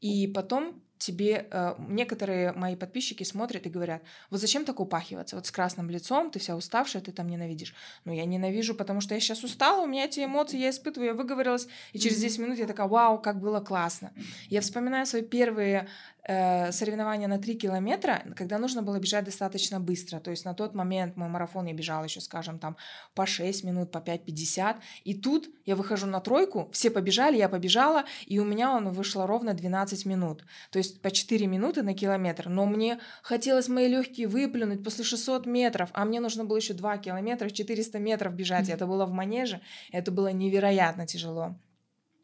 [0.00, 5.46] И потом тебе э, некоторые мои подписчики смотрят и говорят, вот зачем так упахиваться, вот
[5.46, 7.74] с красным лицом, ты вся уставшая, ты там ненавидишь.
[8.04, 11.14] Ну, я ненавижу, потому что я сейчас устала, у меня эти эмоции, я испытываю, я
[11.14, 14.12] выговорилась, и через 10 минут я такая, вау, как было классно.
[14.48, 15.88] Я вспоминаю свои первые
[16.28, 20.20] э, соревнования на 3 километра, когда нужно было бежать достаточно быстро.
[20.20, 22.76] То есть на тот момент мой марафон я бежала еще, скажем, там
[23.14, 24.76] по 6 минут, по 5-50.
[25.04, 29.26] И тут я выхожу на тройку, все побежали, я побежала, и у меня он вышло
[29.26, 30.44] ровно 12 минут.
[30.70, 32.48] То есть по 4 минуты на километр.
[32.48, 36.98] Но мне хотелось мои легкие выплюнуть после 600 метров, а мне нужно было еще 2
[36.98, 38.68] километра, 400 метров бежать.
[38.68, 39.60] Это было в манеже,
[39.90, 41.56] это было невероятно тяжело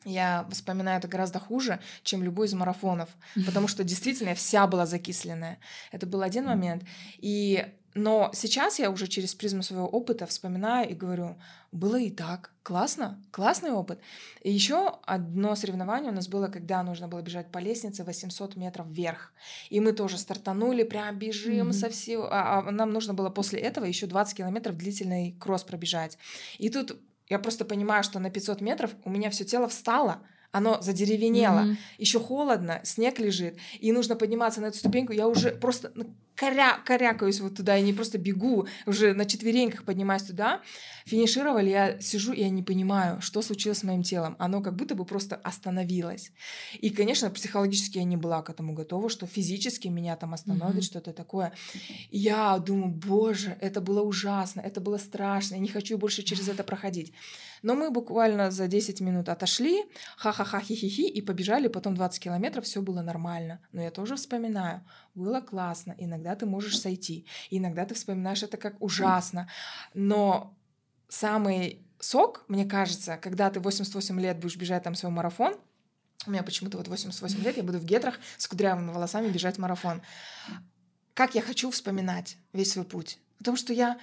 [0.05, 3.09] я вспоминаю это гораздо хуже, чем любой из марафонов,
[3.47, 5.59] потому что действительно я вся была закисленная.
[5.93, 6.85] Это был один момент.
[7.19, 11.37] И Но сейчас я уже через призму своего опыта вспоминаю и говорю,
[11.71, 14.01] было и так, классно, классный опыт.
[14.43, 18.89] И еще одно соревнование у нас было, когда нужно было бежать по лестнице 800 метров
[18.89, 19.33] вверх.
[19.71, 21.73] И мы тоже стартанули, прям бежим mm-hmm.
[21.73, 22.29] со всего.
[22.33, 26.19] А, а нам нужно было после этого еще 20 километров длительный кросс пробежать.
[26.59, 30.23] И тут я просто понимаю, что на 500 метров у меня все тело встало,
[30.53, 31.77] оно задеревенело, mm-hmm.
[31.99, 35.13] еще холодно, снег лежит, и нужно подниматься на эту ступеньку.
[35.13, 39.85] Я уже просто ну, коря, корякаюсь вот туда, я не просто бегу, уже на четвереньках
[39.85, 40.61] поднимаюсь туда.
[41.07, 44.37] Финишировали, я сижу, и я не понимаю, что случилось с моим телом.
[44.39, 46.33] Оно как будто бы просто остановилось.
[46.81, 50.87] И, конечно, психологически я не была к этому готова, что физически меня там остановит, mm-hmm.
[50.87, 51.53] что-то такое.
[52.11, 56.49] И я думаю, боже, это было ужасно, это было страшно, я не хочу больше через
[56.49, 57.13] это проходить.
[57.63, 59.85] Но мы буквально за 10 минут отошли,
[60.17, 63.61] ха-ха-ха, хи-хи-хи, и побежали, потом 20 километров, все было нормально.
[63.73, 64.83] Но я тоже вспоминаю,
[65.15, 69.49] было классно, иногда ты можешь сойти, иногда ты вспоминаешь это как ужасно,
[69.95, 70.57] но
[71.09, 75.57] самый сок, мне кажется, когда ты 88 лет будешь бежать там свой марафон,
[76.27, 80.03] у меня почему-то вот 88 лет, я буду в гетрах с кудрявыми волосами бежать марафон.
[81.13, 83.19] Как я хочу вспоминать весь свой путь.
[83.39, 83.99] Потому что я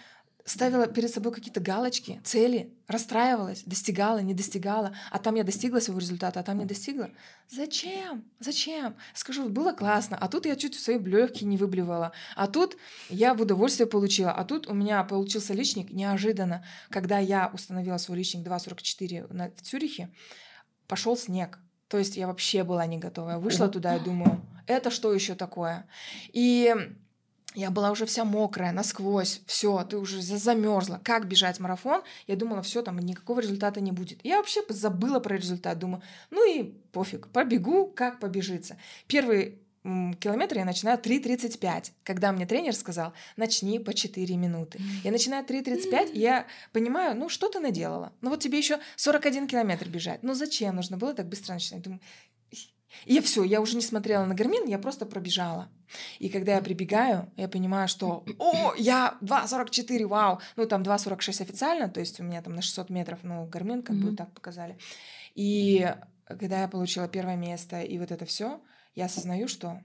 [0.45, 5.99] ставила перед собой какие-то галочки, цели, расстраивалась, достигала, не достигала, а там я достигла своего
[5.99, 7.09] результата, а там не достигла.
[7.49, 8.25] Зачем?
[8.39, 8.95] Зачем?
[9.13, 12.77] Скажу, было классно, а тут я чуть свои легкие не выблевала, а тут
[13.09, 16.65] я в удовольствие получила, а тут у меня получился личник неожиданно.
[16.89, 20.11] Когда я установила свой личник 2.44 на, в Цюрихе,
[20.87, 21.59] пошел снег.
[21.87, 23.31] То есть я вообще была не готова.
[23.31, 25.87] Я вышла туда и думаю, это что еще такое?
[26.31, 26.73] И
[27.53, 31.01] я была уже вся мокрая, насквозь, все, ты уже замерзла.
[31.03, 32.01] Как бежать марафон?
[32.27, 34.19] Я думала, все, там никакого результата не будет.
[34.23, 38.77] Я вообще забыла про результат, думаю, ну и пофиг, побегу, как побежится.
[39.07, 44.79] Первый километр я начинаю 3.35, когда мне тренер сказал, начни по 4 минуты.
[45.03, 48.13] Я начинаю 3.35, и я понимаю, ну что ты наделала?
[48.21, 50.21] Ну вот тебе еще 41 километр бежать.
[50.21, 51.83] Ну зачем нужно было так быстро начинать?
[51.83, 51.99] Думаю,
[53.05, 55.69] и все, я уже не смотрела на гармин, я просто пробежала.
[56.19, 61.89] И когда я прибегаю, я понимаю, что «О, я 2.44, вау!» Ну, там 2.46 официально,
[61.89, 64.09] то есть у меня там на 600 метров, ну, гармин как mm-hmm.
[64.11, 64.77] бы так показали.
[65.35, 65.93] И
[66.25, 68.61] когда я получила первое место и вот это все,
[68.95, 69.81] я осознаю, что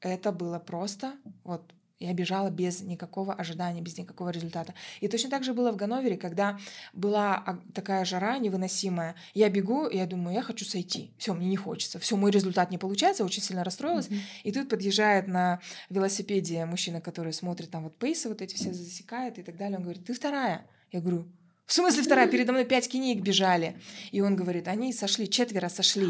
[0.00, 1.14] это было просто
[1.44, 4.74] вот я бежала без никакого ожидания, без никакого результата.
[5.00, 6.58] И точно так же было в Ганновере, когда
[6.94, 9.14] была такая жара невыносимая.
[9.34, 11.12] Я бегу, и я думаю, я хочу сойти.
[11.18, 11.98] Все, мне не хочется.
[11.98, 14.08] Все, мой результат не получается, очень сильно расстроилась.
[14.08, 14.20] Mm-hmm.
[14.44, 15.60] И тут подъезжает на
[15.90, 19.76] велосипеде мужчина, который смотрит там вот пейсы, вот эти все засекает и так далее.
[19.76, 20.66] Он говорит, ты вторая.
[20.92, 21.28] Я говорю,
[21.66, 22.28] в смысле вторая?
[22.28, 23.80] Передо мной пять кинеек бежали.
[24.10, 26.08] И он говорит, они сошли, четверо сошли.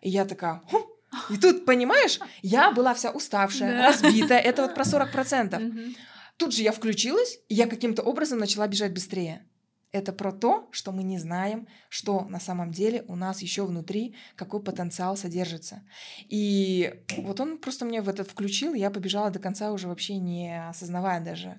[0.00, 0.82] И я такая, хм,
[1.30, 4.40] и тут, понимаешь, я была вся уставшая, разбитая.
[4.40, 5.94] Это вот про 40%.
[6.36, 9.44] Тут же я включилась, и я каким-то образом начала бежать быстрее.
[9.90, 14.14] Это про то, что мы не знаем, что на самом деле у нас еще внутри,
[14.36, 15.82] какой потенциал содержится.
[16.28, 20.68] И вот он просто мне в это включил, я побежала до конца уже вообще не
[20.68, 21.58] осознавая даже,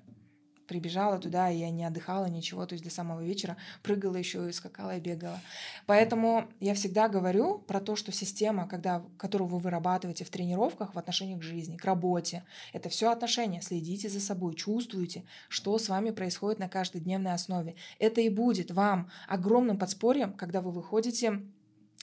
[0.70, 4.52] прибежала туда, и я не отдыхала, ничего, то есть до самого вечера прыгала еще и
[4.52, 5.40] скакала и бегала.
[5.86, 10.98] Поэтому я всегда говорю про то, что система, когда, которую вы вырабатываете в тренировках в
[10.98, 13.62] отношении к жизни, к работе, это все отношения.
[13.62, 17.74] Следите за собой, чувствуйте, что с вами происходит на каждодневной основе.
[17.98, 21.42] Это и будет вам огромным подспорьем, когда вы выходите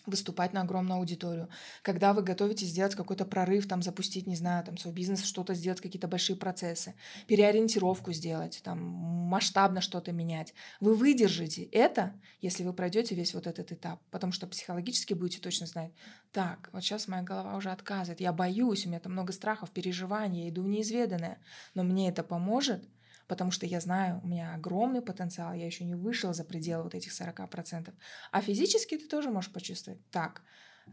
[0.07, 1.49] выступать на огромную аудиторию.
[1.81, 5.81] Когда вы готовитесь сделать какой-то прорыв, там, запустить, не знаю, там, свой бизнес, что-то сделать,
[5.81, 6.95] какие-то большие процессы,
[7.27, 13.71] переориентировку сделать, там, масштабно что-то менять, вы выдержите это, если вы пройдете весь вот этот
[13.71, 15.91] этап, потому что психологически будете точно знать,
[16.31, 20.43] так, вот сейчас моя голова уже отказывает, я боюсь, у меня там много страхов, переживаний,
[20.43, 21.39] я иду в неизведанное,
[21.73, 22.87] но мне это поможет,
[23.27, 26.95] потому что я знаю, у меня огромный потенциал, я еще не вышла за пределы вот
[26.95, 27.93] этих 40%.
[28.31, 30.41] А физически ты тоже можешь почувствовать, так,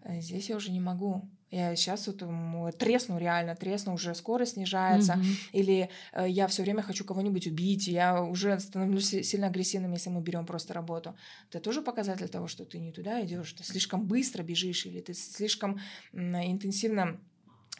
[0.02, 1.28] э, здесь я уже не могу.
[1.50, 5.50] Я сейчас вот тресну реально, тресну, уже скорость снижается, mm-hmm.
[5.52, 10.20] или э, я все время хочу кого-нибудь убить, я уже становлюсь сильно агрессивным, если мы
[10.20, 11.16] берем просто работу.
[11.48, 15.14] Это тоже показатель того, что ты не туда идешь, ты слишком быстро бежишь, или ты
[15.14, 15.78] слишком
[16.12, 17.20] интенсивно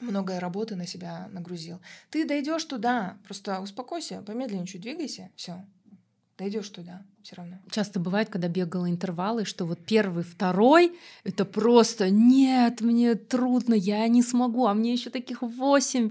[0.01, 1.81] многое работы на себя нагрузил.
[2.11, 5.65] Ты дойдешь туда, просто успокойся, помедленнее чуть двигайся, все,
[6.37, 7.59] дойдешь туда все равно.
[7.71, 14.07] Часто бывает, когда бегала интервалы, что вот первый, второй, это просто нет, мне трудно, я
[14.09, 16.11] не смогу, а мне еще таких восемь.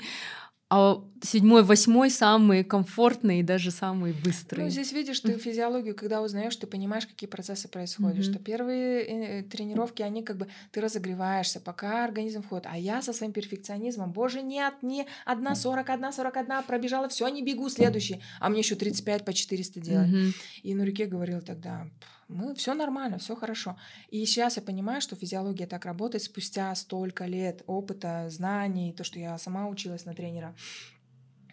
[0.75, 4.65] А седьмой, восьмой самые комфортные и даже самые быстрые.
[4.65, 8.17] Ну, здесь видишь ты физиологию, когда узнаешь, ты понимаешь, какие процессы происходят.
[8.17, 8.31] Mm-hmm.
[8.31, 12.65] Что первые э, тренировки, они как бы ты разогреваешься, пока организм входит.
[12.67, 17.27] А я со своим перфекционизмом, боже, нет, не одна сорок, одна сорок одна, пробежала, все,
[17.27, 18.19] не бегу, следующий.
[18.39, 20.09] А мне еще 35 по 400 делать.
[20.09, 20.35] Mm-hmm.
[20.63, 21.85] И Нурике говорил тогда,
[22.27, 23.77] мы все нормально, все хорошо.
[24.09, 29.19] И сейчас я понимаю, что физиология так работает спустя столько лет опыта, знаний, то, что
[29.19, 30.55] я сама училась на тренера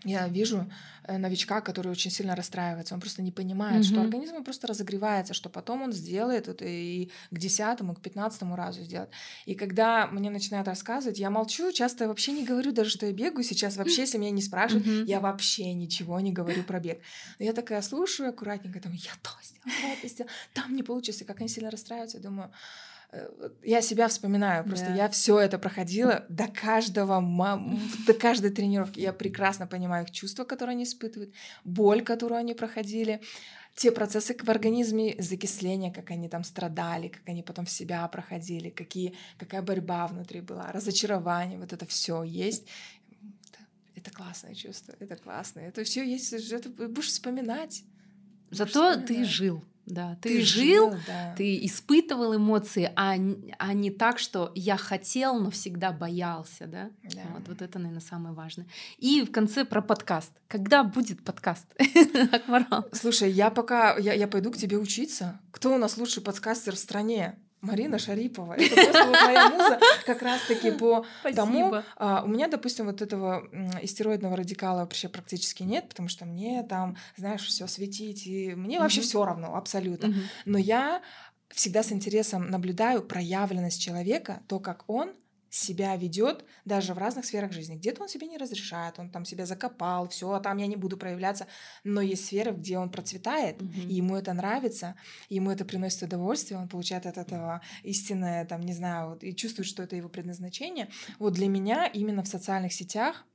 [0.05, 0.71] я вижу
[1.05, 2.95] э, новичка, который очень сильно расстраивается.
[2.95, 3.89] Он просто не понимает, mm-hmm.
[3.89, 8.83] что организм просто разогревается, что потом он сделает это и к десятому, к пятнадцатому разу
[8.83, 9.11] сделает.
[9.45, 13.45] И когда мне начинают рассказывать, я молчу, часто вообще не говорю даже, что я бегаю
[13.45, 13.77] сейчас.
[13.77, 15.05] Вообще, если меня не спрашивают, mm-hmm.
[15.05, 17.01] я вообще ничего не говорю про бег.
[17.39, 21.25] Но я такая слушаю аккуратненько, там, я то сделала, это сделала, там не получится.
[21.25, 22.51] И как они сильно расстраиваются, я думаю,
[23.65, 24.95] я себя вспоминаю, просто да.
[24.95, 27.21] я все это проходила до каждого,
[28.07, 29.01] до каждой тренировки.
[29.01, 31.35] Я прекрасно понимаю их чувства, которые они испытывают,
[31.65, 33.21] боль, которую они проходили,
[33.75, 38.71] те процессы в организме закисления, как они там страдали, как они потом в себя проходили,
[38.71, 42.67] какие, какая борьба внутри была, разочарование, вот это все есть.
[43.49, 43.65] Это,
[43.97, 45.61] это классное чувство, это классно.
[45.61, 47.85] Это все есть, это будешь вспоминать.
[48.51, 49.65] Зато ты жил.
[49.87, 51.35] Да, ты, ты жил, жил да.
[51.37, 53.17] ты испытывал эмоции, а,
[53.59, 56.91] а не так, что я хотел, но всегда боялся, да?
[57.03, 57.23] да.
[57.35, 58.67] Вот, вот это, наверное, самое важное.
[58.99, 60.33] И в конце про подкаст.
[60.49, 61.67] Когда будет подкаст?
[62.33, 62.87] Акварал.
[62.93, 65.41] Слушай, я пока я, я пойду к тебе учиться.
[65.51, 67.37] Кто у нас лучший подкастер в стране?
[67.61, 68.55] Марина Шарипова.
[68.55, 71.37] Это просто вот моя муза как раз-таки по Спасибо.
[71.37, 71.75] тому...
[71.97, 73.49] А, у меня, допустим, вот этого
[73.83, 79.01] истероидного радикала вообще практически нет, потому что мне там, знаешь, все светить, и мне вообще
[79.01, 80.15] все равно, абсолютно.
[80.45, 81.03] Но я
[81.51, 85.13] всегда с интересом наблюдаю проявленность человека, то, как он
[85.51, 87.77] себя ведет даже в разных сферах жизни.
[87.77, 90.97] Где-то он себе не разрешает, он там себя закопал, все, а там я не буду
[90.97, 91.47] проявляться.
[91.85, 93.89] Но есть сферы, где он процветает, mm-hmm.
[93.89, 94.95] и ему это нравится,
[95.29, 99.67] ему это приносит удовольствие, он получает от этого истинное, там, не знаю, вот, и чувствует,
[99.67, 100.89] что это его предназначение.
[101.19, 103.27] Вот для меня именно в социальных сетях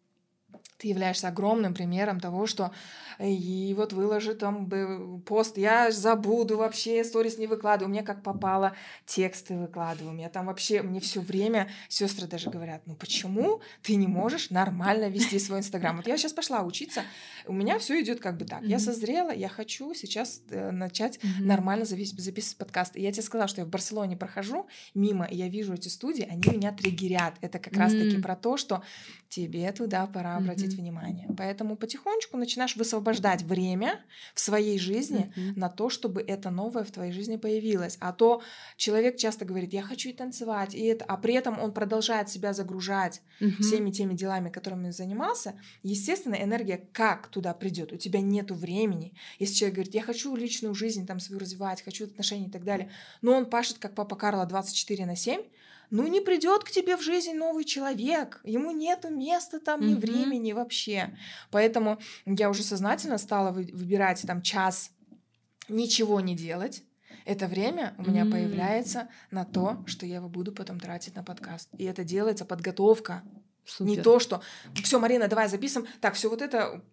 [0.78, 2.72] ты являешься огромным примером того, что
[3.20, 8.74] и вот выложи там пост, я забуду вообще, сторис не выкладываю, меня как попало
[9.06, 13.96] тексты выкладываю, у меня там вообще, мне все время сестры даже говорят, ну почему ты
[13.96, 15.96] не можешь нормально вести свой инстаграм?
[15.96, 17.04] Вот я сейчас пошла учиться,
[17.46, 21.86] у меня все идет как бы так, я созрела, я хочу сейчас э, начать нормально
[21.86, 22.96] записывать подкаст.
[22.96, 26.28] И я тебе сказала, что я в Барселоне прохожу мимо, и я вижу эти студии,
[26.30, 27.36] они меня триггерят.
[27.42, 28.84] Это как раз-таки про то, что
[29.30, 30.78] тебе туда пора обратить mm-hmm.
[30.78, 31.30] внимание.
[31.38, 34.02] Поэтому потихонечку начинаешь высвобождать время
[34.34, 35.54] в своей жизни mm-hmm.
[35.56, 37.98] на то, чтобы это новое в твоей жизни появилось.
[38.00, 38.42] А то
[38.78, 42.54] человек часто говорит, я хочу и танцевать, и это, а при этом он продолжает себя
[42.54, 43.62] загружать mm-hmm.
[43.62, 45.56] всеми теми делами, которыми он занимался.
[45.84, 47.92] Естественно, энергия как туда придет?
[47.92, 49.14] У тебя нету времени.
[49.40, 52.90] Если человек говорит, я хочу личную жизнь там свою развивать, хочу отношения и так далее,
[53.22, 55.42] но он пашет, как папа Карла, 24 на 7,
[55.96, 60.00] ну не придет к тебе в жизнь новый человек, ему нету места там, ни mm-hmm.
[60.00, 61.18] времени вообще.
[61.52, 64.92] Поэтому я уже сознательно стала выбирать там час
[65.70, 66.84] ничего не делать.
[67.24, 68.32] Это время у меня mm-hmm.
[68.32, 71.70] появляется на то, что я его буду потом тратить на подкаст.
[71.78, 73.24] И это делается подготовка
[73.66, 73.90] Супер.
[73.90, 74.42] Не то, что
[74.84, 75.92] все, Марина, давай записываем.
[76.00, 76.84] Так, все вот это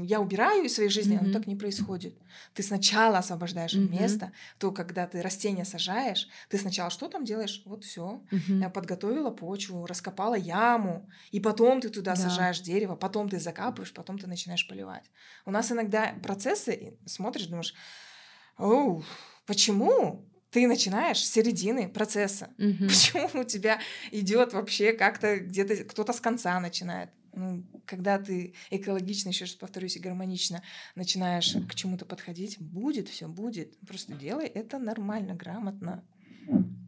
[0.00, 1.24] я убираю из своей жизни, mm-hmm.
[1.24, 2.16] оно так не происходит.
[2.54, 4.00] Ты сначала освобождаешь mm-hmm.
[4.00, 7.62] место, то когда ты растение сажаешь, ты сначала что там делаешь?
[7.66, 8.22] Вот все.
[8.30, 8.60] Mm-hmm.
[8.60, 12.22] Я подготовила почву, раскопала яму, и потом ты туда да.
[12.22, 15.10] сажаешь дерево, потом ты закапываешь, потом ты начинаешь поливать.
[15.44, 17.74] У нас иногда процессы, смотришь, думаешь,
[18.56, 19.04] оу,
[19.44, 20.31] почему?
[20.52, 22.50] Ты начинаешь с середины процесса.
[22.58, 22.86] Угу.
[22.86, 23.80] Почему у тебя
[24.12, 27.10] идет вообще как-то где-то кто-то с конца начинает?
[27.34, 30.62] Ну, когда ты экологично, еще раз повторюсь, и гармонично
[30.94, 33.78] начинаешь к чему-то подходить, будет все, будет.
[33.80, 36.04] Просто делай это нормально, грамотно.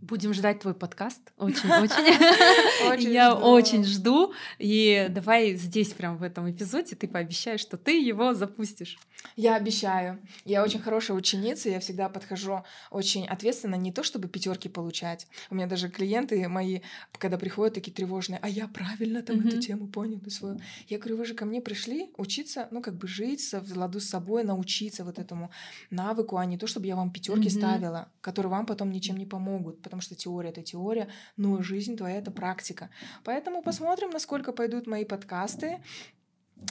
[0.04, 1.20] Будем ждать твой подкаст.
[1.38, 3.10] Очень-очень.
[3.10, 4.34] Я очень жду.
[4.58, 8.98] И давай здесь, прям в этом эпизоде, ты пообещаешь, что ты его запустишь.
[9.36, 10.20] Я обещаю.
[10.44, 15.26] Я очень хорошая ученица, я всегда подхожу очень ответственно, не то чтобы пятерки получать.
[15.48, 16.80] У меня даже клиенты мои,
[17.18, 20.60] когда приходят такие тревожные, а я правильно там эту тему понял свою.
[20.88, 24.08] Я говорю, вы же ко мне пришли учиться, ну как бы жить в ладу с
[24.08, 25.50] собой, научиться вот этому
[25.90, 29.80] навыку, а не то, чтобы я вам пятерки ставила, которые вам потом ничем не помогут
[29.94, 32.90] потому что теория— это теория, но жизнь твоя— это практика.
[33.22, 35.80] Поэтому посмотрим, насколько пойдут мои подкасты.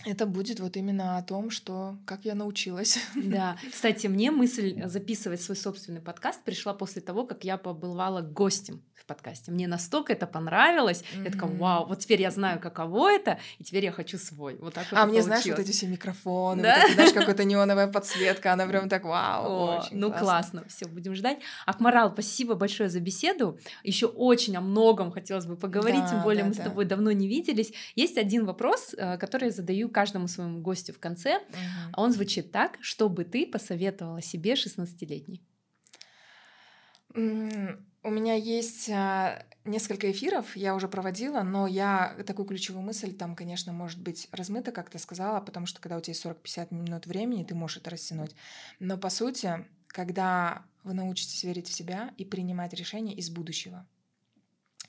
[0.06, 2.98] Это будет вот именно о том, что как я научилась.
[3.16, 3.58] Да.
[3.72, 9.06] Кстати, мне мысль записывать свой собственный подкаст пришла после того, как я побывала гостем в
[9.06, 9.52] подкасте.
[9.52, 11.04] Мне настолько это понравилось.
[11.04, 11.26] Mm-hmm.
[11.26, 14.56] Я такая, вау, вот теперь я знаю, каково это, и теперь я хочу свой.
[14.56, 15.26] Вот так вот А мне, получилось.
[15.26, 16.76] знаешь, вот эти все микрофоны, да?
[16.76, 20.62] вот эти, знаешь, какая-то неоновая подсветка, она прям так, вау, О, очень Ну, классно.
[20.62, 20.64] классно.
[20.70, 21.40] Все, будем ждать.
[21.66, 23.60] Акмарал, спасибо большое за беседу.
[23.84, 26.62] Еще очень о многом хотелось бы поговорить, да, тем более да, мы да.
[26.62, 27.74] с тобой давно не виделись.
[27.96, 31.36] Есть один вопрос, э, который я задаю каждому своему гостю в конце.
[31.36, 31.94] Mm-hmm.
[31.98, 35.42] Он звучит так, что бы ты посоветовала себе 16-летней?
[37.16, 43.36] У меня есть а, несколько эфиров, я уже проводила, но я такую ключевую мысль там,
[43.36, 47.06] конечно, может быть размыта, как ты сказала, потому что когда у тебя есть 40-50 минут
[47.06, 48.36] времени, ты можешь это растянуть.
[48.80, 53.88] Но по сути, когда вы научитесь верить в себя и принимать решения из будущего,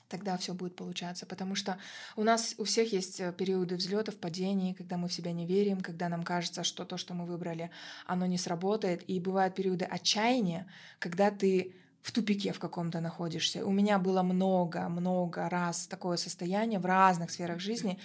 [0.07, 1.25] тогда все будет получаться.
[1.25, 1.77] Потому что
[2.15, 5.81] у нас у всех есть э, периоды взлетов, падений, когда мы в себя не верим,
[5.81, 7.71] когда нам кажется, что то, что мы выбрали,
[8.05, 9.03] оно не сработает.
[9.09, 10.67] И бывают периоды отчаяния,
[10.99, 11.75] когда ты
[12.05, 13.65] в тупике в каком-то находишься.
[13.65, 17.97] У меня было много-много раз такое состояние в разных сферах жизни.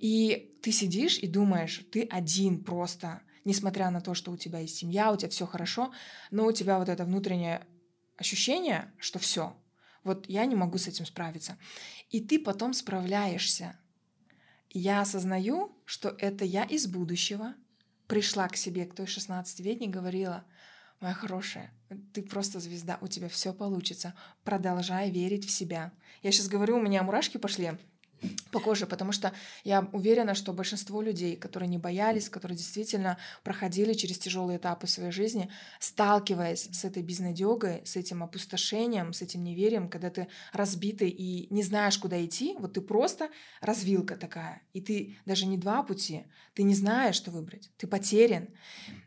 [0.00, 4.76] И ты сидишь и думаешь, ты один просто, несмотря на то, что у тебя есть
[4.76, 5.92] семья, у тебя все хорошо,
[6.32, 7.64] но у тебя вот это внутреннее
[8.16, 9.56] ощущение, что все,
[10.04, 11.58] вот я не могу с этим справиться.
[12.10, 13.78] И ты потом справляешься.
[14.70, 17.54] Я осознаю, что это я из будущего
[18.06, 20.44] пришла к себе, к той 16-летней, говорила,
[21.00, 21.72] моя хорошая,
[22.12, 24.14] ты просто звезда, у тебя все получится.
[24.42, 25.92] Продолжай верить в себя.
[26.22, 27.72] Я сейчас говорю, у меня мурашки пошли
[28.50, 29.32] по коже, потому что
[29.64, 35.10] я уверена, что большинство людей, которые не боялись, которые действительно проходили через тяжелые этапы своей
[35.10, 41.52] жизни, сталкиваясь с этой безнадегой, с этим опустошением, с этим неверием, когда ты разбитый и
[41.52, 43.30] не знаешь, куда идти, вот ты просто
[43.60, 46.24] развилка такая, и ты даже не два пути,
[46.54, 48.48] ты не знаешь, что выбрать, ты потерян.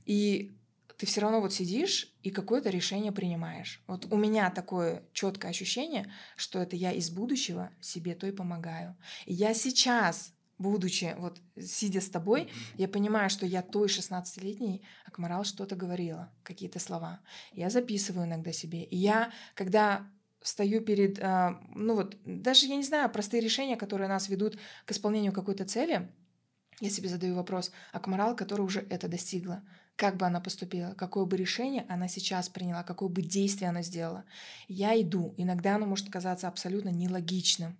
[0.06, 0.57] И
[0.98, 3.84] ты все равно вот сидишь и какое-то решение принимаешь.
[3.88, 8.98] Вот у меня такое четкое ощущение, что это я из будущего себе то и помогаю.
[9.26, 15.44] И я сейчас будучи, вот сидя с тобой, я понимаю, что я той 16-летней Акмарал
[15.44, 17.22] что-то говорила, какие-то слова.
[17.53, 18.84] Я записываю иногда себе.
[18.84, 20.07] И я, когда
[20.41, 24.91] встаю перед, а, ну вот, даже, я не знаю, простые решения, которые нас ведут к
[24.91, 26.11] исполнению какой-то цели,
[26.80, 29.64] я себе задаю вопрос, Акмарал, которая уже это достигла,
[29.98, 34.24] как бы она поступила, какое бы решение она сейчас приняла, какое бы действие она сделала.
[34.68, 35.34] Я иду.
[35.38, 37.76] Иногда оно может казаться абсолютно нелогичным.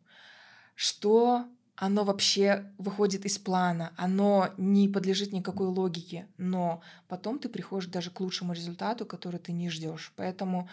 [0.76, 1.46] Что
[1.76, 8.10] оно вообще выходит из плана, оно не подлежит никакой логике, но потом ты приходишь даже
[8.10, 10.12] к лучшему результату, который ты не ждешь.
[10.16, 10.68] Поэтому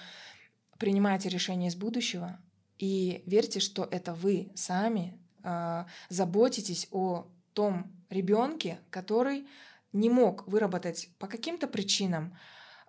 [0.79, 2.41] принимайте решение из будущего
[2.79, 9.47] и верьте, что это вы сами э, заботитесь о том ребенке, который
[9.95, 12.37] не мог выработать по каким-то причинам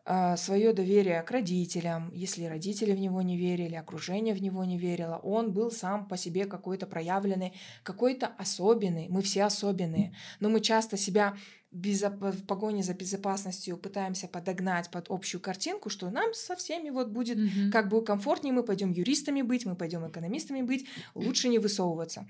[0.08, 4.78] а, свое доверие к родителям, если родители в него не верили, окружение в него не
[4.78, 9.08] верило, он был сам по себе какой-то проявленный, какой-то особенный.
[9.10, 11.36] Мы все особенные, но мы часто себя
[11.72, 17.38] в погоне за безопасностью пытаемся подогнать под общую картинку, что нам со всеми вот будет
[17.38, 17.72] mm-hmm.
[17.72, 22.28] как бы комфортнее, мы пойдем юристами быть, мы пойдем экономистами быть, лучше не высовываться.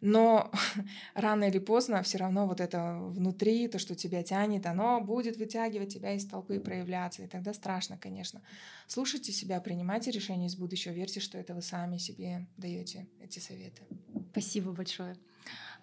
[0.00, 0.50] Но
[1.14, 5.92] рано или поздно все равно вот это внутри, то, что тебя тянет, оно будет вытягивать
[5.92, 7.22] тебя из толпы и проявляться.
[7.22, 8.40] И тогда страшно, конечно.
[8.86, 13.82] Слушайте себя, принимайте решения из будущего, верьте, что это вы сами себе даете эти советы.
[14.32, 15.16] Спасибо большое.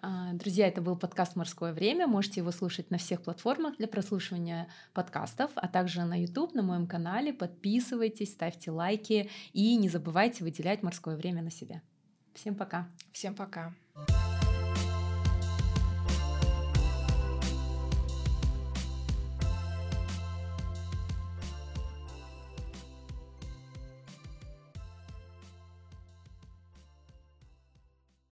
[0.00, 2.06] А, друзья, это был подкаст «Морское время».
[2.06, 6.86] Можете его слушать на всех платформах для прослушивания подкастов, а также на YouTube, на моем
[6.86, 7.32] канале.
[7.32, 11.82] Подписывайтесь, ставьте лайки и не забывайте выделять морское время на себя.
[12.34, 12.88] Всем пока.
[13.12, 13.74] Всем пока.
[14.06, 14.27] Bye.